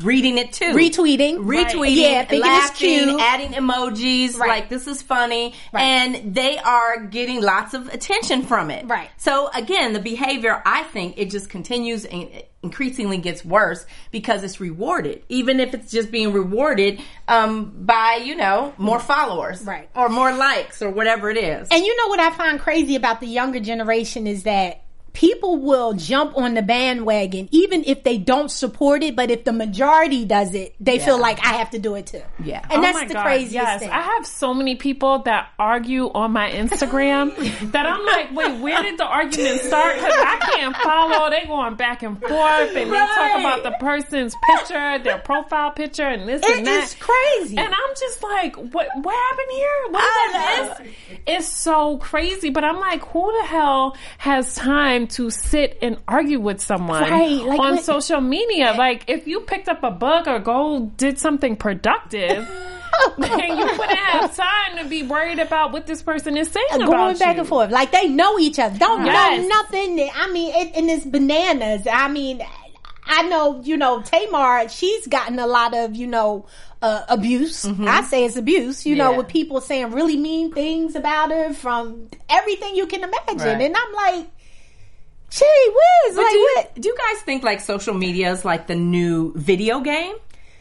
reading 0.00 0.38
it 0.38 0.52
too, 0.52 0.74
retweeting. 0.74 1.38
retweeting, 1.38 1.96
Yeah, 1.96 2.24
thinking 2.24 2.38
it's 2.38 2.46
laughing, 2.46 3.08
cute. 3.08 3.20
adding 3.20 3.52
emojis, 3.52 4.36
Right. 4.36 4.48
like 4.48 4.68
this 4.68 4.86
is 4.86 5.00
funny, 5.02 5.54
Right. 5.72 5.82
and 5.82 6.34
they 6.34 6.58
are 6.58 7.04
getting 7.06 7.40
lots 7.40 7.72
of 7.74 7.88
attention 7.94 8.42
from 8.42 8.70
it. 8.70 8.86
Right. 8.86 9.08
So 9.16 9.48
again, 9.54 9.92
the 9.92 10.00
behavior, 10.00 10.60
I 10.66 10.82
think, 10.84 11.14
it 11.16 11.30
just 11.30 11.48
continues 11.48 12.04
and 12.04 12.28
increasingly 12.64 13.16
gets 13.18 13.44
worse 13.44 13.84
because 14.12 14.44
it's 14.44 14.60
rewarded, 14.60 15.22
even 15.28 15.58
if 15.58 15.74
it's 15.74 15.90
just 15.90 16.12
being 16.12 16.32
rewarded 16.32 17.00
um, 17.26 17.72
by 17.80 18.20
you 18.24 18.36
know 18.36 18.72
more 18.78 19.00
followers, 19.00 19.62
Right. 19.64 19.88
or 19.96 20.08
more 20.08 20.32
likes, 20.32 20.80
or 20.82 20.90
whatever 20.90 21.28
it 21.30 21.36
is. 21.38 21.68
And 21.70 21.84
you 21.84 21.96
know 21.96 22.08
what 22.08 22.20
I 22.20 22.30
find 22.30 22.60
crazy 22.60 22.94
about 22.96 23.20
the 23.20 23.26
younger 23.26 23.58
generation 23.60 24.26
is 24.28 24.44
that 24.44 24.81
people 25.12 25.58
will 25.58 25.92
jump 25.92 26.36
on 26.38 26.54
the 26.54 26.62
bandwagon 26.62 27.48
even 27.52 27.84
if 27.86 28.02
they 28.02 28.16
don't 28.18 28.50
support 28.50 29.02
it, 29.02 29.14
but 29.14 29.30
if 29.30 29.44
the 29.44 29.52
majority 29.52 30.24
does 30.24 30.54
it, 30.54 30.74
they 30.80 30.98
feel 30.98 31.18
like 31.20 31.38
I 31.44 31.54
have 31.54 31.70
to 31.70 31.78
do 31.78 31.94
it 31.96 32.06
too. 32.06 32.22
Yeah. 32.42 32.60
And 32.70 32.78
Oh 32.78 32.82
that's 32.82 32.94
my 32.98 33.06
the 33.06 33.14
God, 33.14 33.22
craziest 33.24 33.52
yes. 33.54 33.80
thing. 33.80 33.90
I 33.90 34.00
have 34.00 34.26
so 34.26 34.54
many 34.54 34.76
people 34.76 35.18
that 35.20 35.50
argue 35.58 36.10
on 36.12 36.32
my 36.32 36.50
Instagram 36.50 37.36
that 37.72 37.86
I'm 37.86 38.04
like, 38.06 38.34
wait, 38.34 38.60
where 38.60 38.82
did 38.82 38.98
the 38.98 39.04
argument 39.04 39.60
start? 39.60 39.96
Because 39.96 40.14
I 40.16 40.38
can't 40.54 40.76
follow. 40.76 41.30
They 41.30 41.46
going 41.46 41.74
back 41.74 42.02
and 42.02 42.18
forth, 42.20 42.32
and 42.74 42.76
they 42.76 42.84
talk 42.98 43.18
Right. 43.18 43.40
about 43.40 43.62
the 43.62 43.72
person's 43.84 44.34
picture, 44.46 44.98
their 44.98 45.18
profile 45.18 45.72
picture, 45.72 46.04
and 46.06 46.28
this 46.28 46.42
It 46.42 46.58
and 46.58 46.66
that. 46.66 46.84
is 46.84 46.96
crazy. 46.98 47.56
And 47.58 47.68
I'm 47.72 47.94
just 48.00 48.22
like, 48.22 48.56
what? 48.56 48.88
What 49.02 49.14
happened 49.14 49.50
here? 49.50 49.68
What 49.90 50.02
I 50.04 50.78
this? 50.84 51.18
It's 51.26 51.48
so 51.48 51.98
crazy. 51.98 52.50
But 52.50 52.64
I'm 52.64 52.80
like, 52.80 53.04
who 53.06 53.30
the 53.40 53.46
hell 53.46 53.96
has 54.18 54.54
time 54.54 55.01
to 55.08 55.30
sit 55.30 55.78
and 55.82 55.98
argue 56.08 56.40
with 56.40 56.60
someone 56.60 57.02
Right, 57.02 57.42
like 57.42 57.58
on 57.60 57.76
what- 57.76 57.84
social 57.84 58.20
media? 58.20 58.74
Like, 58.76 59.04
if 59.08 59.26
you 59.26 59.40
picked 59.40 59.68
up 59.68 59.82
a 59.82 59.90
book 59.90 60.26
or 60.26 60.38
go 60.38 60.90
did 60.96 61.18
something 61.18 61.56
productive. 61.56 62.48
then 63.18 63.56
you 63.56 63.64
wouldn't 63.64 63.98
have 63.98 64.36
time 64.36 64.76
to 64.76 64.84
be 64.84 65.02
worried 65.02 65.38
about 65.38 65.72
what 65.72 65.86
this 65.86 66.02
person 66.02 66.36
is 66.36 66.50
saying 66.50 66.66
going 66.72 66.88
about 66.88 67.18
back 67.18 67.34
you. 67.36 67.40
and 67.40 67.48
forth. 67.48 67.70
Like 67.70 67.90
they 67.90 68.06
know 68.08 68.38
each 68.38 68.58
other. 68.58 68.78
Don't 68.78 69.06
Yes. 69.06 69.40
know 69.40 69.48
nothing. 69.48 70.10
I 70.14 70.30
mean, 70.30 70.54
it, 70.54 70.76
and 70.76 70.90
it's 70.90 71.06
bananas. 71.06 71.86
I 71.90 72.08
mean, 72.08 72.42
I 73.06 73.22
know, 73.28 73.62
you 73.64 73.78
know, 73.78 74.02
Tamar, 74.02 74.68
she's 74.68 75.06
gotten 75.06 75.38
a 75.38 75.46
lot 75.46 75.74
of, 75.74 75.96
you 75.96 76.06
know, 76.06 76.44
uh, 76.82 77.04
abuse. 77.08 77.64
I 77.64 78.02
say 78.02 78.24
it's 78.26 78.36
abuse, 78.36 78.84
you 78.84 78.94
know, 78.94 79.14
with 79.16 79.28
people 79.28 79.60
saying 79.62 79.92
really 79.92 80.16
mean 80.18 80.52
things 80.52 80.94
about 80.94 81.30
her 81.30 81.54
from 81.54 82.08
everything 82.28 82.76
you 82.76 82.86
can 82.86 83.04
imagine. 83.04 83.38
Right. 83.38 83.60
And 83.62 83.74
I'm 83.76 83.92
like, 83.94 84.26
gee 85.38 85.44
whiz, 86.06 86.16
But 86.16 86.22
like 86.22 86.30
do, 86.32 86.36
you, 86.38 86.52
what? 86.56 86.74
do 86.74 86.88
you 86.88 86.96
guys 86.96 87.22
think 87.22 87.42
like 87.42 87.60
social 87.60 87.94
media 87.94 88.32
is 88.32 88.44
like 88.44 88.66
the 88.66 88.74
new 88.76 89.32
video 89.34 89.80
game? 89.80 90.14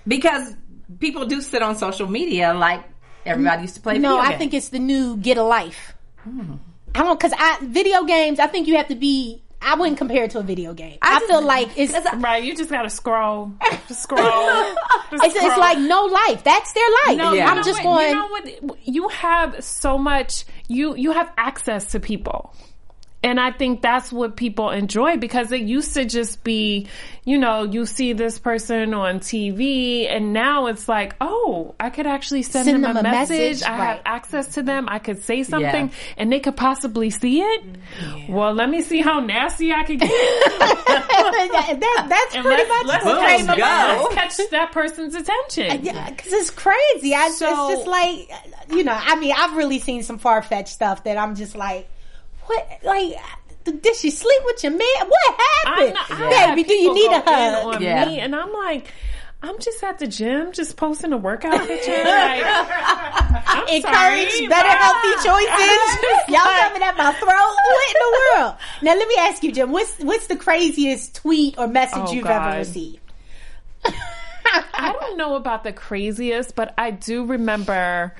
Because 0.07 0.55
people 0.99 1.25
do 1.25 1.41
sit 1.41 1.61
on 1.61 1.75
social 1.75 2.07
media 2.07 2.53
like 2.53 2.83
everybody 3.25 3.63
used 3.63 3.75
to 3.75 3.81
play. 3.81 3.97
No, 3.97 4.09
video 4.15 4.21
I 4.23 4.27
games. 4.29 4.37
think 4.39 4.53
it's 4.53 4.69
the 4.69 4.79
new 4.79 5.17
get 5.17 5.37
a 5.37 5.43
life. 5.43 5.93
Hmm. 6.23 6.55
I 6.95 7.03
don't, 7.03 7.19
cause 7.19 7.31
I, 7.37 7.59
video 7.63 8.03
games, 8.03 8.39
I 8.39 8.47
think 8.47 8.67
you 8.67 8.75
have 8.77 8.89
to 8.89 8.95
be, 8.95 9.41
I 9.61 9.75
wouldn't 9.75 9.97
compare 9.97 10.25
it 10.25 10.31
to 10.31 10.39
a 10.39 10.43
video 10.43 10.73
game. 10.73 10.97
I, 11.01 11.19
just- 11.19 11.25
feel 11.31 11.41
like 11.41 11.69
it's, 11.77 11.93
Right, 12.17 12.43
you 12.43 12.55
just 12.55 12.69
gotta 12.69 12.89
scroll, 12.89 13.53
just 13.87 14.03
scroll. 14.03 14.19
Just 15.11 15.25
it's, 15.25 15.35
it's 15.35 15.57
like 15.57 15.77
no 15.77 16.05
life. 16.05 16.41
That's 16.45 16.71
their 16.71 16.85
life. 17.05 17.17
No, 17.17 17.33
Yeah. 17.33 17.49
I'm 17.49 17.57
know 17.57 17.63
just 17.63 17.83
what? 17.83 17.97
going. 17.97 18.07
You 18.07 18.15
know 18.15 18.27
what? 18.29 18.87
You 18.87 19.09
have 19.09 19.61
so 19.61 19.97
much. 19.97 20.45
You 20.69 20.95
you 20.95 21.11
have 21.11 21.29
access 21.37 21.91
to 21.91 21.99
people. 21.99 22.55
And 23.23 23.39
I 23.39 23.51
think 23.51 23.83
that's 23.83 24.11
what 24.11 24.35
people 24.35 24.71
enjoy 24.71 25.17
because 25.17 25.51
it 25.51 25.61
used 25.61 25.93
to 25.93 26.05
just 26.05 26.43
be, 26.43 26.87
you 27.23 27.37
know, 27.37 27.61
you 27.63 27.85
see 27.85 28.13
this 28.13 28.39
person 28.39 28.95
on 28.95 29.19
TV 29.19 30.09
and 30.09 30.33
now 30.33 30.65
it's 30.65 30.89
like, 30.89 31.13
oh, 31.21 31.75
I 31.79 31.91
could 31.91 32.07
actually 32.07 32.41
send, 32.41 32.65
Send 32.65 32.83
them, 32.83 32.95
them 32.95 33.05
a 33.05 33.07
a 33.07 33.11
message. 33.11 33.37
message, 33.59 33.63
I 33.67 33.77
right. 33.77 33.87
have 33.97 34.01
access 34.05 34.55
to 34.55 34.63
them. 34.63 34.89
I 34.89 34.97
could 34.97 35.21
say 35.21 35.43
something 35.43 35.87
Yeah. 35.89 36.13
and 36.17 36.31
they 36.31 36.39
could 36.39 36.57
possibly 36.57 37.11
see 37.11 37.41
it. 37.41 37.63
Well, 38.27 38.53
let 38.55 38.69
me 38.71 38.81
see 38.81 39.01
how 39.01 39.19
nasty 39.19 39.71
I 39.71 39.83
could 39.83 39.99
get. 39.99 40.09
that, 40.09 41.77
that- 41.79 42.05
that's 42.09 42.35
And 42.35 42.43
pretty 42.43 42.63
let's, 42.63 42.69
much 42.69 42.87
let's, 42.87 43.03
the 43.03 43.11
Boom, 43.11 43.19
catch, 43.45 43.57
go. 43.57 44.09
let's 44.15 44.37
catch 44.37 44.49
that 44.49 44.71
person's 44.71 45.13
attention. 45.13 45.85
Yeah, 45.85 46.09
because 46.09 46.33
it's 46.33 46.49
crazy. 46.49 47.13
I, 47.13 47.29
So- 47.29 47.69
it's 47.69 47.77
just 47.77 47.87
like, 47.87 48.31
you 48.75 48.83
know, 48.83 48.97
I 48.99 49.15
mean, 49.19 49.33
I've 49.37 49.55
really 49.57 49.77
seen 49.79 50.01
some 50.01 50.17
far 50.17 50.41
fetched 50.41 50.69
stuff 50.69 51.03
that 51.03 51.17
I'm 51.17 51.35
just 51.35 51.55
like, 51.55 51.87
what? 52.45 52.79
Like, 52.83 53.15
did 53.63 53.95
she 53.95 54.09
sleep 54.11 54.41
with 54.45 54.63
your 54.63 54.71
man? 54.73 55.07
What 55.07 55.39
happened? 55.65 55.93
know, 55.93 56.27
I 56.27 56.33
have 56.33 56.55
Baby, 56.55 56.67
do 56.67 56.73
you 56.73 56.93
need 56.93 57.11
a 57.11 57.21
hug? 57.21 57.75
on 57.75 57.81
Yeah. 57.81 58.05
me, 58.05 58.19
and 58.19 58.35
I'm 58.35 58.51
like, 58.51 58.87
I'm 59.43 59.57
just 59.59 59.83
at 59.83 59.97
the 59.99 60.05
gym, 60.07 60.51
just 60.51 60.77
posting 60.77 61.13
a 61.13 61.17
workout 61.17 61.59
picture. 61.67 61.91
Like, 61.91 62.43
I'm 62.43 63.67
Encourage 63.67 64.31
sorry, 64.31 64.47
better 64.47 64.69
but- 64.69 64.77
healthy 64.77 65.13
choices. 65.27 66.27
Y'all 66.27 66.39
coming 66.59 66.81
at 66.83 66.95
my 66.97 67.11
throat? 67.13 67.27
What 67.29 67.89
in 67.89 67.95
the 67.99 68.39
world? 68.39 68.55
Now 68.83 68.95
let 68.95 69.07
me 69.07 69.15
ask 69.19 69.43
you, 69.43 69.51
Jim. 69.51 69.71
What's 69.71 69.97
what's 69.99 70.27
the 70.27 70.35
craziest 70.35 71.15
tweet 71.15 71.57
or 71.57 71.67
message 71.67 72.03
Oh, 72.07 72.11
you've 72.13 72.23
God. 72.23 72.49
ever 72.49 72.57
received? 72.59 72.99
I 74.53 74.95
don't 74.99 75.17
know 75.17 75.35
about 75.35 75.63
the 75.63 75.71
craziest, 75.73 76.55
but 76.55 76.73
I 76.77 76.91
do 76.91 77.25
remember 77.25 78.13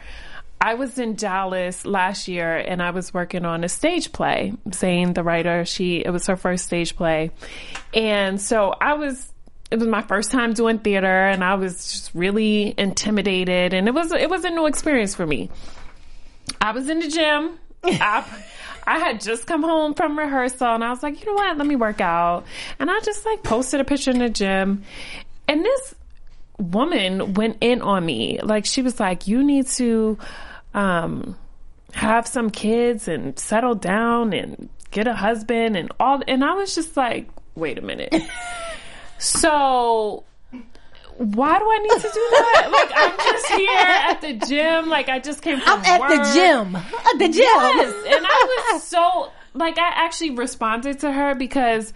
I 0.64 0.76
was 0.76 1.00
in 1.00 1.16
Dallas 1.16 1.88
last 1.88 2.28
year 2.28 2.56
and 2.56 2.84
I 2.84 2.92
was 2.92 3.12
working 3.12 3.46
on 3.46 3.64
a 3.64 3.70
stage 3.70 4.12
play. 4.12 4.54
Zane, 4.72 5.14
the 5.14 5.24
writer, 5.24 5.66
she 5.66 5.98
it 5.98 6.12
was 6.12 6.28
her 6.28 6.38
first 6.38 6.66
stage 6.66 6.96
play. 6.96 7.32
And 7.96 8.40
so 8.40 8.76
I 8.80 8.94
was 8.94 9.28
it 9.72 9.80
was 9.80 9.88
my 9.88 10.04
first 10.04 10.30
time 10.30 10.54
doing 10.54 10.78
theater 10.78 11.08
and 11.08 11.44
I 11.44 11.56
was 11.56 11.92
just 11.92 12.14
really 12.14 12.76
intimidated 12.78 13.74
and 13.74 13.88
it 13.88 13.94
was 13.96 14.12
it 14.12 14.30
was 14.30 14.46
a 14.46 14.52
new 14.52 14.68
experience 14.68 15.16
for 15.16 15.26
me. 15.26 15.50
I 16.62 16.74
was 16.74 16.88
in 16.90 17.00
the 17.00 17.08
gym. 17.08 17.58
I, 17.84 18.24
I 18.86 19.00
had 19.00 19.20
just 19.20 19.48
come 19.48 19.64
home 19.64 19.96
from 19.96 20.18
rehearsal 20.18 20.76
and 20.76 20.84
I 20.84 20.92
was 20.92 21.02
like, 21.02 21.20
you 21.22 21.26
know 21.26 21.34
what? 21.34 21.58
Let 21.58 21.66
me 21.66 21.76
work 21.76 22.02
out. 22.02 22.46
And 22.78 22.92
I 22.92 23.00
just 23.00 23.26
like 23.26 23.42
posted 23.42 23.82
a 23.82 23.84
picture 23.84 24.12
in 24.12 24.20
the 24.20 24.30
gym. 24.30 24.84
And 25.48 25.66
this 25.66 25.96
woman 26.60 27.34
went 27.34 27.58
in 27.62 27.82
on 27.82 28.06
me. 28.06 28.40
Like 28.44 28.68
she 28.68 28.84
was 28.84 29.00
like, 29.00 29.28
"You 29.28 29.44
need 29.44 29.66
to 29.68 30.20
um, 30.74 31.38
have 31.94 32.28
some 32.28 32.50
kids 32.50 33.08
and 33.08 33.38
settle 33.38 33.76
down 33.76 34.34
and 34.34 34.70
get 34.92 35.08
a 35.08 35.14
husband 35.14 35.76
and 35.78 35.92
all." 36.00 36.22
And 36.28 36.44
I 36.44 36.54
was 36.54 36.76
just 36.76 36.96
like, 36.98 37.30
"Wait 37.56 37.78
a 37.78 37.82
minute." 37.82 38.14
so 39.18 40.24
why 41.22 41.60
do 41.60 41.66
I 41.66 41.78
need 41.78 42.02
to 42.02 42.08
do 42.08 42.28
that? 42.32 42.70
Like 42.72 42.92
I'm 42.96 43.18
just 43.18 43.48
here 43.48 43.80
at 43.80 44.22
the 44.22 44.46
gym. 44.48 44.90
Like 44.90 45.10
I 45.10 45.20
just 45.20 45.42
came 45.42 45.60
from 45.60 45.80
I'm 45.80 45.86
at 45.86 46.10
the 46.10 46.34
gym. 46.34 46.76
At 46.76 47.20
the 47.20 47.28
gym. 47.28 47.36
Yes, 47.36 47.94
and 48.08 48.26
I 48.28 48.72
was 48.74 48.84
so 48.88 49.32
like 49.54 49.78
I 49.78 49.90
actually 50.06 50.32
responded 50.32 51.00
to 51.02 51.12
her 51.12 51.36
because 51.36 51.94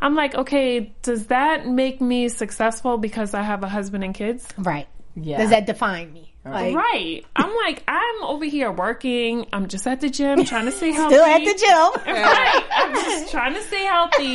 I'm 0.00 0.14
like, 0.14 0.34
okay, 0.34 0.92
does 1.02 1.26
that 1.26 1.66
make 1.66 2.00
me 2.00 2.28
successful 2.28 2.98
because 2.98 3.34
I 3.34 3.42
have 3.42 3.64
a 3.64 3.68
husband 3.68 4.04
and 4.04 4.14
kids? 4.14 4.46
Right. 4.56 4.86
Yeah. 5.16 5.38
Does 5.38 5.50
that 5.50 5.66
define 5.66 6.12
me? 6.12 6.27
Like, 6.50 6.74
Right. 6.74 7.24
I'm 7.36 7.54
like, 7.66 7.82
I'm 7.88 8.22
over 8.24 8.44
here 8.44 8.70
working. 8.72 9.46
I'm 9.52 9.68
just 9.68 9.86
at 9.86 10.00
the 10.00 10.10
gym 10.10 10.44
trying 10.44 10.66
to 10.66 10.72
stay 10.72 10.90
healthy. 10.92 11.14
Still 11.16 11.26
at 11.26 11.38
the 11.44 11.54
gym. 11.54 12.14
Right. 12.14 12.64
I'm 12.72 12.94
just 12.94 13.30
trying 13.30 13.54
to 13.54 13.62
stay 13.62 13.84
healthy. 13.84 14.34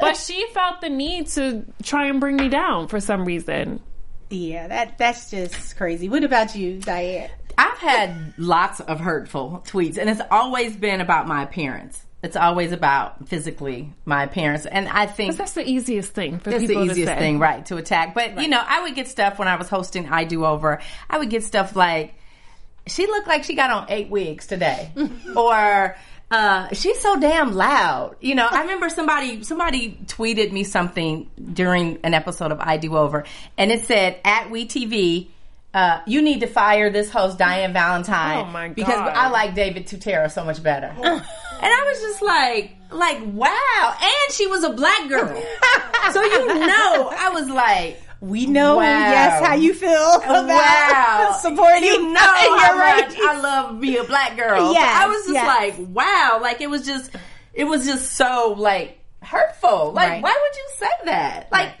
But 0.00 0.16
she 0.16 0.46
felt 0.52 0.80
the 0.80 0.88
need 0.88 1.26
to 1.28 1.64
try 1.82 2.06
and 2.06 2.20
bring 2.20 2.36
me 2.36 2.48
down 2.48 2.88
for 2.88 3.00
some 3.00 3.24
reason. 3.24 3.80
Yeah, 4.30 4.68
that 4.68 4.96
that's 4.98 5.30
just 5.30 5.76
crazy. 5.76 6.08
What 6.08 6.22
about 6.24 6.54
you, 6.54 6.78
Diane? 6.80 7.30
I've 7.58 7.78
had 7.78 8.32
lots 8.38 8.80
of 8.80 9.00
hurtful 9.00 9.62
tweets, 9.66 9.98
and 9.98 10.08
it's 10.08 10.20
always 10.30 10.76
been 10.76 11.00
about 11.00 11.26
my 11.26 11.42
appearance. 11.42 12.06
It's 12.22 12.36
always 12.36 12.72
about 12.72 13.28
physically 13.28 13.94
my 14.04 14.24
appearance, 14.24 14.66
and 14.66 14.86
I 14.88 15.06
think 15.06 15.36
That's 15.36 15.52
the 15.52 15.66
easiest 15.66 16.12
thing 16.12 16.38
for 16.38 16.50
That's 16.50 16.66
the 16.66 16.78
easiest 16.78 17.14
thing, 17.14 17.38
right, 17.38 17.64
to 17.66 17.78
attack. 17.78 18.14
But 18.14 18.42
you 18.42 18.48
know, 18.48 18.62
I 18.62 18.82
would 18.82 18.94
get 18.94 19.08
stuff 19.08 19.38
when 19.38 19.48
I 19.48 19.56
was 19.56 19.70
hosting 19.70 20.06
I 20.08 20.24
Do 20.24 20.44
Over. 20.44 20.80
I 21.08 21.18
would 21.18 21.30
get 21.30 21.44
stuff 21.44 21.74
like, 21.74 22.14
"She 22.86 23.06
looked 23.06 23.26
like 23.26 23.44
she 23.44 23.54
got 23.54 23.70
on 23.70 23.86
eight 23.88 24.10
wigs 24.10 24.46
today," 24.46 24.92
or 25.36 25.96
uh, 26.30 26.68
"She's 26.74 27.00
so 27.00 27.18
damn 27.18 27.54
loud." 27.54 28.16
You 28.20 28.34
know, 28.34 28.46
I 28.50 28.60
remember 28.62 28.90
somebody 28.90 29.42
somebody 29.42 29.98
tweeted 30.04 30.52
me 30.52 30.64
something 30.64 31.30
during 31.54 32.00
an 32.04 32.12
episode 32.12 32.52
of 32.52 32.60
I 32.60 32.76
Do 32.76 32.98
Over, 32.98 33.24
and 33.56 33.72
it 33.72 33.86
said, 33.86 34.20
"At 34.26 34.50
We 34.50 34.66
TV." 34.66 35.28
Uh, 35.72 36.00
you 36.06 36.20
need 36.20 36.40
to 36.40 36.46
fire 36.48 36.90
this 36.90 37.10
host 37.10 37.38
Diane 37.38 37.72
Valentine 37.72 38.38
Oh, 38.38 38.44
my 38.50 38.68
because 38.70 38.92
I 38.98 39.28
like 39.28 39.54
David 39.54 39.86
Tutera 39.86 40.30
so 40.30 40.44
much 40.44 40.60
better. 40.62 40.86
and 41.02 41.22
I 41.62 41.84
was 41.88 42.00
just 42.00 42.22
like, 42.22 42.74
like 42.90 43.18
wow, 43.24 43.94
and 44.02 44.32
she 44.34 44.48
was 44.48 44.64
a 44.64 44.70
black 44.70 45.08
girl, 45.08 45.28
so 46.12 46.22
you 46.24 46.46
know, 46.66 47.12
I 47.16 47.30
was 47.32 47.48
like, 47.48 48.02
We 48.20 48.46
know, 48.46 48.78
Wow. 48.78 48.82
yes, 48.82 49.46
how 49.46 49.54
you 49.54 49.72
feel 49.72 50.14
about 50.16 50.48
wow, 50.48 51.38
supporting 51.40 51.84
you 51.84 52.02
know 52.12 52.34
your 52.42 52.58
how 52.58 52.76
much 52.76 53.08
race. 53.10 53.18
I 53.22 53.40
love 53.40 53.80
being 53.80 53.98
a 54.00 54.04
black 54.04 54.36
girl. 54.36 54.72
Yes, 54.72 54.96
I 55.02 55.06
was 55.06 55.18
just 55.22 55.34
yes. 55.34 55.46
like, 55.46 55.88
wow, 55.94 56.40
like 56.42 56.60
it 56.60 56.68
was 56.68 56.84
just, 56.84 57.12
it 57.54 57.62
was 57.64 57.86
just 57.86 58.12
so 58.16 58.56
like 58.58 58.98
hurtful. 59.22 59.92
Like, 59.92 60.08
Right. 60.08 60.22
why 60.24 60.30
would 60.42 60.56
you 60.56 60.68
say 60.78 61.04
that? 61.04 61.48
Like. 61.52 61.74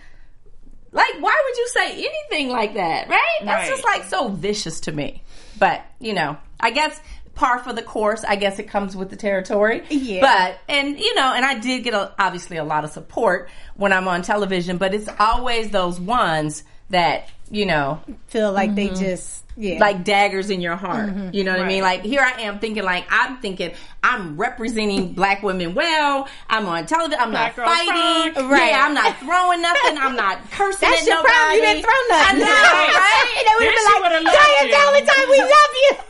Like, 0.92 1.14
why 1.20 1.42
would 1.46 1.56
you 1.56 1.68
say 1.68 1.92
anything 1.92 2.48
like 2.50 2.74
that, 2.74 3.08
right? 3.08 3.20
That's 3.42 3.68
Right. 3.68 3.70
just 3.70 3.84
like 3.84 4.04
so 4.04 4.28
vicious 4.28 4.80
to 4.80 4.92
me. 4.92 5.22
But, 5.58 5.84
you 6.00 6.14
know, 6.14 6.36
I 6.58 6.70
guess 6.70 7.00
par 7.34 7.60
for 7.60 7.72
the 7.72 7.82
course, 7.82 8.24
I 8.24 8.36
guess 8.36 8.58
it 8.58 8.68
comes 8.68 8.96
with 8.96 9.08
the 9.08 9.16
territory. 9.16 9.84
Yeah. 9.88 10.20
But, 10.20 10.58
and, 10.68 10.98
you 10.98 11.14
know, 11.14 11.32
and 11.34 11.44
I 11.44 11.58
did 11.58 11.84
get 11.84 11.94
a, 11.94 12.12
obviously 12.18 12.56
a 12.56 12.64
lot 12.64 12.84
of 12.84 12.90
support 12.90 13.48
when 13.76 13.92
I'm 13.92 14.08
on 14.08 14.22
television, 14.22 14.78
but 14.78 14.94
it's 14.94 15.08
always 15.18 15.70
those 15.70 16.00
ones 16.00 16.64
that, 16.90 17.28
you 17.50 17.66
know, 17.66 18.00
Feel 18.26 18.52
like 18.52 18.74
they 18.74 18.88
mm-hmm. 18.88 19.02
just, 19.02 19.44
yeah. 19.56 19.78
like 19.78 20.04
daggers 20.04 20.50
in 20.50 20.60
your 20.60 20.76
heart. 20.76 21.10
You 21.34 21.44
know 21.44 21.52
what 21.52 21.60
I 21.62 21.66
mean? 21.68 21.82
Like 21.82 22.02
here 22.02 22.20
I 22.22 22.42
am 22.42 22.58
thinking 22.58 22.82
like 22.84 23.06
I'm 23.10 23.38
thinking 23.38 23.72
I'm 24.02 24.36
representing 24.36 25.12
black 25.12 25.42
women 25.42 25.74
well. 25.74 26.28
I'm 26.48 26.66
on 26.66 26.86
television. 26.86 27.20
I'm 27.20 27.30
Black 27.30 27.56
not 27.56 27.66
girl 27.66 27.74
fighting. 27.74 28.32
front. 28.34 28.50
Right. 28.50 28.70
Yeah, 28.70 28.86
I'm 28.86 28.94
not 28.94 29.16
throwing 29.18 29.60
nothing. 29.62 29.98
I'm 29.98 30.16
not 30.16 30.50
cursing 30.52 30.88
that's 30.88 31.02
at 31.02 31.06
your 31.06 31.16
nobody. 31.16 31.32
problem. 31.34 31.56
You 31.56 31.62
didn't 31.62 31.82
throw 31.84 32.00
nothing. 32.08 32.36
I 32.36 32.38
know, 32.40 32.46
right? 32.48 33.32
And 33.36 33.44
they 33.46 33.54
would 33.56 33.66
Then 33.66 33.72
have 33.72 33.84
she 33.84 33.92
been 33.92 34.02
would've 34.02 34.24
like, 34.24 34.34
loved 34.34 34.40
Diane 34.40 34.68
you. 34.68 34.76
Valentine, 34.76 35.30
we 35.30 35.40
love 35.40 35.72
you. 35.74 35.92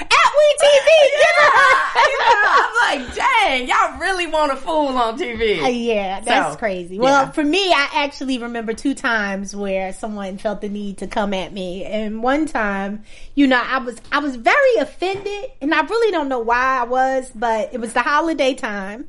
At 0.00 0.08
We 0.08 0.46
TV, 0.64 0.88
give 1.20 1.36
her. 1.36 1.50
I'm 2.56 3.04
like, 3.04 3.14
dang, 3.14 3.68
y'all 3.68 3.98
really 4.00 4.26
want 4.26 4.52
a 4.52 4.56
fool 4.56 4.88
on 4.96 5.18
TV. 5.18 5.62
Uh, 5.62 5.68
Yeah, 5.68 6.20
that's 6.20 6.54
So, 6.54 6.58
crazy. 6.58 6.98
Well, 6.98 7.24
yeah. 7.26 7.30
for 7.32 7.44
me, 7.44 7.70
I 7.70 7.88
actually 7.94 8.38
remember 8.38 8.72
two 8.72 8.94
times 8.94 9.54
where 9.54 9.92
someone 9.92 10.38
felt 10.38 10.60
the 10.62 10.68
need 10.68 10.98
to 10.98 11.06
come 11.06 11.34
at 11.34 11.52
me, 11.52 11.84
and 11.84 12.22
one 12.22 12.46
time, 12.46 12.83
you 13.34 13.46
know, 13.46 13.60
I 13.62 13.78
was 13.78 14.00
I 14.12 14.18
was 14.18 14.36
very 14.36 14.76
offended, 14.78 15.50
and 15.60 15.74
I 15.74 15.82
really 15.82 16.10
don't 16.10 16.28
know 16.28 16.40
why 16.40 16.80
I 16.80 16.84
was, 16.84 17.30
but 17.34 17.72
it 17.72 17.80
was 17.80 17.92
the 17.92 18.02
holiday 18.02 18.54
time, 18.54 19.06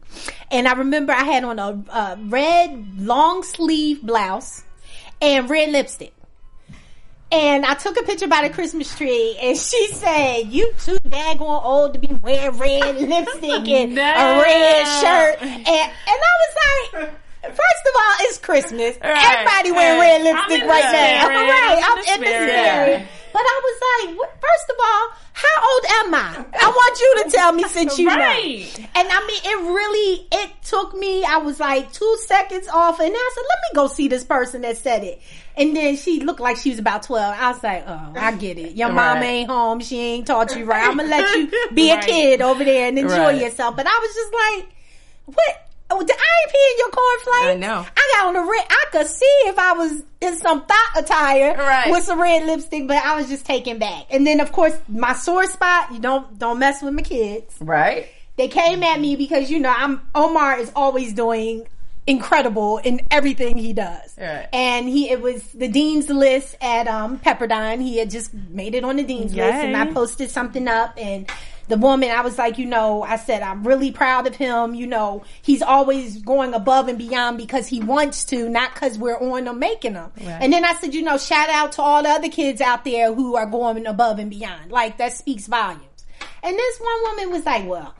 and 0.51 0.67
I 0.67 0.73
remember 0.73 1.13
I 1.13 1.23
had 1.23 1.43
on 1.43 1.59
a, 1.59 1.84
a 1.91 2.17
red 2.19 2.99
long 2.99 3.43
sleeve 3.43 4.01
blouse 4.01 4.63
and 5.21 5.49
red 5.49 5.71
lipstick. 5.71 6.13
And 7.32 7.65
I 7.65 7.73
took 7.73 7.99
a 7.99 8.03
picture 8.03 8.28
by 8.28 8.47
the 8.47 8.53
Christmas 8.53 8.95
tree, 8.95 9.36
and 9.41 9.57
she 9.57 9.88
said, 9.88 10.43
"You 10.47 10.71
too 10.80 10.99
daggone 10.99 11.65
old 11.65 11.93
to 11.93 11.99
be 11.99 12.13
wearing 12.21 12.57
red 12.57 12.95
lipstick 13.01 13.67
and 13.67 13.97
a 13.97 14.41
red 14.41 14.86
shirt." 15.01 15.41
And 15.41 15.67
and 15.67 15.91
I 16.07 16.34
was 16.39 16.55
like, 16.93 17.11
first 17.43 17.84
of 17.88 17.93
all, 17.95 18.13
it's 18.21 18.38
Christmas. 18.39 18.97
Right, 19.03 19.36
Everybody 19.38 19.71
wearing 19.71 19.99
right. 19.99 20.23
red 20.23 20.23
lipstick 20.23 20.69
right 20.69 20.91
now. 20.91 21.28
Right, 21.28 21.82
I'm 21.84 21.97
I'm 21.97 21.97
in 21.97 22.05
the 22.05 22.13
in 22.13 22.21
the 22.21 22.51
spirit. 22.51 23.07
But 23.36 23.41
I 23.43 23.61
was 23.67 24.07
like, 24.07 24.17
what- 24.17 24.31
first 24.39 24.69
of 24.69 24.75
all, 24.79 25.09
how 25.33 25.69
old 25.69 25.83
am 26.05 26.15
I? 26.15 26.45
I 26.61 26.67
want 26.69 26.99
you 27.01 27.23
to 27.25 27.29
tell 27.31 27.51
me 27.51 27.63
since 27.67 27.99
you 27.99 28.07
Right. 28.07 28.63
know. 28.79 28.86
And 28.95 29.07
I 29.11 29.27
mean, 29.27 29.41
it 29.43 29.57
really, 29.73 30.27
it 30.31 30.51
took 30.63 30.95
me, 30.95 31.25
I 31.25 31.36
was 31.39 31.59
like 31.59 31.91
two 31.91 32.17
seconds 32.25 32.69
off 32.69 33.01
and 33.01 33.13
I 33.13 33.31
said, 33.36 33.41
let 33.41 33.59
me 33.59 33.75
go 33.75 33.88
see 33.93 34.07
this 34.07 34.23
person 34.23 34.61
that 34.61 34.77
said 34.77 35.03
it. 35.03 35.21
And 35.57 35.75
then 35.75 35.97
she 35.97 36.21
looked 36.21 36.39
like 36.39 36.55
she 36.55 36.69
was 36.69 36.79
about 36.79 37.03
12. 37.03 37.36
I 37.38 37.51
was 37.51 37.61
like, 37.61 37.83
oh, 37.86 38.13
I 38.15 38.31
get 38.38 38.57
it. 38.57 38.75
Your 38.77 38.93
Right. 38.93 39.21
ain't 39.21 39.49
home. 39.49 39.81
She 39.81 39.99
ain't 39.99 40.27
taught 40.27 40.55
you 40.55 40.63
right. 40.63 40.88
I'm 40.88 40.95
going 40.95 41.09
to 41.09 41.15
let 41.17 41.36
you 41.36 41.51
be 41.73 41.91
a 41.91 42.01
kid 42.01 42.41
over 42.41 42.63
there 42.63 42.88
and 42.88 42.97
enjoy 42.97 43.17
Right. 43.17 43.41
yourself. 43.41 43.75
But 43.75 43.86
I 43.88 43.99
was 44.01 44.13
just 44.15 44.33
like, 44.33 44.69
what? 45.25 45.64
Oh, 45.89 45.99
did- 46.01 46.15
I 46.15 46.41
ain't 46.41 46.51
peeing 46.51 46.79
your 46.79 46.89
cornflakes. 46.89 47.51
I 47.51 47.55
know. 47.55 47.86
I 47.95 48.11
got 48.13 48.27
on 48.27 48.33
the 48.33 48.41
red. 48.51 48.65
I 48.69 48.86
could 48.91 49.07
see 49.07 49.25
if 49.45 49.59
I 49.59 49.73
was 49.73 50.03
in 50.21 50.36
some 50.38 50.65
thought 50.65 50.91
attire 50.97 51.55
Right. 51.55 51.91
with 51.91 52.03
some 52.03 52.19
red 52.19 52.45
lipstick, 52.45 52.88
but 52.88 52.97
I 52.97 53.15
was 53.15 53.29
just 53.29 53.45
taken 53.45 53.77
back. 53.77 54.05
And 54.09 54.25
then, 54.25 54.39
of 54.39 54.51
course, 54.51 54.75
my 54.88 55.13
sore 55.13 55.45
spot. 55.45 55.91
You 55.93 55.99
don't 55.99 56.39
don't 56.39 56.57
mess 56.59 56.81
with 56.81 56.93
my 56.93 57.01
kids. 57.03 57.55
right? 57.59 58.07
They 58.38 58.47
came 58.47 58.83
at 58.83 58.99
me 58.99 59.15
because 59.15 59.49
you 59.51 59.59
know 59.59 59.73
I'm 59.75 60.01
Omar 60.15 60.59
is 60.59 60.71
always 60.75 61.13
doing 61.13 61.67
incredible 62.07 62.77
in 62.79 63.01
everything 63.09 63.57
he 63.57 63.73
does. 63.73 64.13
Right. 64.19 64.47
And 64.53 64.88
he 64.88 65.09
it 65.09 65.21
was 65.21 65.41
the 65.53 65.67
dean's 65.67 66.09
list 66.09 66.55
at 66.61 66.88
um 66.88 67.17
Pepperdine. 67.19 67.81
He 67.81 67.97
had 67.97 68.09
just 68.11 68.33
made 68.33 68.75
it 68.75 68.83
on 68.83 68.97
the 68.97 69.03
dean's 69.03 69.33
list 69.33 69.53
and 69.55 69.75
I 69.75 69.91
posted 69.91 70.29
something 70.29 70.67
up 70.67 70.93
and 70.97 71.29
the 71.68 71.78
woman 71.78 72.09
I 72.11 72.22
was 72.22 72.38
like, 72.38 72.57
you 72.57 72.66
know, 72.66 73.03
I 73.03 73.18
said 73.18 73.41
I'm 73.41 73.66
really 73.66 73.91
proud 73.91 74.28
of 74.28 74.36
him, 74.36 74.74
you 74.76 74.88
know, 74.88 75.24
he's 75.41 75.61
always 75.61 76.22
going 76.22 76.53
above 76.53 76.88
and 76.88 76.97
beyond 76.97 77.38
because 77.38 77.68
he 77.68 77.82
wants 77.82 78.24
to, 78.26 78.49
not 78.49 78.76
cuz 78.76 78.97
we're 78.97 79.18
on 79.18 79.47
or 79.47 79.53
making 79.53 79.95
him. 79.95 80.11
And 80.22 80.53
then 80.53 80.63
I 80.63 80.74
said, 80.74 80.93
you 80.93 81.01
know, 81.01 81.18
shout 81.18 81.49
out 81.49 81.74
to 81.74 81.82
all 81.82 82.03
the 82.03 82.09
other 82.09 82.30
kids 82.30 82.61
out 82.61 82.86
there 82.86 83.13
who 83.13 83.36
are 83.36 83.45
going 83.45 83.86
above 83.88 84.20
and 84.20 84.30
beyond. 84.30 84.72
Like 84.72 84.97
that 84.97 85.13
speaks 85.13 85.47
volumes. 85.47 85.84
And 86.43 86.55
this 86.55 86.80
one 86.80 87.03
woman 87.03 87.32
was 87.32 87.45
like, 87.45 87.68
well, 87.68 87.95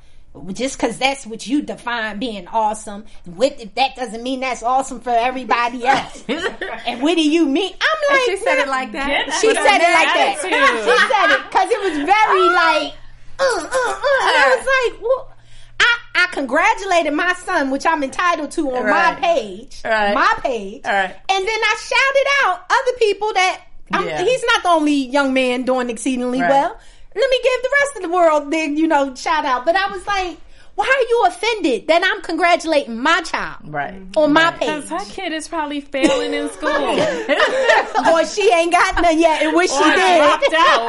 just 0.54 0.78
because 0.78 0.98
that's 0.98 1.26
what 1.26 1.48
you 1.48 1.62
define 1.62 2.20
being 2.20 2.48
awesome, 2.48 3.06
with 3.26 3.60
if 3.60 3.74
that 3.76 3.96
doesn't 3.96 4.22
mean 4.22 4.42
that's 4.42 4.64
awesome 4.64 5.00
for 5.00 5.12
everybody 5.12 5.86
else. 5.88 6.24
and 6.28 7.02
what 7.02 7.16
do 7.16 7.28
you 7.28 7.46
mean? 7.46 7.74
I'm 7.74 8.16
like, 8.18 8.26
she 8.26 8.38
said 8.38 8.60
it 8.60 8.68
like 8.68 8.92
that. 8.92 9.38
She 9.42 9.48
said 9.48 9.58
it 9.58 9.94
like 9.94 10.14
that. 10.14 10.38
She 10.42 10.50
said 10.50 11.32
it 11.32 11.44
because 11.46 11.70
it 11.72 11.82
was 11.82 12.06
very 12.06 12.50
like, 12.50 12.94
uh, 13.40 13.44
uh, 13.44 13.64
uh. 13.64 13.96
And 14.28 14.38
I 14.38 14.56
was 14.58 14.92
like, 14.94 15.02
well, 15.02 15.32
I, 15.80 15.98
I 16.16 16.28
congratulated 16.32 17.14
my 17.14 17.34
son, 17.34 17.70
which 17.72 17.86
I'm 17.86 18.04
entitled 18.04 18.52
to 18.52 18.72
on 18.72 18.88
my 18.90 19.16
page, 19.16 19.82
Right. 19.84 20.14
my 20.14 20.34
page, 20.42 20.84
Right. 20.86 21.16
and 21.30 21.48
then 21.48 21.60
I 21.64 21.76
shouted 21.80 22.28
out 22.50 22.66
other 22.70 22.98
people 23.00 23.34
that 23.34 23.62
I'm, 23.94 24.08
Yeah. 24.08 24.24
he's 24.24 24.44
not 24.46 24.64
the 24.64 24.70
only 24.70 24.94
young 24.94 25.34
man 25.34 25.64
doing 25.64 25.90
exceedingly 25.90 26.42
Right. 26.42 26.50
well. 26.50 26.78
Let 27.18 27.30
me 27.30 27.40
give 27.44 27.62
the 27.64 27.70
rest 27.82 27.96
of 27.98 28.02
the 28.04 28.10
world 28.10 28.52
the 28.52 28.58
you 28.58 28.88
know 28.88 29.16
shout 29.16 29.46
out. 29.46 29.64
But 29.66 29.76
I 29.78 29.88
was 29.92 30.06
like, 30.08 30.38
why 30.76 30.86
are 30.86 31.08
you 31.10 31.24
offended 31.28 31.88
that 31.88 32.02
I'm 32.04 32.22
congratulating 32.22 32.98
my 33.02 33.22
child 33.22 33.60
Right. 33.74 33.94
on 34.18 34.34
my 34.34 34.52
Because 34.52 34.90
page? 34.90 35.00
her 35.00 35.06
kid 35.14 35.32
is 35.34 35.48
probably 35.48 35.80
failing 35.82 36.34
in 36.34 36.50
school. 36.50 36.70
or 38.14 38.26
she 38.26 38.52
ain't 38.52 38.72
got 38.74 39.02
none 39.02 39.18
yet 39.20 39.44
and 39.44 39.56
wish 39.56 39.72
she 39.72 39.84
did. 39.84 40.18
dropped 40.18 40.54
out. 40.54 40.88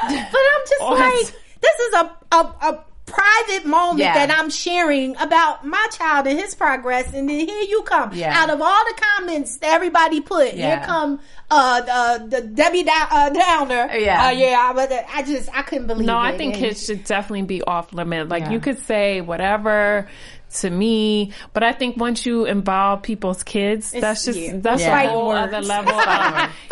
but 0.08 0.40
I'm 0.40 0.66
just 0.68 0.82
Or- 0.82 0.98
like, 0.98 1.34
this 1.60 1.78
is 1.88 1.94
a, 1.94 2.16
a, 2.32 2.38
a 2.38 2.84
private 3.06 3.64
moment 3.66 4.00
Yeah. 4.00 4.26
that 4.26 4.38
I'm 4.38 4.50
sharing 4.50 5.16
about 5.16 5.64
my 5.66 5.86
child 5.92 6.26
and 6.26 6.38
his 6.38 6.54
progress, 6.54 7.12
and 7.14 7.26
then 7.28 7.38
here 7.40 7.62
you 7.62 7.82
come. 7.82 8.12
Yeah. 8.12 8.38
Out 8.38 8.50
of 8.50 8.60
all 8.60 8.84
the 8.84 9.00
comments 9.16 9.56
that 9.58 9.72
everybody 9.72 10.20
put, 10.20 10.48
here 10.52 10.82
come 10.84 11.18
uh, 11.50 11.80
uh 11.90 12.18
the 12.26 12.42
Debbie 12.42 12.82
Dow- 12.82 13.08
uh, 13.10 13.30
Downer. 13.30 13.88
Yeah. 13.96 14.26
uh, 14.26 14.30
yeah. 14.30 14.72
But 14.74 14.92
I 14.92 15.22
just 15.22 15.48
I 15.56 15.62
couldn't 15.62 15.86
believe. 15.86 16.06
No, 16.06 16.16
it. 16.18 16.22
I 16.34 16.36
think 16.36 16.54
And- 16.54 16.64
kids 16.64 16.84
should 16.84 17.04
definitely 17.04 17.42
be 17.42 17.62
off 17.62 17.92
limit. 17.94 18.28
Like 18.28 18.42
Yeah. 18.44 18.50
you 18.50 18.60
could 18.60 18.78
say 18.80 19.22
whatever 19.22 20.08
to 20.50 20.70
me, 20.70 21.32
but 21.52 21.62
I 21.62 21.72
think 21.72 21.96
once 21.96 22.24
you 22.24 22.44
involve 22.46 23.02
people's 23.02 23.42
kids, 23.42 23.92
that's 23.92 24.24
just 24.24 24.38
yeah. 24.38 24.52
that's 24.56 24.80
Yeah. 24.82 25.02
a 25.02 25.08
whole 25.08 25.32
Fighting 25.32 25.54
other 25.54 25.66
level. 25.66 25.92
Of, 25.92 26.06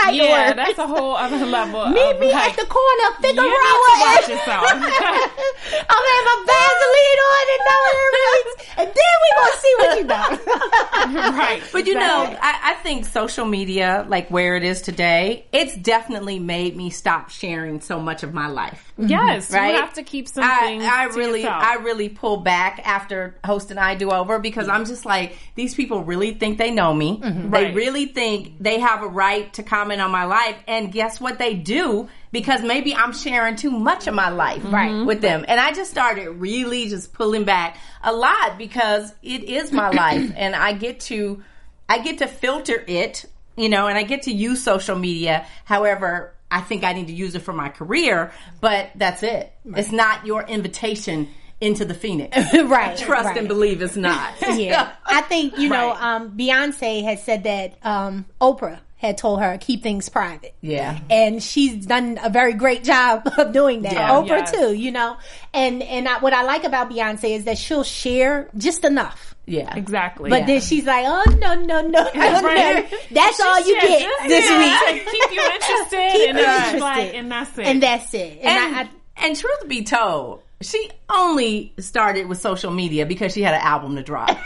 yeah, 0.14 0.46
words. 0.46 0.56
that's 0.56 0.78
a 0.78 0.86
whole 0.86 1.14
other 1.16 1.44
level. 1.44 1.86
Meet 1.90 2.00
of, 2.14 2.20
me 2.20 2.32
like, 2.32 2.50
at 2.50 2.56
the 2.56 2.66
corner, 2.66 3.08
you 3.22 3.28
need 3.28 3.36
to 3.36 3.96
watch 4.00 4.28
yourself. 4.28 4.64
I'm 4.72 6.04
having 6.12 6.26
my 6.26 6.44
Vaseline 6.46 7.20
on 7.26 7.46
and 7.52 7.62
no 7.66 7.78
earrings, 7.96 8.54
and 8.78 8.88
then 8.88 9.14
we 9.22 9.28
gonna 9.36 9.56
see 9.60 9.74
what 9.78 9.98
you 9.98 10.04
know. 10.04 11.32
right, 11.38 11.62
But 11.72 11.86
you 11.86 11.94
know. 11.94 12.36
I, 12.40 12.60
I 12.70 12.74
think 12.82 13.04
social 13.04 13.44
media, 13.44 14.04
like 14.08 14.28
where 14.30 14.56
it 14.56 14.62
is 14.64 14.80
today, 14.82 15.44
it's 15.52 15.76
definitely 15.76 16.38
made 16.38 16.76
me 16.76 16.90
stop 16.90 17.30
sharing 17.30 17.80
so 17.80 18.00
much 18.00 18.22
of 18.22 18.32
my 18.32 18.46
life. 18.48 18.92
yes, 18.98 19.50
Right? 19.52 19.74
you 19.74 19.80
have 19.80 19.92
to 19.94 20.02
keep 20.02 20.28
some 20.28 20.44
I, 20.44 20.58
things. 20.60 20.84
I 20.84 21.08
to 21.08 21.12
really, 21.14 21.40
yourself. 21.42 21.62
I 21.62 21.74
really 21.76 22.08
pull 22.08 22.38
back 22.38 22.80
after 22.84 23.36
hosting 23.44 23.65
I 23.72 23.94
Do 23.94 24.10
Over 24.10 24.38
because 24.38 24.68
I'm 24.68 24.84
just 24.84 25.04
like, 25.04 25.36
these 25.54 25.74
people 25.74 26.04
really 26.04 26.34
think 26.34 26.58
they 26.58 26.70
know 26.70 26.94
me. 26.94 27.18
Mm-hmm. 27.18 27.50
They 27.50 27.64
Right. 27.66 27.74
really 27.74 28.06
think 28.06 28.54
they 28.60 28.78
have 28.80 29.02
a 29.02 29.08
right 29.08 29.52
to 29.54 29.62
comment 29.62 30.00
on 30.00 30.10
my 30.10 30.24
life. 30.24 30.56
And 30.68 30.92
guess 30.92 31.20
what 31.20 31.38
they 31.38 31.54
do? 31.54 32.08
Because 32.32 32.62
maybe 32.62 32.94
I'm 32.94 33.12
sharing 33.12 33.56
too 33.56 33.70
much 33.70 34.06
of 34.06 34.14
my 34.14 34.28
life 34.30 34.62
mm-hmm. 34.62 34.74
Right. 34.74 35.06
with 35.06 35.20
them. 35.20 35.44
And 35.48 35.60
I 35.60 35.72
just 35.72 35.90
started 35.90 36.28
really 36.30 36.88
just 36.88 37.12
pulling 37.12 37.44
back 37.44 37.76
a 38.02 38.12
lot 38.12 38.58
because 38.58 39.12
it 39.22 39.44
is 39.44 39.72
my 39.72 39.90
life 40.04 40.32
and 40.36 40.54
I 40.54 40.72
get 40.72 41.00
to, 41.00 41.42
I 41.88 41.98
get 41.98 42.18
to 42.18 42.26
filter 42.26 42.84
it, 42.86 43.24
you 43.56 43.68
know, 43.68 43.86
and 43.88 43.96
I 43.98 44.02
get 44.02 44.22
to 44.22 44.32
use 44.32 44.62
social 44.62 44.96
media. 44.98 45.46
However, 45.64 46.34
I 46.50 46.60
think 46.60 46.84
I 46.84 46.92
need 46.92 47.08
to 47.08 47.12
use 47.12 47.34
it 47.34 47.40
for 47.42 47.52
my 47.52 47.70
career, 47.70 48.30
but 48.60 48.90
that's 48.94 49.24
it. 49.24 49.52
It's 49.64 49.90
not 49.90 50.26
your 50.26 50.42
invitation 50.44 51.28
into 51.60 51.84
the 51.84 51.94
Phoenix. 51.94 52.36
right. 52.54 52.96
Trust 52.98 53.26
right. 53.26 53.36
and 53.38 53.48
believe 53.48 53.82
it's 53.82 53.96
not. 53.96 54.34
Yeah, 54.56 54.92
I 55.04 55.20
think 55.22 55.58
you 55.58 55.68
know. 55.68 55.90
Right. 55.90 56.02
Um, 56.16 56.30
Beyonce 56.36 57.02
had 57.04 57.18
said 57.20 57.44
that 57.44 57.76
um, 57.82 58.24
Oprah 58.40 58.78
had 58.98 59.18
told 59.18 59.40
her 59.40 59.58
keep 59.58 59.82
things 59.82 60.08
private. 60.08 60.54
Yeah. 60.62 60.98
and 61.10 61.42
she's 61.42 61.84
done 61.84 62.18
a 62.22 62.30
very 62.30 62.54
great 62.54 62.82
job 62.82 63.28
of 63.36 63.52
doing 63.52 63.82
that. 63.82 63.92
Yeah. 63.92 64.08
Oprah 64.10 64.28
Yes. 64.28 64.52
too, 64.52 64.72
you 64.74 64.90
know. 64.92 65.16
And 65.52 65.82
and 65.82 66.08
I, 66.08 66.18
what 66.20 66.32
I 66.32 66.42
like 66.44 66.64
about 66.64 66.90
Beyonce 66.90 67.30
is 67.36 67.44
that 67.44 67.58
she'll 67.58 67.84
share 67.84 68.48
just 68.56 68.84
enough. 68.84 69.34
Yeah. 69.48 69.72
exactly. 69.76 70.28
But 70.30 70.46
then 70.46 70.60
she's 70.60 70.84
like, 70.86 71.04
"Oh 71.06 71.22
no, 71.38 71.54
no, 71.54 71.82
no, 71.82 71.82
no, 71.82 72.10
no. 72.14 72.42
Right. 72.42 72.86
That's 73.12 73.38
all 73.40 73.60
you 73.60 73.74
Yeah, 73.76 73.80
get 73.82 74.00
just- 74.02 74.28
this 74.28 74.50
yeah, 74.50 74.92
week, 74.92 75.04
keep 75.06 75.30
you 75.32 75.40
interested, 75.42 76.12
Keep 76.12 76.28
and 76.30 76.38
you 76.38 76.44
interested. 76.44 76.80
like, 76.80 77.14
and 77.14 77.30
that's 77.32 77.58
it. 77.58 77.66
and 77.66 77.82
that's 77.82 78.14
it." 78.14 78.38
And, 78.38 78.46
And, 78.46 78.74
I, 78.76 78.80
I, 78.82 78.88
and 79.26 79.36
truth 79.36 79.68
be 79.68 79.84
told, 79.84 80.42
she 80.62 80.90
only 81.10 81.74
started 81.78 82.26
with 82.28 82.38
social 82.38 82.70
media 82.72 83.06
because 83.06 83.32
she 83.32 83.42
had 83.42 83.54
an 83.54 83.60
album 83.60 83.96
to 83.96 84.02
drop. 84.02 84.28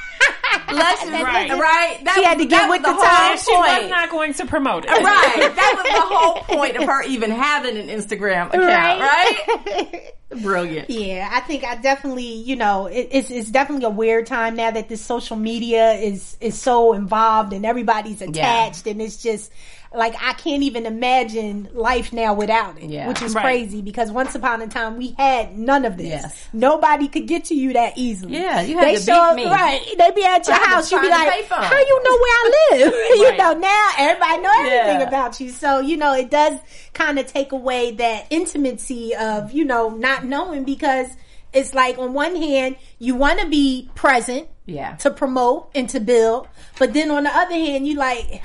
Let's 0.73 1.01
just, 1.01 1.13
Right. 1.25 1.51
right. 1.51 1.99
That 2.05 2.15
She 2.15 2.25
had 2.25 2.39
to 2.39 2.45
get 2.45 2.69
with 2.69 2.83
the 2.83 2.93
whole 2.93 3.03
times. 3.03 3.45
she 3.45 3.53
was 3.53 3.91
not 3.91 4.11
going 4.11 4.35
to 4.35 4.47
promote 4.47 4.85
it. 4.85 4.91
Right. 4.91 5.53
That 5.55 5.75
was 5.77 5.87
the 5.87 6.01
whole 6.01 6.35
point 6.59 6.77
of 6.77 6.85
her 6.85 7.03
even 7.05 7.31
having 7.31 7.77
an 7.77 7.89
Instagram 7.89 8.49
account, 8.49 8.65
right? 9.01 9.41
right? 9.67 10.13
Brilliant. 10.43 10.89
Yeah, 10.91 11.29
I 11.33 11.41
think 11.41 11.65
I 11.65 11.75
definitely, 11.77 12.35
you 12.35 12.55
know, 12.55 12.87
it, 12.87 13.09
it's 13.11 13.31
it's 13.33 13.51
definitely 13.51 13.87
a 13.87 13.91
weird 13.91 14.27
time 14.27 14.55
now 14.55 14.71
that 14.71 14.89
this 14.89 15.01
social 15.01 15.37
media 15.37 15.93
is 15.95 16.37
is 16.41 16.57
so 16.61 16.93
involved 16.93 17.53
and 17.53 17.67
everybody's 17.67 18.23
attached, 18.23 18.87
and 18.87 19.03
it's 19.03 19.21
just 19.21 19.51
like 19.93 20.15
I 20.23 20.35
can't 20.35 20.63
even 20.63 20.87
imagine 20.87 21.69
life 21.75 22.13
now 22.13 22.33
without 22.33 22.79
it, 22.81 22.91
Yeah. 22.91 23.09
which 23.09 23.23
is 23.23 23.35
Right. 23.35 23.43
crazy 23.43 23.83
because 23.83 24.13
once 24.13 24.37
upon 24.37 24.63
a 24.63 24.69
time 24.69 24.97
we 24.97 25.17
had 25.19 25.59
none 25.59 25.85
of 25.85 25.97
this. 25.97 26.07
Yes. 26.07 26.49
Nobody 26.53 27.09
could 27.09 27.27
get 27.27 27.47
to 27.47 27.55
you 27.57 27.73
that 27.73 27.95
easily. 27.97 28.35
Yeah, 28.39 28.61
you 28.61 28.77
had 28.79 28.87
they 28.89 28.95
to 28.97 29.03
show 29.03 29.13
up, 29.15 29.35
me. 29.35 29.47
right? 29.47 29.81
They 29.99 30.11
be 30.13 30.25
at 30.25 30.47
your 30.47 30.57
I 30.57 30.61
house, 30.61 30.93
you 30.93 31.01
be 31.01 31.09
like, 31.09 31.45
"How 31.49 31.79
you 31.79 32.03
know 32.05 32.13
where 32.13 32.37
I 32.37 32.69
live?" 32.71 32.95
you 33.17 33.29
Right. 33.31 33.39
know, 33.39 33.53
now 33.55 33.89
everybody 33.99 34.43
know 34.43 34.51
everything 34.59 35.01
Yeah. 35.01 35.09
about 35.09 35.41
you. 35.41 35.51
So 35.51 35.81
you 35.81 35.97
know, 35.97 36.15
it 36.15 36.31
does 36.31 36.61
kind 36.93 37.19
of 37.19 37.27
take 37.27 37.51
away 37.51 37.91
that 37.93 38.27
intimacy 38.31 39.15
of 39.17 39.51
you 39.53 39.65
know 39.65 39.89
not 39.89 40.25
knowing 40.25 40.63
because 40.63 41.09
it's 41.53 41.75
like 41.75 41.99
on 41.99 42.13
one 42.13 42.37
hand 42.37 42.77
you 43.01 43.17
want 43.17 43.41
to 43.41 43.47
be 43.49 43.91
present, 43.97 44.47
Yeah. 44.67 44.95
to 44.99 45.11
promote 45.11 45.69
and 45.75 45.89
to 45.91 45.99
build, 45.99 46.47
but 46.79 46.93
then 46.95 47.11
on 47.11 47.25
the 47.25 47.37
other 47.37 47.55
hand 47.55 47.89
you 47.89 47.97
like. 47.97 48.41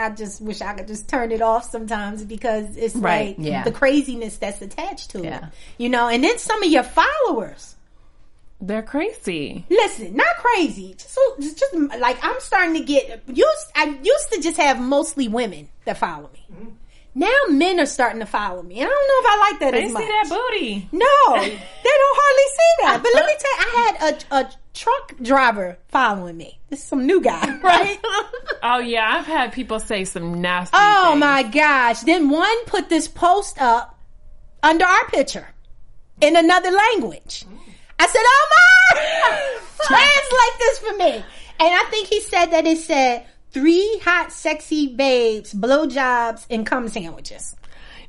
I 0.00 0.10
just 0.10 0.40
wish 0.40 0.60
I 0.60 0.72
could 0.74 0.86
just 0.86 1.08
turn 1.08 1.32
it 1.32 1.42
off 1.42 1.70
sometimes 1.70 2.24
because 2.24 2.76
it's 2.76 2.96
Right, 2.96 3.38
like 3.38 3.46
yeah. 3.46 3.62
the 3.64 3.72
craziness 3.72 4.36
that's 4.38 4.60
attached 4.62 5.10
to 5.10 5.24
it. 5.24 5.42
You 5.78 5.88
know, 5.88 6.08
and 6.08 6.24
then 6.24 6.38
some 6.38 6.62
of 6.62 6.70
your 6.70 6.82
followers. 6.84 7.76
They're 8.62 8.82
crazy. 8.82 9.64
Listen, 9.70 10.16
not 10.16 10.36
crazy. 10.36 10.94
Just, 10.94 11.18
just, 11.40 11.58
just 11.58 11.74
like 11.98 12.18
I'm 12.22 12.38
starting 12.40 12.74
to 12.74 12.80
get 12.80 13.22
used. 13.26 13.66
I 13.74 13.98
used 14.02 14.32
to 14.32 14.40
just 14.42 14.58
have 14.58 14.78
mostly 14.80 15.28
women 15.28 15.68
that 15.86 15.96
follow 15.96 16.28
me. 16.32 16.44
Mm-hmm. 16.52 16.68
Now 17.14 17.28
men 17.48 17.80
are 17.80 17.86
starting 17.86 18.20
to 18.20 18.26
follow 18.26 18.62
me. 18.62 18.80
And 18.80 18.88
I 18.88 18.88
don't 18.88 19.08
know 19.08 19.30
if 19.30 19.34
I 19.34 19.50
like 19.50 19.60
that 19.60 19.74
anymore. 19.74 20.00
They 20.00 20.06
as 20.06 20.28
see 20.28 20.30
that 20.30 20.50
booty. 20.50 20.88
No, 20.92 21.34
they 21.42 21.90
don't 21.90 22.18
hardly 22.20 22.48
see 22.56 22.82
that. 22.82 23.00
But 23.02 23.12
let 23.14 23.26
me 23.26 23.34
tell 23.40 23.56
you, 23.58 23.66
I 23.66 23.86
had 23.86 24.22
a, 24.32 24.36
a 24.36 24.52
truck 24.74 25.16
driver 25.20 25.78
following 25.88 26.36
me. 26.36 26.58
This 26.68 26.80
is 26.80 26.86
some 26.86 27.06
new 27.06 27.20
guy, 27.20 27.58
right? 27.62 27.98
Oh 28.62 28.78
yeah, 28.78 29.16
I've 29.18 29.26
had 29.26 29.52
people 29.52 29.80
say 29.80 30.04
some 30.04 30.40
nasty. 30.40 30.76
oh 30.78 31.08
things. 31.10 31.20
my 31.20 31.42
gosh. 31.42 32.00
Then 32.00 32.30
one 32.30 32.64
put 32.66 32.88
this 32.88 33.08
post 33.08 33.60
up 33.60 33.98
under 34.62 34.84
our 34.84 35.06
picture 35.08 35.48
in 36.20 36.36
another 36.36 36.70
language. 36.70 37.44
I 37.98 38.06
said, 38.06 38.20
oh, 38.22 38.46
Omar, 38.94 39.60
translate 39.86 40.58
this 40.58 40.78
for 40.78 40.96
me. 40.96 41.24
And 41.62 41.68
I 41.74 41.84
think 41.90 42.08
he 42.08 42.20
said 42.20 42.46
that 42.46 42.66
it 42.66 42.78
said 42.78 43.26
three 43.52 44.00
hot, 44.04 44.32
sexy 44.32 44.94
babes, 44.94 45.54
blowjobs, 45.54 46.46
and 46.50 46.66
cum 46.66 46.88
sandwiches. 46.88 47.56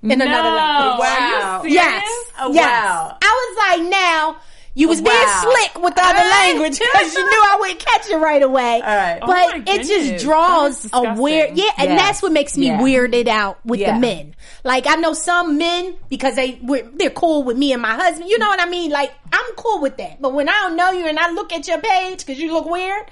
In 0.03 0.09
no. 0.17 0.25
another 0.25 0.49
language. 0.49 0.99
Wow. 0.99 1.59
Are 1.61 1.67
you 1.67 1.73
serious? 1.75 1.75
Yes. 1.75 2.31
Oh, 2.39 2.53
yes. 2.53 2.65
wow. 2.83 3.17
I 3.21 3.55
was 3.71 3.79
like, 3.79 3.91
now 3.91 4.37
you 4.73 4.87
was 4.87 5.01
being 5.01 5.27
slick 5.41 5.83
with 5.83 5.93
the 5.95 6.01
other 6.01 6.17
language 6.29 6.79
because 6.79 7.13
you 7.13 7.23
knew 7.23 7.43
I 7.43 7.57
wouldn't 7.59 7.79
catch 7.79 8.09
it 8.09 8.15
right 8.15 8.41
away. 8.41 8.75
All 8.81 8.95
right. 8.95 9.19
Oh 9.21 9.27
But 9.27 9.57
my 9.57 9.63
it 9.67 9.85
just 9.85 10.23
draws 10.25 10.89
a 10.93 11.13
weird, 11.13 11.55
yeah, 11.57 11.69
and 11.77 11.89
Yes. 11.91 12.01
that's 12.01 12.21
what 12.23 12.31
makes 12.31 12.57
me 12.57 12.67
Yeah. 12.67 12.79
weirded 12.79 13.27
out 13.27 13.59
with 13.65 13.79
Yeah. 13.81 13.93
the 13.95 13.99
men. 13.99 14.33
Like 14.63 14.87
I 14.87 14.95
know 14.95 15.13
some 15.13 15.57
men 15.57 15.95
because 16.09 16.35
they 16.35 16.57
we're, 16.63 16.89
they're 16.95 17.09
cool 17.09 17.43
with 17.43 17.57
me 17.57 17.73
and 17.73 17.81
my 17.81 17.93
husband. 17.93 18.29
You 18.29 18.39
know 18.39 18.47
what 18.47 18.61
I 18.61 18.65
mean? 18.67 18.91
Like 18.91 19.11
I'm 19.33 19.55
cool 19.55 19.81
with 19.81 19.97
that. 19.97 20.21
But 20.21 20.33
when 20.33 20.47
I 20.49 20.53
don't 20.63 20.77
know 20.77 20.91
you 20.91 21.05
and 21.05 21.19
I 21.19 21.31
look 21.31 21.51
at 21.53 21.67
your 21.67 21.79
page 21.79 22.25
because 22.25 22.39
you 22.39 22.53
look 22.53 22.65
weird, 22.69 23.05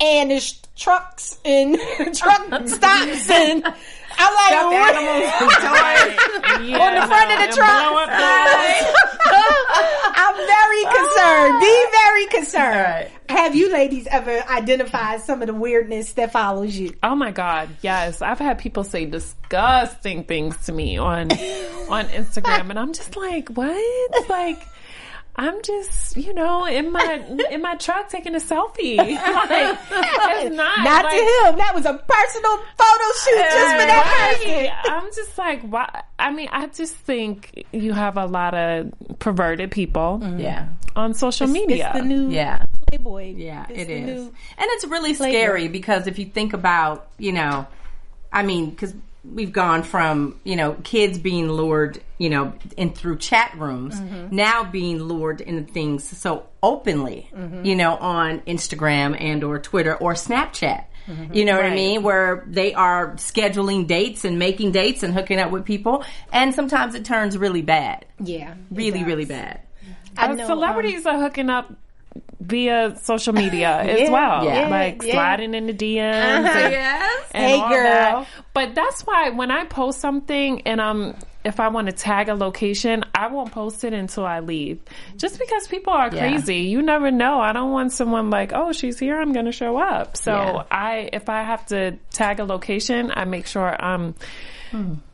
and 0.00 0.30
there's 0.30 0.60
trucks 0.76 1.38
and 1.44 1.76
truck 2.14 2.68
stops 2.68 3.30
and 3.30 3.64
I'm 4.20 4.34
like, 4.34 4.48
Stuffed 4.48 4.72
what? 4.72 4.96
animals 4.96 5.32
and 5.40 5.50
toys. 5.50 6.68
Yeah, 6.68 6.78
on 6.78 6.94
the 6.94 7.06
front 7.06 7.30
of 7.30 7.38
the 7.38 7.56
truck. 7.56 7.90
blow 7.90 7.98
up 8.02 8.08
the- 8.08 9.08
I'm 10.20 10.34
very 10.34 10.82
concerned. 10.82 11.60
Be 11.60 11.66
ah. 11.68 11.90
very 11.92 12.26
concerned. 12.26 12.74
All 12.74 12.82
right. 12.82 13.10
Have 13.28 13.54
you 13.54 13.70
ladies 13.72 14.06
ever 14.08 14.42
identified 14.50 15.20
some 15.20 15.42
of 15.42 15.46
the 15.46 15.54
weirdness 15.54 16.14
that 16.14 16.32
follows 16.32 16.76
you? 16.76 16.94
Oh 17.02 17.14
my 17.14 17.30
god, 17.30 17.68
yes. 17.82 18.22
I've 18.22 18.38
had 18.38 18.58
people 18.58 18.82
say 18.84 19.04
disgusting 19.04 20.24
things 20.24 20.56
to 20.66 20.72
me 20.72 20.96
on 20.98 21.30
on 21.88 22.06
Instagram 22.06 22.70
and 22.70 22.78
I'm 22.78 22.92
just 22.92 23.16
like, 23.16 23.50
"What?" 23.50 24.28
Like 24.28 24.66
I'm 25.40 25.62
just, 25.62 26.16
you 26.16 26.34
know, 26.34 26.64
in 26.66 26.90
my 26.90 27.22
in 27.52 27.62
my 27.62 27.76
truck 27.76 28.08
taking 28.08 28.34
a 28.34 28.38
selfie. 28.38 28.96
Like, 28.98 29.78
it's 30.44 30.56
not 30.56 30.84
Not 30.84 31.04
like, 31.04 31.12
to 31.12 31.48
him. 31.50 31.56
That 31.58 31.72
was 31.74 31.84
a 31.86 31.94
personal 31.94 32.56
photo 32.56 33.06
shoot 33.22 33.44
just 33.44 33.72
for 33.72 33.86
that 33.86 34.36
Right. 34.40 34.70
person. 34.70 34.92
I'm 34.94 35.10
just 35.14 35.38
like, 35.38 35.62
why? 35.62 36.02
I 36.18 36.32
mean, 36.32 36.48
I 36.52 36.66
just 36.66 36.94
think 36.94 37.64
you 37.72 37.92
have 37.92 38.16
a 38.16 38.26
lot 38.26 38.54
of 38.54 38.92
perverted 39.20 39.70
people 39.70 40.20
mm-hmm. 40.22 40.40
Yeah. 40.40 40.68
on 40.96 41.14
social 41.14 41.46
media. 41.46 41.92
It's 41.94 41.98
the 42.00 42.04
new 42.04 42.28
Yeah. 42.30 42.64
Playboy. 42.88 43.34
Yeah, 43.36 43.66
It's 43.70 43.78
it 43.82 43.86
the 43.88 43.94
is. 43.94 44.04
new- 44.06 44.26
and 44.58 44.66
it's 44.74 44.84
really 44.86 45.14
Playboy. 45.14 45.32
scary 45.38 45.68
because 45.68 46.06
if 46.06 46.18
you 46.18 46.26
think 46.26 46.52
about, 46.52 47.08
you 47.18 47.32
know, 47.32 47.66
I 48.32 48.42
mean, 48.42 48.70
because 48.70 48.94
we've 49.34 49.52
gone 49.52 49.82
from, 49.82 50.40
you 50.44 50.56
know, 50.56 50.74
kids 50.84 51.18
being 51.18 51.48
lured, 51.50 52.00
you 52.18 52.30
know, 52.30 52.52
in 52.76 52.92
through 52.92 53.18
chat 53.18 53.54
rooms, 53.58 53.94
Mm-hmm. 54.00 54.34
now 54.34 54.64
being 54.64 54.98
lured 55.02 55.40
into 55.40 55.70
things 55.70 56.04
so 56.04 56.46
openly, 56.62 57.28
Mm-hmm. 57.36 57.64
you 57.64 57.76
know, 57.76 57.96
on 57.96 58.40
Instagram 58.40 59.20
and 59.20 59.44
or 59.44 59.58
Twitter 59.58 59.94
or 59.96 60.14
Snapchat. 60.14 60.84
Mm-hmm. 61.06 61.32
You 61.34 61.44
know 61.46 61.56
what 61.56 61.64
I 61.64 61.74
mean? 61.74 62.02
Where 62.02 62.44
they 62.46 62.74
are 62.74 63.14
scheduling 63.14 63.86
dates 63.86 64.24
and 64.26 64.38
making 64.38 64.72
dates 64.72 65.02
and 65.02 65.14
hooking 65.14 65.38
up 65.38 65.50
with 65.50 65.64
people. 65.64 66.04
And 66.32 66.54
sometimes 66.54 66.94
it 66.94 67.04
turns 67.06 67.36
really 67.38 67.62
bad. 67.62 68.04
Yeah. 68.22 68.54
Really, 68.70 69.04
really 69.04 69.24
bad. 69.24 69.60
I 70.18 70.26
Uh, 70.26 70.34
know, 70.34 70.42
um, 70.42 70.48
celebrities 70.48 71.06
are 71.06 71.18
hooking 71.18 71.48
up 71.48 71.72
via 72.40 72.96
social 73.02 73.32
media 73.32 73.78
as 73.80 74.00
Yeah, 74.00 74.10
well, 74.10 74.44
yeah, 74.44 74.68
like 74.68 75.02
yeah. 75.02 75.12
sliding 75.12 75.54
in 75.54 75.66
the 75.66 75.74
DMs. 75.74 76.44
Uh-huh. 76.44 76.58
and- 76.58 76.72
Yes. 76.72 77.30
and 77.32 77.50
Hey, 77.50 77.58
girl. 77.58 77.68
that. 77.70 78.26
But 78.54 78.74
that's 78.74 79.02
why 79.06 79.30
when 79.30 79.50
I 79.50 79.64
post 79.64 80.00
something 80.00 80.62
and 80.62 80.80
um 80.80 81.14
if 81.44 81.60
I 81.60 81.68
want 81.68 81.86
to 81.86 81.92
tag 81.92 82.28
a 82.28 82.34
location, 82.34 83.04
I 83.14 83.28
won't 83.28 83.52
post 83.52 83.84
it 83.84 83.92
until 83.92 84.26
I 84.26 84.40
leave. 84.40 84.80
Just 85.16 85.38
because 85.38 85.68
people 85.68 85.92
are 85.92 86.10
Yeah. 86.12 86.28
crazy. 86.28 86.56
You 86.56 86.82
never 86.82 87.10
know. 87.10 87.40
I 87.40 87.52
don't 87.52 87.70
want 87.70 87.92
someone 87.92 88.28
like, 88.30 88.52
"Oh, 88.52 88.72
she's 88.72 88.98
here, 88.98 89.20
I'm 89.20 89.32
going 89.32 89.46
to 89.46 89.52
show 89.52 89.76
up." 89.78 90.16
So, 90.16 90.32
Yeah. 90.32 90.62
I 90.70 91.08
if 91.12 91.28
I 91.28 91.42
have 91.42 91.64
to 91.66 91.92
tag 92.10 92.40
a 92.40 92.44
location, 92.44 93.12
I 93.14 93.24
make 93.24 93.46
sure 93.46 93.76
um 93.84 94.14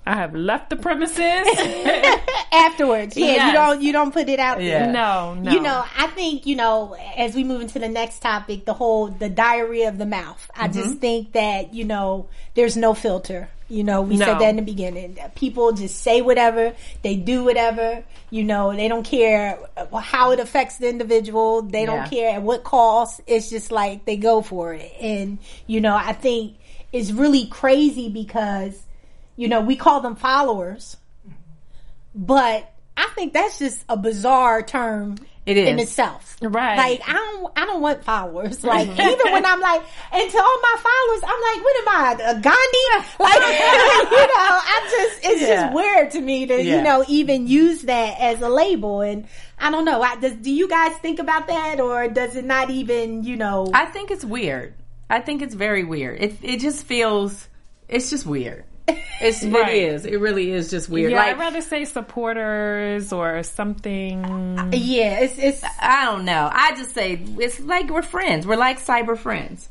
I 0.06 0.14
have 0.16 0.34
left 0.34 0.70
the 0.70 0.76
premises. 0.76 1.16
afterwards. 2.52 3.16
Yeah, 3.16 3.46
you 3.48 3.52
don't 3.52 3.82
you 3.82 3.92
don't 3.92 4.12
put 4.12 4.28
it 4.28 4.38
out 4.40 4.58
there. 4.58 4.86
Yeah. 4.86 4.90
no, 4.90 5.34
no. 5.34 5.50
You 5.52 5.60
know, 5.60 5.84
I 5.96 6.08
think, 6.08 6.46
you 6.46 6.56
know, 6.56 6.96
as 7.16 7.34
we 7.34 7.44
move 7.44 7.60
into 7.60 7.78
the 7.78 7.88
next 7.88 8.20
topic, 8.20 8.64
the 8.64 8.74
whole 8.74 9.08
the 9.08 9.28
diarrhea 9.28 9.88
of 9.88 9.98
the 9.98 10.06
mouth. 10.06 10.50
I 10.56 10.68
Mm-hmm. 10.68 10.72
just 10.78 10.98
think 10.98 11.32
that, 11.32 11.72
you 11.74 11.84
know, 11.84 12.26
there's 12.54 12.76
no 12.76 12.94
filter. 12.94 13.48
You 13.68 13.82
know, 13.82 14.02
we 14.02 14.16
No. 14.16 14.26
said 14.26 14.38
that 14.40 14.50
in 14.50 14.56
the 14.56 14.62
beginning. 14.62 15.18
People 15.34 15.72
just 15.72 16.00
say 16.00 16.20
whatever, 16.20 16.74
they 17.02 17.16
do 17.16 17.44
whatever, 17.44 18.04
you 18.30 18.44
know, 18.44 18.74
they 18.74 18.88
don't 18.88 19.04
care 19.04 19.58
how 20.02 20.32
it 20.32 20.40
affects 20.40 20.76
the 20.78 20.88
individual, 20.88 21.62
they 21.62 21.86
don't 21.86 22.04
care 22.08 22.34
at 22.34 22.42
what 22.42 22.62
cost. 22.62 23.22
It's 23.26 23.48
just 23.48 23.72
like 23.72 24.04
they 24.04 24.16
go 24.16 24.42
for 24.42 24.74
it. 24.74 24.92
And, 25.00 25.38
you 25.66 25.80
know, 25.80 25.96
I 25.96 26.12
think 26.12 26.56
it's 26.92 27.10
really 27.10 27.46
crazy 27.46 28.08
because, 28.10 28.82
you 29.36 29.48
know, 29.48 29.60
we 29.62 29.76
call 29.76 30.00
them 30.00 30.16
followers, 30.16 30.96
but 32.14 32.70
I 32.96 33.08
think 33.14 33.32
that's 33.32 33.58
just 33.58 33.82
a 33.88 33.96
bizarre 33.96 34.62
term 34.62 35.16
It 35.46 35.58
in 35.58 35.78
itself. 35.78 36.36
Right. 36.40 36.76
Like 36.78 37.02
I 37.06 37.12
don't 37.12 37.52
I 37.54 37.66
don't 37.66 37.82
want 37.82 38.02
followers. 38.02 38.64
Like 38.64 38.88
even 38.88 39.32
when 39.32 39.44
I'm 39.44 39.60
like 39.60 39.82
and 40.12 40.30
to 40.30 40.38
all 40.38 40.60
my 40.62 40.76
followers, 40.78 41.22
I'm 41.22 41.40
like, 41.42 41.64
what 41.64 41.76
am 41.76 41.88
I, 41.88 42.30
a 42.30 42.40
Gandhi? 42.40 43.08
Like 43.20 43.34
you 44.10 44.26
know, 44.26 44.50
I 44.64 44.88
just 44.90 45.20
it's 45.24 45.42
Yeah. 45.42 45.62
just 45.64 45.74
weird 45.74 46.10
to 46.12 46.20
me 46.22 46.46
to, 46.46 46.62
Yeah. 46.62 46.76
you 46.76 46.82
know, 46.82 47.04
even 47.08 47.46
use 47.46 47.82
that 47.82 48.18
as 48.20 48.40
a 48.40 48.48
label 48.48 49.02
and 49.02 49.26
I 49.58 49.70
don't 49.70 49.84
know. 49.84 50.00
I, 50.02 50.16
does, 50.16 50.32
do 50.32 50.50
you 50.50 50.66
guys 50.68 50.96
think 50.98 51.18
about 51.18 51.46
that 51.48 51.78
or 51.78 52.08
does 52.08 52.36
it 52.36 52.44
not 52.46 52.70
even, 52.70 53.22
you 53.24 53.36
know 53.36 53.68
I 53.74 53.84
think 53.84 54.10
it's 54.10 54.24
weird. 54.24 54.72
I 55.10 55.20
think 55.20 55.42
it's 55.42 55.54
very 55.54 55.84
weird. 55.84 56.22
It 56.22 56.36
it 56.42 56.60
just 56.60 56.86
feels 56.86 57.48
it's 57.88 58.08
just 58.08 58.24
weird. 58.24 58.64
It's 58.86 59.42
Right. 59.44 59.74
it 59.74 59.82
is. 59.94 60.04
It 60.04 60.16
really 60.20 60.50
is 60.50 60.68
just 60.70 60.88
weird. 60.88 61.12
yeah, 61.12 61.18
like 61.18 61.28
I'd 61.36 61.38
rather 61.38 61.60
say 61.62 61.84
supporters 61.86 63.12
or 63.12 63.42
something. 63.42 64.22
Yeah, 64.72 65.20
it's 65.20 65.38
it's 65.38 65.64
I 65.80 66.04
don't 66.04 66.24
know. 66.24 66.50
I 66.52 66.74
just 66.76 66.94
say 66.94 67.20
it's 67.38 67.60
like 67.60 67.88
we're 67.90 68.02
friends. 68.02 68.46
We're 68.46 68.56
like 68.56 68.80
cyber 68.84 69.16
friends. 69.16 69.68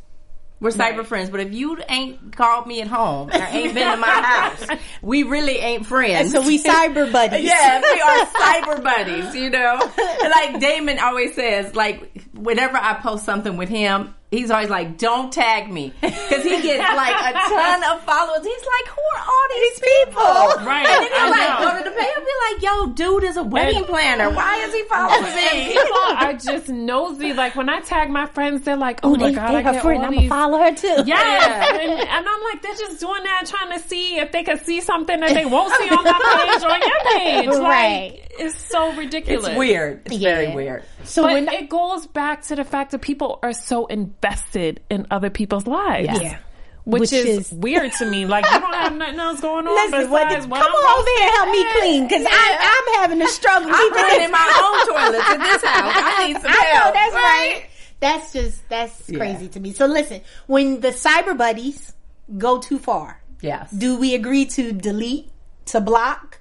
We're 0.59 0.70
cyber 0.72 0.99
Right. 0.99 1.07
friends. 1.07 1.30
But 1.30 1.41
if 1.41 1.53
you 1.53 1.78
ain't 1.89 2.36
called 2.38 2.68
me 2.68 2.80
at 2.82 2.88
home 2.88 3.30
or 3.30 3.34
ain't 3.36 3.74
been 3.74 3.91
to 3.91 3.97
my 3.97 4.07
house, 4.07 4.66
we 5.01 5.24
really 5.24 5.57
ain't 5.57 5.86
friends. 5.86 6.32
so 6.32 6.41
we 6.41 6.57
cyber 6.57 7.11
buddies. 7.11 7.43
Yeah, 7.49 7.82
we 7.82 8.01
are 8.01 8.26
cyber 8.28 8.82
buddies, 8.84 9.36
you 9.36 9.49
know? 9.49 9.91
Like 10.24 10.59
Damon 10.61 10.99
always 10.99 11.36
says, 11.36 11.76
like, 11.76 12.24
whenever 12.34 12.78
I 12.78 12.93
post 12.95 13.26
something 13.26 13.57
with 13.57 13.68
him, 13.70 14.16
he's 14.34 14.52
always 14.52 14.70
like, 14.70 14.98
don't 14.98 15.32
tag 15.32 15.72
me. 15.72 15.94
Cause 16.02 16.44
he 16.44 16.62
gets 16.62 16.84
like 16.96 17.16
a 17.16 17.34
ton 17.50 17.84
of 17.84 18.02
followers. 18.04 18.44
He's 18.44 18.66
like, 18.66 18.88
who 18.90 19.04
are 19.16 19.24
all 19.24 19.48
these 19.56 19.80
people? 19.80 20.66
Right, 20.68 20.86
And 20.86 21.06
then 21.06 21.12
I 21.14 21.20
he'll 21.22 21.32
like 21.32 21.60
know. 21.60 21.66
go 21.72 21.78
to 21.78 21.84
the 21.90 21.96
page 21.96 22.14
and 22.18 22.26
be 22.26 22.36
like, 22.54 22.64
yo, 22.64 22.88
dude 22.88 23.24
is 23.24 23.38
a 23.38 23.43
wedding 23.43 23.84
planner. 23.86 24.30
Why 24.30 24.58
is 24.66 24.74
he 24.74 24.84
following 24.84 25.36
me? 25.36 25.74
People 25.74 25.97
are 26.18 26.34
just 26.51 26.70
nosy. 26.70 27.34
Like 27.34 27.56
when 27.56 27.70
I 27.70 27.82
tag 27.82 28.10
my 28.10 28.26
friends, 28.28 28.64
they're 28.64 28.76
like, 28.78 28.99
"Oh, 29.04 29.14
oh 29.14 29.16
my 29.16 29.30
they, 29.30 29.36
god, 29.36 29.51
they 29.51 29.58
I 29.58 29.62
her 29.64 29.72
get 29.74 29.82
friend. 29.82 29.99
all 29.99 30.06
I'm 30.06 30.12
gonna 30.12 30.22
these." 30.22 30.30
follow 30.30 30.58
her 30.60 30.74
too. 30.76 31.04
Yes, 31.06 31.70
and, 31.82 31.91
and 31.91 32.28
I'm 32.30 32.43
like, 32.43 32.62
they're 32.62 32.76
just 32.76 32.99
doing 32.99 33.24
that, 33.24 33.45
trying 33.47 33.78
to 33.80 33.88
see 33.88 34.18
if 34.18 34.32
they 34.32 34.43
can 34.43 34.60
see 34.64 34.82
something 34.82 35.20
that 35.20 35.34
they 35.34 35.45
won't 35.45 35.74
see 35.76 35.89
on 35.89 36.04
my 36.04 36.12
page 36.51 36.64
or 36.64 36.72
on 36.72 36.82
your 36.82 37.20
page. 37.20 37.47
Like, 37.60 37.62
Right. 37.74 38.20
it's 38.39 38.58
so 38.70 38.93
ridiculous. 38.93 39.47
It's 39.47 39.58
weird. 39.58 40.01
It's 40.06 40.16
Yeah. 40.16 40.36
very 40.36 40.54
weird. 40.56 40.84
So 41.04 41.24
But 41.24 41.34
when 41.34 41.49
it 41.49 41.70
goes 41.70 42.08
back 42.08 42.43
to 42.43 42.56
the 42.56 42.64
fact 42.64 42.91
that 42.91 43.01
people 43.01 43.39
are 43.43 43.54
so 43.54 43.86
invested 43.88 44.82
in 44.89 45.08
other 45.12 45.30
people's 45.30 45.68
lives. 45.68 46.08
Yes. 46.12 46.22
Yeah. 46.22 46.38
Which, 46.86 47.00
Which 47.00 47.14
is, 47.14 47.26
is- 47.26 47.52
weird 47.54 47.94
to 47.94 48.06
me. 48.06 48.26
Like 48.26 48.44
you 48.46 48.60
don't 48.60 48.74
have 48.74 48.94
nothing 48.96 49.20
else 49.20 49.40
going 49.40 49.66
on 49.66 49.74
Listen, 49.74 50.12
what, 50.12 50.28
besides 50.28 50.46
come 50.46 50.54
I'm 50.54 51.00
over 51.00 51.08
here 51.18 51.28
and 51.28 51.36
help 51.38 51.50
me 51.52 51.66
clean 51.80 52.08
because 52.08 52.28
I'm 52.30 52.94
having 53.00 53.22
a 53.22 53.28
struggle. 53.30 53.70
I'm 53.72 53.90
keeping 53.90 54.04
cleaning 54.10 54.32
my 54.32 54.62
own 54.64 54.94
toilets 54.94 55.32
in 55.32 55.40
this 55.40 55.64
house. 55.64 55.94
I 55.96 56.28
need 56.28 56.34
some 56.42 56.52
I 56.52 56.74
know 56.74 56.92
that's 56.94 57.16
right. 57.16 57.66
That's 58.02 58.34
just 58.34 58.68
that's 58.70 59.10
Yeah. 59.10 59.18
crazy 59.18 59.48
to 59.48 59.60
me. 59.62 59.72
So 59.72 59.86
listen, 59.86 60.22
when 60.48 60.82
the 60.82 60.90
cyber 60.90 61.38
buddies 61.38 61.94
go 62.38 62.60
too 62.60 62.80
far, 62.80 63.22
Yes. 63.42 63.72
do 63.72 63.98
we 63.98 64.14
agree 64.16 64.46
to 64.48 64.74
delete, 64.74 65.30
to 65.68 65.80
block, 65.80 66.40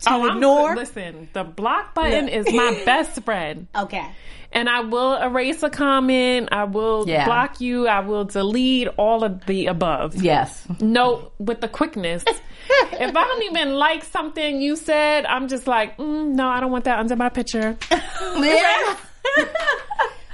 to 0.00 0.10
Oh, 0.12 0.22
I'm- 0.26 0.36
ignore? 0.38 0.74
listen, 0.74 1.28
the 1.32 1.44
block 1.44 1.94
button 1.94 2.24
Look. 2.26 2.34
is 2.34 2.52
my 2.52 2.82
best 2.84 3.22
friend. 3.22 3.68
Okay. 3.76 4.04
And 4.56 4.70
I 4.70 4.80
will 4.80 5.14
erase 5.16 5.62
a 5.62 5.68
comment. 5.68 6.48
I 6.50 6.64
will 6.64 7.04
Yeah. 7.06 7.26
block 7.26 7.60
you. 7.60 7.86
I 7.88 8.00
will 8.00 8.24
delete 8.24 8.88
all 8.96 9.22
of 9.22 9.44
the 9.44 9.66
above. 9.66 10.16
Yes. 10.16 10.66
No, 10.80 11.30
with 11.38 11.60
the 11.60 11.68
quickness. 11.68 12.24
if 12.92 13.14
I 13.14 13.24
don't 13.24 13.42
even 13.42 13.74
like 13.74 14.02
something 14.02 14.62
you 14.62 14.76
said, 14.76 15.26
I'm 15.26 15.48
just 15.48 15.66
like, 15.66 15.98
mm, 15.98 16.28
no, 16.28 16.48
I 16.48 16.60
don't 16.60 16.72
want 16.72 16.84
that 16.84 16.98
under 16.98 17.16
my 17.16 17.28
picture. 17.28 17.76
Yeah. 18.38 18.96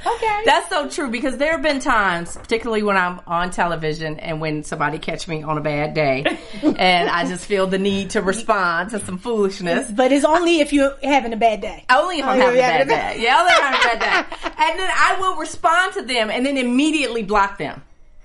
Okay. 0.04 0.40
That's 0.44 0.68
so 0.68 0.88
true 0.88 1.10
because 1.10 1.36
there 1.36 1.52
have 1.52 1.62
been 1.62 1.78
times, 1.80 2.36
particularly 2.36 2.82
when 2.82 2.96
I'm 2.96 3.20
on 3.26 3.50
television 3.50 4.18
and 4.20 4.40
when 4.40 4.64
somebody 4.64 4.98
catch 4.98 5.28
me 5.28 5.42
on 5.42 5.58
a 5.58 5.60
bad 5.60 5.94
day, 5.94 6.24
and 6.62 7.08
I 7.08 7.24
just 7.28 7.44
feel 7.46 7.66
the 7.66 7.78
need 7.78 8.10
to 8.10 8.22
respond 8.22 8.90
to 8.90 9.00
some 9.00 9.18
foolishness. 9.18 9.90
but 9.90 10.10
it's 10.12 10.24
only 10.24 10.60
if 10.60 10.72
you're 10.72 10.96
having 11.02 11.32
a 11.32 11.36
bad 11.36 11.60
day. 11.60 11.84
Only 11.90 12.18
if 12.18 12.24
I'm 12.24 12.38
Oh, 12.40 12.44
having 12.46 12.58
a 12.58 12.62
bad 12.62 12.88
day. 12.88 13.22
Yeah, 13.22 13.38
only 13.40 13.52
if 13.52 13.62
I'm 13.62 13.72
having 13.74 13.96
a 13.96 14.00
bad 14.00 14.30
day. 14.42 14.48
And 14.58 14.78
then 14.80 14.90
I 14.92 15.16
will 15.20 15.36
respond 15.36 15.94
to 15.94 16.02
them 16.02 16.30
and 16.30 16.44
then 16.44 16.56
immediately 16.56 17.22
block 17.22 17.58
them. 17.58 17.82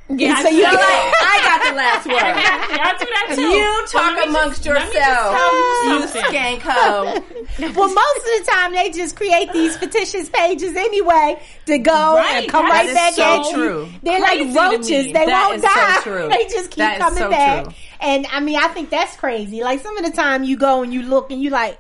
Yeah, 0.10 0.42
so 0.42 0.48
I 0.48 0.52
you 0.52 0.64
So 0.64 0.72
know. 0.72 0.78
like, 0.78 1.14
I 1.20 1.40
got 1.44 1.70
the 1.70 1.76
last 1.76 2.06
word. 2.08 2.16
I 2.16 2.96
do 2.98 3.06
that 3.06 3.36
too. 3.36 3.42
You 3.42 3.86
talk 3.88 4.16
let 4.16 4.30
me 4.30 4.36
amongst 4.36 4.64
just- 4.64 4.74
let 4.76 4.88
me 4.88 4.94
just 4.94 5.08
yourselves, 5.10 6.16
you 6.16 6.22
you 6.22 6.24
skank 6.24 6.60
hoe. 6.64 7.74
well, 7.76 7.94
most 7.94 8.18
of 8.18 8.46
the 8.46 8.46
time 8.50 8.74
they 8.74 8.90
just 8.92 9.16
create 9.18 9.52
these 9.52 9.76
fictitious 9.76 10.30
pages 10.30 10.76
anyway 10.78 11.42
to 11.66 11.78
go 11.80 12.16
Right. 12.16 12.44
and 12.44 12.50
come 12.50 12.66
That 12.68 12.72
right 12.74 12.86
is 12.88 12.94
back 12.96 13.14
so 13.16 13.24
at 13.46 13.54
true. 13.54 13.86
you. 13.86 13.92
They're 14.04 14.22
Crazy 14.22 14.54
like 14.54 14.54
to 14.54 14.78
roaches; 14.78 15.06
they 15.08 15.26
That 15.26 15.48
won't 15.50 15.56
is 15.56 15.62
so 15.62 15.68
die. 15.68 16.00
true. 16.04 16.30
They 16.38 16.44
just 16.56 16.70
keep 16.72 16.78
That 16.78 16.98
is 16.98 17.04
coming 17.04 17.20
so 17.24 17.30
back. 17.30 17.64
true. 17.66 17.74
And 18.00 18.28
I 18.32 18.40
mean, 18.40 18.58
I 18.60 18.68
think 18.70 18.90
that's 18.90 19.16
crazy. 19.18 19.62
Like 19.62 19.82
some 19.82 19.98
of 19.98 20.06
the 20.06 20.12
time 20.12 20.44
you 20.46 20.56
go 20.58 20.84
and 20.84 20.94
you 20.94 21.02
look 21.04 21.32
and 21.32 21.42
you 21.42 21.50
like, 21.50 21.80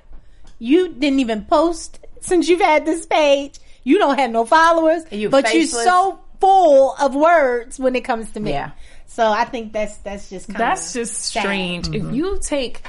you 0.59 0.89
didn't 0.89 1.19
even 1.21 1.45
post 1.45 1.99
since 2.19 2.49
you've 2.49 2.59
had 2.61 2.85
this 2.85 3.05
page. 3.05 3.57
You 3.83 3.99
don't 3.99 4.19
have 4.19 4.31
no 4.31 4.43
followers, 4.43 5.03
You 5.11 5.29
but 5.29 5.45
faceless. 5.47 5.71
you're 5.73 5.83
so 5.85 6.19
full 6.39 6.93
of 6.99 7.15
words 7.15 7.79
when 7.79 7.95
it 7.95 8.01
comes 8.03 8.31
to 8.31 8.39
me. 8.39 8.51
Yeah. 8.51 8.71
So 9.07 9.27
I 9.31 9.45
think 9.45 9.73
that's 9.73 9.97
that's 9.97 10.29
just 10.29 10.47
kind 10.47 10.59
That's 10.59 10.93
just 10.93 11.15
strange. 11.23 11.87
Mm-hmm. 11.87 12.09
If 12.09 12.15
you 12.15 12.39
take 12.41 12.81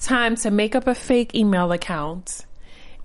time 0.00 0.36
to 0.36 0.50
make 0.50 0.74
up 0.74 0.86
a 0.86 0.94
fake 0.94 1.34
email 1.34 1.72
account 1.72 2.44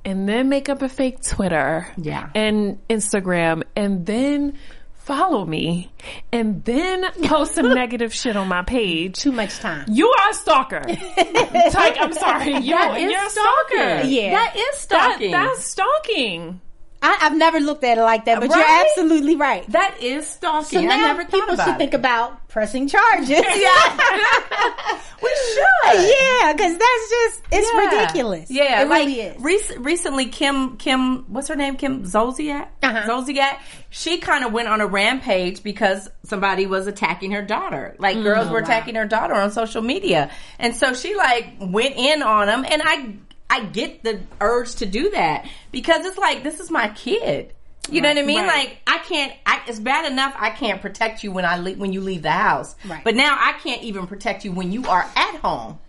and 0.05 0.29
then 0.29 0.49
make 0.49 0.69
up 0.69 0.81
a 0.81 0.89
fake 0.89 1.21
Twitter 1.23 1.87
Yeah. 1.97 2.29
and 2.35 2.79
Instagram 2.89 3.63
and 3.75 4.05
then 4.05 4.57
follow 4.93 5.43
me 5.43 5.91
and 6.31 6.63
then 6.65 7.03
post 7.25 7.55
some 7.55 7.73
negative 7.73 8.13
shit 8.13 8.37
on 8.37 8.47
my 8.47 8.61
page, 8.61 9.15
too 9.17 9.31
much 9.31 9.57
time. 9.57 9.85
you 9.89 10.07
are 10.07 10.29
a 10.29 10.33
stalker. 10.33 10.83
Like, 10.87 11.97
I'm 11.99 12.13
sorry, 12.13 12.53
you, 12.59 12.75
you're 12.75 12.77
a 12.77 13.29
stalking. 13.29 13.29
stalker. 13.29 14.01
Yeah. 14.07 14.31
That 14.31 14.55
is 14.55 14.85
That, 14.85 15.09
stalking. 15.11 15.31
that's 15.31 15.65
stalking. 15.65 16.61
I, 17.01 17.17
I've 17.21 17.37
never 17.37 17.59
looked 17.61 17.83
at 17.85 17.97
it 17.97 18.01
like 18.01 18.25
that, 18.25 18.39
but 18.41 18.49
Right? 18.49 18.57
you're 18.57 18.85
absolutely 18.91 19.35
right. 19.37 19.65
that 19.71 19.97
is 20.01 20.27
stalking. 20.27 20.79
So 20.79 20.81
now 20.81 20.95
I 20.95 20.97
never 20.97 21.23
people 21.25 21.55
should 21.55 21.67
it. 21.75 21.77
think 21.77 21.93
about 21.93 22.47
pressing 22.49 22.87
charges. 22.89 23.29
Yeah. 23.55 24.99
we 25.21 25.29
should. 25.53 25.93
yeah, 25.93 26.53
because 26.53 26.77
that's 26.77 27.09
just 27.09 27.41
it's 27.51 27.69
Yeah. 27.73 27.79
ridiculous. 27.99 28.51
Yeah, 28.51 28.81
it 28.81 28.89
like 28.89 29.07
really 29.07 29.21
is. 29.21 29.41
rec- 29.69 29.79
recently, 29.85 30.25
Kim 30.27 30.77
Kim, 30.77 31.25
what's 31.31 31.47
her 31.47 31.55
name? 31.55 31.75
Kim 31.77 32.03
Zolciak. 32.03 32.67
Uh-huh. 32.83 33.07
Zolciak. 33.07 33.59
She 33.89 34.17
kind 34.19 34.43
of 34.45 34.51
went 34.53 34.67
on 34.67 34.81
a 34.81 34.87
rampage 34.87 35.63
because 35.63 36.09
somebody 36.23 36.65
was 36.67 36.87
attacking 36.87 37.31
her 37.31 37.41
daughter. 37.41 37.95
Like 37.99 38.17
Mm. 38.17 38.23
girls 38.23 38.47
Oh, 38.47 38.51
were 38.53 38.59
attacking 38.59 38.95
her 38.95 39.05
daughter 39.05 39.33
on 39.35 39.51
social 39.51 39.81
media, 39.81 40.31
and 40.57 40.75
so 40.75 40.93
she 40.93 41.15
like 41.15 41.53
went 41.59 41.95
in 41.95 42.21
on 42.23 42.47
them. 42.47 42.65
And 42.69 42.81
I 42.83 43.13
I 43.49 43.65
get 43.65 44.03
the 44.03 44.19
urge 44.41 44.75
to 44.75 44.85
do 44.85 45.09
that 45.11 45.47
because 45.71 46.05
it's 46.05 46.17
like 46.17 46.43
this 46.43 46.59
is 46.59 46.69
my 46.69 46.89
kid. 46.89 47.53
You 47.89 48.01
know 48.01 48.09
what 48.09 48.17
I 48.19 48.21
mean? 48.21 48.37
Right. 48.45 48.47
Like 48.47 48.77
I 48.85 48.99
can't. 48.99 49.33
I, 49.45 49.61
it's 49.67 49.79
bad 49.79 50.11
enough 50.11 50.35
I 50.37 50.51
can't 50.51 50.79
protect 50.81 51.23
you 51.23 51.31
when 51.31 51.45
I 51.45 51.57
le- 51.57 51.73
when 51.73 51.91
you 51.91 52.01
leave 52.01 52.21
the 52.21 52.29
house, 52.31 52.75
Right. 52.85 53.03
but 53.03 53.15
now 53.15 53.35
I 53.39 53.53
can't 53.63 53.81
even 53.81 54.05
protect 54.05 54.45
you 54.45 54.51
when 54.51 54.71
you 54.71 54.85
are 54.87 55.01
at 55.15 55.35
home. 55.37 55.79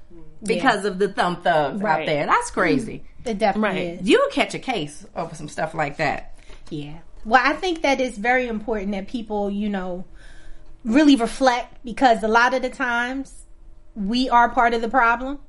because 0.43 0.87
of 0.87 0.99
the 0.99 1.09
thumb 1.13 1.43
thugs 1.43 1.81
out 1.83 1.85
Right. 1.85 2.07
there. 2.07 2.25
That's 2.25 2.51
crazy. 2.51 3.03
Mm. 3.27 3.31
It 3.33 3.39
definitely 3.39 3.69
Right. 3.91 4.01
is. 4.01 4.09
You'll 4.09 4.31
catch 4.31 4.55
a 4.55 4.59
case 4.59 5.05
over 5.15 5.35
some 5.35 5.49
stuff 5.49 5.75
like 5.75 5.99
that. 5.99 6.35
Yeah. 6.71 6.95
Well, 7.27 7.43
I 7.45 7.53
think 7.53 7.83
that 7.83 8.01
it's 8.01 8.17
very 8.17 8.47
important 8.49 8.93
that 8.93 9.07
people, 9.07 9.51
you 9.51 9.69
know, 9.69 10.07
really 10.83 11.15
reflect 11.17 11.85
because 11.85 12.23
a 12.23 12.29
lot 12.29 12.55
of 12.55 12.63
the 12.63 12.71
times 12.71 13.45
we 13.95 14.31
are 14.31 14.49
part 14.49 14.73
of 14.73 14.81
the 14.81 14.89
problem. 14.89 15.41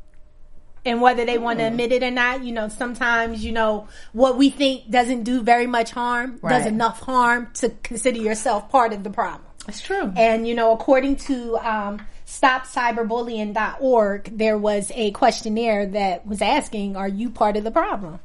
And 0.83 0.99
whether 1.01 1.23
they 1.25 1.37
want 1.37 1.59
to 1.59 1.65
admit 1.65 1.91
it 1.91 2.01
or 2.01 2.09
not, 2.09 2.43
you 2.43 2.51
know, 2.51 2.67
sometimes, 2.67 3.45
you 3.45 3.51
know, 3.51 3.87
what 4.13 4.35
we 4.37 4.49
think 4.49 4.89
doesn't 4.89 5.21
do 5.23 5.41
very 5.41 5.67
much 5.67 5.91
harm 5.91 6.39
does 6.39 6.65
enough 6.65 7.01
harm 7.01 7.49
to 7.55 7.69
consider 7.83 8.17
yourself 8.17 8.69
part 8.69 8.91
of 8.91 9.03
the 9.03 9.11
problem. 9.11 9.43
That's 9.67 9.81
true. 9.81 10.11
And, 10.15 10.47
you 10.47 10.55
know, 10.55 10.73
according 10.73 11.17
to 11.17 11.57
um, 11.57 12.01
StopCyberbullying.org, 12.25 14.37
there 14.37 14.57
was 14.57 14.91
a 14.95 15.11
questionnaire 15.11 15.85
that 15.85 16.25
was 16.25 16.41
asking, 16.41 16.95
Are 16.95 17.07
you 17.07 17.29
part 17.29 17.57
of 17.57 17.63
the 17.63 17.69
problem? 17.69 18.19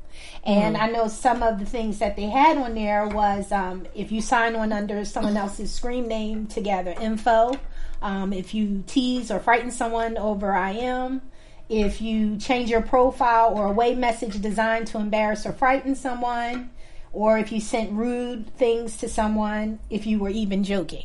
And 0.44 0.76
I 0.76 0.88
know 0.88 1.08
some 1.08 1.42
of 1.42 1.58
the 1.58 1.66
things 1.66 1.98
that 1.98 2.16
they 2.16 2.26
had 2.26 2.56
on 2.56 2.74
there 2.74 3.06
was 3.06 3.50
um, 3.52 3.86
if 3.94 4.12
you 4.12 4.20
sign 4.20 4.54
on 4.54 4.72
under 4.72 5.04
someone 5.04 5.36
else's 5.36 5.72
screen 5.72 6.08
name 6.08 6.46
to 6.48 6.60
gather 6.60 6.94
info, 7.00 7.52
um, 8.00 8.32
if 8.32 8.54
you 8.54 8.84
tease 8.86 9.30
or 9.30 9.40
frighten 9.40 9.70
someone 9.70 10.16
over 10.16 10.54
IM, 10.54 11.22
if 11.68 12.00
you 12.00 12.36
change 12.36 12.70
your 12.70 12.82
profile 12.82 13.52
or 13.54 13.66
a 13.66 13.72
way 13.72 13.94
message 13.94 14.40
designed 14.40 14.86
to 14.88 14.98
embarrass 14.98 15.46
or 15.46 15.52
frighten 15.52 15.94
someone, 15.94 16.70
or 17.12 17.38
if 17.38 17.50
you 17.50 17.60
sent 17.60 17.92
rude 17.92 18.54
things 18.56 18.96
to 18.98 19.08
someone, 19.08 19.78
if 19.90 20.06
you 20.06 20.18
were 20.18 20.28
even 20.28 20.64
joking. 20.64 21.04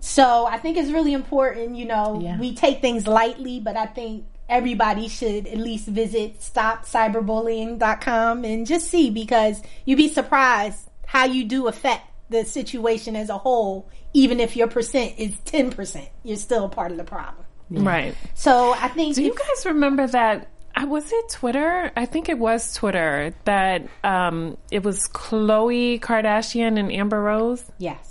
So 0.00 0.46
I 0.46 0.58
think 0.58 0.76
it's 0.76 0.90
really 0.90 1.12
important, 1.12 1.76
you 1.76 1.84
know, 1.84 2.18
Yeah. 2.20 2.38
we 2.38 2.54
take 2.54 2.80
things 2.80 3.06
lightly, 3.06 3.60
but 3.60 3.76
I 3.76 3.86
think 3.86 4.24
everybody 4.48 5.08
should 5.08 5.46
at 5.46 5.58
least 5.58 5.86
visit 5.86 6.40
stopcyberbullying.com 6.40 8.44
and 8.44 8.66
just 8.66 8.88
see 8.88 9.10
because 9.10 9.62
you'd 9.84 9.96
be 9.96 10.08
surprised 10.08 10.88
how 11.06 11.24
you 11.24 11.44
do 11.44 11.68
affect 11.68 12.06
the 12.30 12.44
situation 12.44 13.14
as 13.14 13.28
a 13.28 13.38
whole, 13.38 13.88
even 14.12 14.40
if 14.40 14.56
your 14.56 14.66
percent 14.66 15.14
is 15.18 15.34
10%, 15.44 16.08
you're 16.24 16.36
still 16.36 16.68
part 16.68 16.90
of 16.90 16.96
the 16.96 17.04
problem. 17.04 17.41
Right. 17.80 18.14
So 18.34 18.72
I 18.74 18.88
think 18.88 19.14
Do 19.14 19.22
you 19.22 19.34
guys 19.34 19.66
remember 19.66 20.06
that? 20.06 20.48
I 20.74 20.84
was 20.86 21.10
it 21.12 21.28
Twitter? 21.28 21.92
I 21.96 22.06
think 22.06 22.28
it 22.28 22.38
was 22.38 22.74
Twitter 22.74 23.34
that 23.44 23.86
um, 24.02 24.56
it 24.70 24.82
was 24.82 25.06
Khloé 25.08 26.00
Kardashian 26.00 26.78
and 26.78 26.90
Amber 26.92 27.20
Rose. 27.20 27.64
yes. 27.78 28.08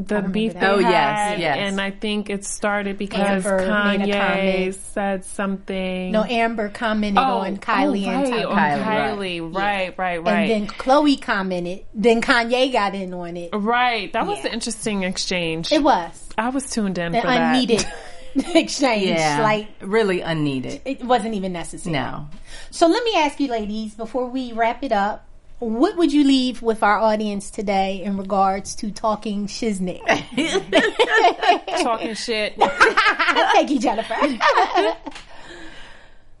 The 0.00 0.22
beef 0.22 0.54
they. 0.54 0.64
Oh, 0.64 0.78
yes, 0.78 0.92
had, 0.92 1.40
yes. 1.40 1.56
and 1.58 1.80
I 1.80 1.90
think 1.90 2.30
it 2.30 2.44
started 2.44 2.98
because 2.98 3.44
Amber 3.44 3.66
Kanye 3.66 4.72
said 4.72 5.24
something. 5.24 6.12
No, 6.12 6.22
Amber 6.22 6.68
commented 6.68 7.18
on 7.18 7.56
Kylie 7.56 8.06
oh, 8.06 8.10
and 8.10 8.30
right, 8.30 8.42
Tom. 8.44 8.52
on 8.52 8.58
Kylie, 8.58 9.40
Kylie, 9.40 9.56
right, 9.56 9.98
right, 9.98 10.22
right. 10.22 10.50
And 10.50 10.50
then 10.50 10.66
Khloé 10.68 11.20
commented. 11.20 11.84
Then 11.94 12.22
Kanye 12.22 12.72
got 12.72 12.94
in 12.94 13.12
on 13.12 13.36
it. 13.36 13.50
right, 13.52 14.12
that 14.12 14.24
was 14.24 14.38
Yeah. 14.38 14.46
an 14.46 14.52
interesting 14.52 15.02
exchange. 15.02 15.72
It 15.72 15.82
was 15.82 16.28
I 16.38 16.50
was 16.50 16.70
tuned 16.70 16.98
in 16.98 17.12
an 17.16 17.20
for 17.20 17.26
that. 17.26 17.92
unneeded 18.34 18.56
exchange. 18.62 19.08
Yeah. 19.08 19.40
Like 19.42 19.68
really 19.80 20.20
unneeded. 20.20 20.82
it 20.84 21.02
wasn't 21.04 21.34
even 21.34 21.52
necessary. 21.52 21.92
No. 21.92 22.28
So 22.70 22.86
let 22.86 23.02
me 23.04 23.14
ask 23.16 23.40
you, 23.40 23.48
ladies, 23.48 23.94
before 23.94 24.28
we 24.28 24.52
wrap 24.52 24.82
it 24.82 24.92
up, 24.92 25.26
what 25.58 25.96
would 25.96 26.12
you 26.12 26.22
leave 26.22 26.62
with 26.62 26.82
our 26.84 26.98
audience 26.98 27.50
today 27.50 28.02
in 28.02 28.16
regards 28.16 28.76
to 28.76 28.92
talking 28.92 29.48
shiznick? 29.48 30.00
talking 31.82 32.14
shit. 32.14 32.54
Thank 32.58 33.70
you, 33.70 33.80
Jennifer. 33.80 34.14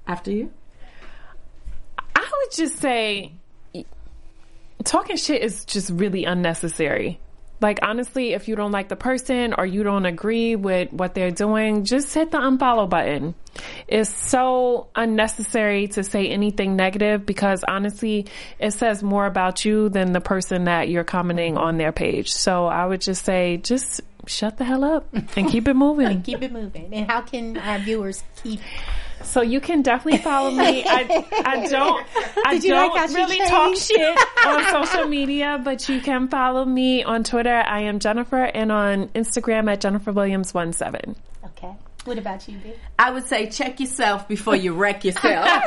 After 0.06 0.30
you? 0.30 0.52
I 2.14 2.20
would 2.20 2.52
just 2.52 2.78
say 2.78 3.32
talking 4.84 5.16
shit 5.16 5.42
is 5.42 5.64
just 5.64 5.90
really 5.90 6.24
unnecessary. 6.24 7.20
Like 7.60 7.80
honestly, 7.82 8.32
if 8.34 8.48
you 8.48 8.56
don't 8.56 8.72
like 8.72 8.88
the 8.88 8.96
person 8.96 9.54
or 9.56 9.66
you 9.66 9.82
don't 9.82 10.06
agree 10.06 10.56
with 10.56 10.92
what 10.92 11.14
they're 11.14 11.30
doing, 11.30 11.84
just 11.84 12.14
hit 12.14 12.30
the 12.30 12.38
unfollow 12.38 12.88
button. 12.88 13.34
It's 13.88 14.10
so 14.10 14.88
unnecessary 14.94 15.88
to 15.88 16.04
say 16.04 16.28
anything 16.28 16.76
negative 16.76 17.26
because 17.26 17.64
honestly, 17.66 18.26
it 18.58 18.72
says 18.72 19.02
more 19.02 19.26
about 19.26 19.64
you 19.64 19.88
than 19.88 20.12
the 20.12 20.20
person 20.20 20.64
that 20.64 20.88
you're 20.88 21.04
commenting 21.04 21.56
on 21.56 21.78
their 21.78 21.92
page. 21.92 22.32
So 22.32 22.66
I 22.66 22.86
would 22.86 23.00
just 23.00 23.24
say 23.24 23.56
just 23.56 24.00
shut 24.26 24.58
the 24.58 24.64
hell 24.64 24.84
up 24.84 25.12
and 25.12 25.48
keep 25.48 25.66
it 25.66 25.74
moving. 25.74 26.22
Keep 26.28 26.42
it 26.42 26.52
moving. 26.52 26.90
And 26.92 27.10
how 27.10 27.22
can 27.22 27.56
our 27.56 27.78
viewers 27.78 28.22
keep? 28.42 28.60
So 29.28 29.42
you 29.42 29.60
can 29.60 29.82
definitely 29.82 30.20
follow 30.20 30.50
me. 30.50 30.84
I, 30.86 31.26
I 31.44 31.66
don't 31.70 32.06
I 32.46 32.54
Did 32.54 32.64
you 32.64 32.74
like 32.74 32.92
don't 32.92 32.98
how 32.98 33.06
she 33.06 33.14
really 33.14 33.38
talk 33.46 33.76
shit 33.76 34.18
on 34.46 34.86
social 34.86 35.06
media, 35.06 35.60
but 35.62 35.86
you 35.88 36.00
can 36.00 36.28
follow 36.28 36.64
me 36.64 37.04
on 37.04 37.24
Twitter. 37.24 37.54
I 37.54 37.80
am 37.82 37.98
Jennifer 37.98 38.42
and 38.42 38.72
on 38.72 39.08
Instagram 39.08 39.70
at 39.70 39.82
Jennifer 39.82 40.12
Williams 40.12 40.52
17. 40.52 41.14
Okay. 41.44 41.74
What 42.04 42.16
about 42.16 42.48
you, 42.48 42.56
B? 42.58 42.72
I 42.98 43.10
would 43.10 43.24
say 43.26 43.50
check 43.50 43.80
yourself 43.80 44.26
before 44.28 44.56
you 44.56 44.72
wreck 44.72 45.04
yourself. 45.04 45.46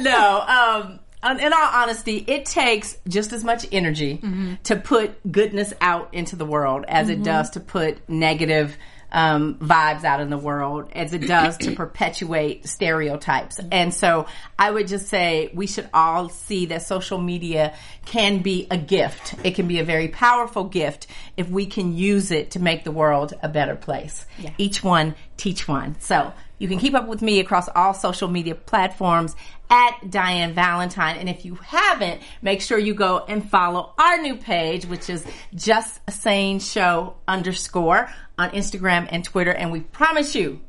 no, 0.00 0.40
um, 0.40 0.98
in 1.30 1.40
in 1.40 1.52
all 1.52 1.68
honesty, 1.70 2.24
it 2.26 2.46
takes 2.46 2.96
just 3.06 3.34
as 3.34 3.44
much 3.44 3.66
energy 3.70 4.56
to 4.64 4.76
put 4.76 5.30
goodness 5.30 5.74
out 5.82 6.14
into 6.14 6.36
the 6.36 6.46
world 6.46 6.86
as 6.88 7.10
it 7.10 7.22
does 7.22 7.50
to 7.50 7.60
put 7.60 8.08
negative 8.08 8.78
um, 9.12 9.54
vibes 9.56 10.04
out 10.04 10.20
in 10.20 10.30
the 10.30 10.38
world, 10.38 10.88
as 10.92 11.12
it 11.12 11.26
does 11.26 11.56
to 11.58 11.72
perpetuate 11.76 12.66
stereotypes. 12.66 13.60
And 13.70 13.92
so 13.92 14.26
I 14.58 14.70
would 14.70 14.88
just 14.88 15.08
say 15.08 15.50
we 15.54 15.66
should 15.66 15.88
all 15.92 16.28
see 16.28 16.66
that 16.66 16.82
social 16.82 17.18
media 17.18 17.74
can 18.04 18.42
be 18.42 18.66
a 18.70 18.78
gift. 18.78 19.34
It 19.44 19.54
can 19.54 19.66
be 19.66 19.80
a 19.80 19.84
very 19.84 20.08
powerful 20.08 20.64
gift 20.64 21.06
if 21.36 21.48
we 21.48 21.66
can 21.66 21.96
use 21.96 22.30
it 22.30 22.52
to 22.52 22.60
make 22.60 22.84
the 22.84 22.92
world 22.92 23.34
a 23.42 23.48
better 23.48 23.76
place. 23.76 24.26
Each 24.58 24.82
one 24.82 25.14
teach 25.36 25.66
one. 25.66 25.96
So 26.00 26.32
you 26.60 26.68
can 26.68 26.78
keep 26.78 26.94
up 26.94 27.08
with 27.08 27.22
me 27.22 27.40
across 27.40 27.68
all 27.74 27.94
social 27.94 28.28
media 28.28 28.54
platforms 28.54 29.34
at 29.70 30.10
Diane 30.10 30.52
Valentine. 30.52 31.16
And 31.16 31.28
if 31.28 31.44
you 31.44 31.54
haven't, 31.54 32.20
make 32.42 32.60
sure 32.60 32.78
you 32.78 32.92
go 32.92 33.24
and 33.26 33.48
follow 33.48 33.94
our 33.98 34.18
new 34.18 34.36
page, 34.36 34.84
which 34.84 35.08
is 35.08 35.24
Just 35.54 36.00
a 36.06 36.12
Sane 36.12 36.60
Show 36.60 37.16
underscore 37.26 38.10
on 38.38 38.50
Instagram 38.50 39.08
and 39.10 39.24
Twitter. 39.24 39.52
And 39.52 39.72
we 39.72 39.80
promise 39.80 40.34
you, 40.34 40.60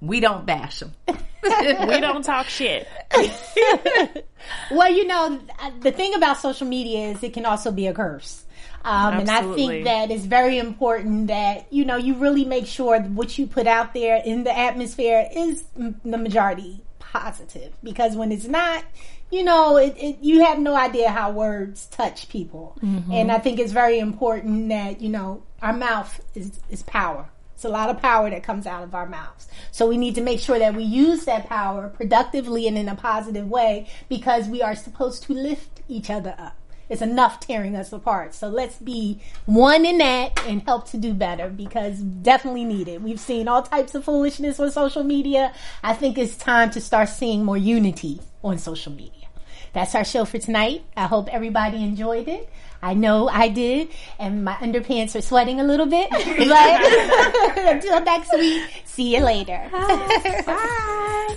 we 0.00 0.20
don't 0.20 0.46
bash 0.46 0.80
them. 0.80 0.92
We 1.42 2.00
don't 2.00 2.22
talk 2.22 2.46
shit. 2.48 2.86
Well, 4.70 4.92
you 4.92 5.06
know, 5.06 5.40
the 5.80 5.92
thing 5.92 6.14
about 6.14 6.38
social 6.38 6.66
media 6.66 7.08
is 7.10 7.22
it 7.22 7.32
can 7.32 7.46
also 7.46 7.70
be 7.70 7.86
a 7.86 7.94
curse. 7.94 8.44
Um, 8.84 9.14
and 9.20 9.30
I 9.30 9.42
think 9.56 9.84
that 9.84 10.10
it's 10.10 10.24
very 10.24 10.58
important 10.58 11.26
that, 11.28 11.72
you 11.72 11.84
know, 11.84 11.96
you 11.96 12.14
really 12.14 12.44
make 12.44 12.66
sure 12.66 13.00
what 13.00 13.36
you 13.38 13.46
put 13.46 13.66
out 13.66 13.92
there 13.94 14.22
in 14.24 14.44
the 14.44 14.56
atmosphere 14.56 15.28
is 15.34 15.64
m- 15.78 16.00
the 16.04 16.16
majority 16.18 16.82
positive. 16.98 17.72
Because 17.82 18.16
when 18.16 18.32
it's 18.32 18.46
not, 18.46 18.84
you 19.30 19.44
know, 19.44 19.76
it, 19.76 19.94
it, 19.98 20.18
you 20.22 20.44
have 20.44 20.58
no 20.58 20.74
idea 20.74 21.10
how 21.10 21.30
words 21.30 21.86
touch 21.86 22.28
people. 22.30 22.76
And 23.12 23.30
I 23.30 23.38
think 23.38 23.58
it's 23.58 23.72
very 23.72 23.98
important 23.98 24.70
that, 24.70 25.00
you 25.00 25.08
know, 25.10 25.42
our 25.60 25.72
mouth 25.74 26.20
is, 26.34 26.58
is 26.70 26.82
power. 26.82 27.28
It's 27.54 27.64
a 27.66 27.68
lot 27.68 27.90
of 27.90 28.00
power 28.00 28.30
that 28.30 28.42
comes 28.42 28.66
out 28.66 28.82
of 28.82 28.94
our 28.94 29.06
mouths. 29.06 29.46
So 29.70 29.86
we 29.86 29.98
need 29.98 30.14
to 30.14 30.22
make 30.22 30.40
sure 30.40 30.58
that 30.58 30.74
we 30.74 30.82
use 30.84 31.26
that 31.26 31.46
power 31.46 31.88
productively 31.90 32.66
and 32.66 32.78
in 32.78 32.88
a 32.88 32.94
positive 32.94 33.46
way 33.50 33.88
because 34.08 34.48
we 34.48 34.62
are 34.62 34.74
supposed 34.74 35.24
to 35.24 35.34
lift 35.34 35.82
each 35.86 36.08
other 36.08 36.34
up. 36.38 36.56
It's 36.90 37.00
enough 37.00 37.38
tearing 37.40 37.76
us 37.76 37.92
apart. 37.92 38.34
So 38.34 38.48
let's 38.48 38.76
be 38.76 39.20
one 39.46 39.86
in 39.86 39.98
that 39.98 40.44
and 40.46 40.60
help 40.62 40.90
to 40.90 40.98
do 40.98 41.14
better 41.14 41.48
because 41.48 41.98
definitely 41.98 42.64
need 42.64 42.88
it. 42.88 43.00
We've 43.00 43.20
seen 43.20 43.46
all 43.48 43.62
types 43.62 43.94
of 43.94 44.04
foolishness 44.04 44.58
on 44.58 44.72
social 44.72 45.04
media. 45.04 45.54
I 45.82 45.94
think 45.94 46.18
it's 46.18 46.36
time 46.36 46.70
to 46.72 46.80
start 46.80 47.08
seeing 47.08 47.44
more 47.44 47.56
unity 47.56 48.20
on 48.42 48.58
social 48.58 48.92
media. 48.92 49.28
That's 49.72 49.94
our 49.94 50.04
show 50.04 50.24
for 50.24 50.38
tonight. 50.38 50.82
I 50.96 51.06
hope 51.06 51.28
everybody 51.28 51.82
enjoyed 51.82 52.26
it. 52.26 52.50
I 52.82 52.94
know 52.94 53.28
I 53.28 53.48
did, 53.48 53.88
and 54.18 54.44
my 54.44 54.54
underpants 54.54 55.14
are 55.14 55.20
sweating 55.20 55.60
a 55.60 55.64
little 55.64 55.86
bit. 55.86 56.10
But 56.10 57.58
until 57.58 58.00
next 58.00 58.32
week, 58.32 58.82
see 58.84 59.14
you 59.14 59.22
later. 59.22 59.68
Bye. 59.70 61.36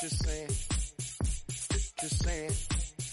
Just 0.00 0.24
saying. 0.24 0.48
Just 2.00 2.24
saying. 2.24 2.52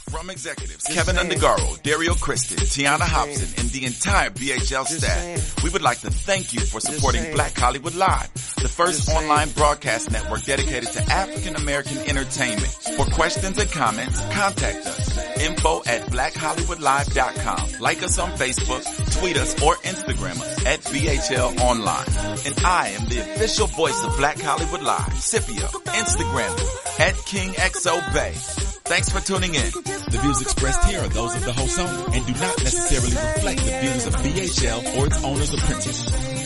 From 0.09 0.29
executives 0.31 0.85
Kevin 0.85 1.17
Undergaro, 1.17 1.81
Dario 1.83 2.15
Kristen, 2.15 2.57
Tiana 2.57 3.01
Hobson, 3.01 3.47
and 3.57 3.69
the 3.69 3.85
entire 3.85 4.31
BHL 4.31 4.85
staff, 4.85 5.63
we 5.63 5.69
would 5.69 5.83
like 5.83 5.99
to 5.99 6.09
thank 6.09 6.51
you 6.53 6.61
for 6.61 6.79
supporting. 6.79 7.31
Black 7.33 7.55
Hollywood 7.55 7.93
Live. 7.93 8.33
the 8.55 8.67
first 8.67 9.07
online 9.09 9.49
broadcast 9.49 10.11
network 10.11 10.43
dedicated 10.43 10.89
to 10.89 11.01
African 11.11 11.55
American 11.55 11.97
entertainment. 11.99 12.71
For 12.97 13.05
questions 13.05 13.59
and 13.59 13.71
comments, 13.71 14.19
contact 14.31 14.87
us. 14.87 15.39
Info 15.41 15.83
at 15.85 16.01
blackhollywoodlive.com. 16.07 17.79
Like 17.79 18.01
us 18.01 18.17
on 18.17 18.31
Facebook, 18.31 19.19
tweet 19.19 19.37
us, 19.37 19.61
or 19.61 19.75
Instagram 19.75 20.41
us 20.41 20.65
at 20.65 20.79
BHL 20.81 21.59
Online. 21.59 22.07
And 22.45 22.65
I 22.65 22.89
am 22.99 23.07
the 23.09 23.19
official 23.19 23.67
voice 23.67 24.03
of 24.03 24.17
Black 24.17 24.39
Hollywood 24.39 24.81
Live, 24.81 25.13
Scipio, 25.21 25.67
Instagram 25.67 26.99
at 26.99 27.15
King 27.25 27.51
XO 27.53 28.13
Bay. 28.13 28.68
Thanks 28.89 29.07
for 29.09 29.21
tuning 29.21 29.53
in. 29.53 29.71
The 29.71 30.17
views 30.19 30.41
expressed 30.41 30.83
here 30.85 30.99
are 31.01 31.07
those 31.09 31.35
of 31.35 31.45
the 31.45 31.53
host 31.53 31.77
only 31.77 32.17
and 32.17 32.25
do 32.25 32.33
not 32.33 32.57
necessarily 32.57 33.11
reflect 33.11 33.63
the 33.63 33.79
views 33.81 34.07
of 34.07 34.15
BHL 34.15 34.97
or 34.97 35.05
its 35.05 35.23
owners 35.23 35.53
or 35.53 35.57
principals. 35.57 36.38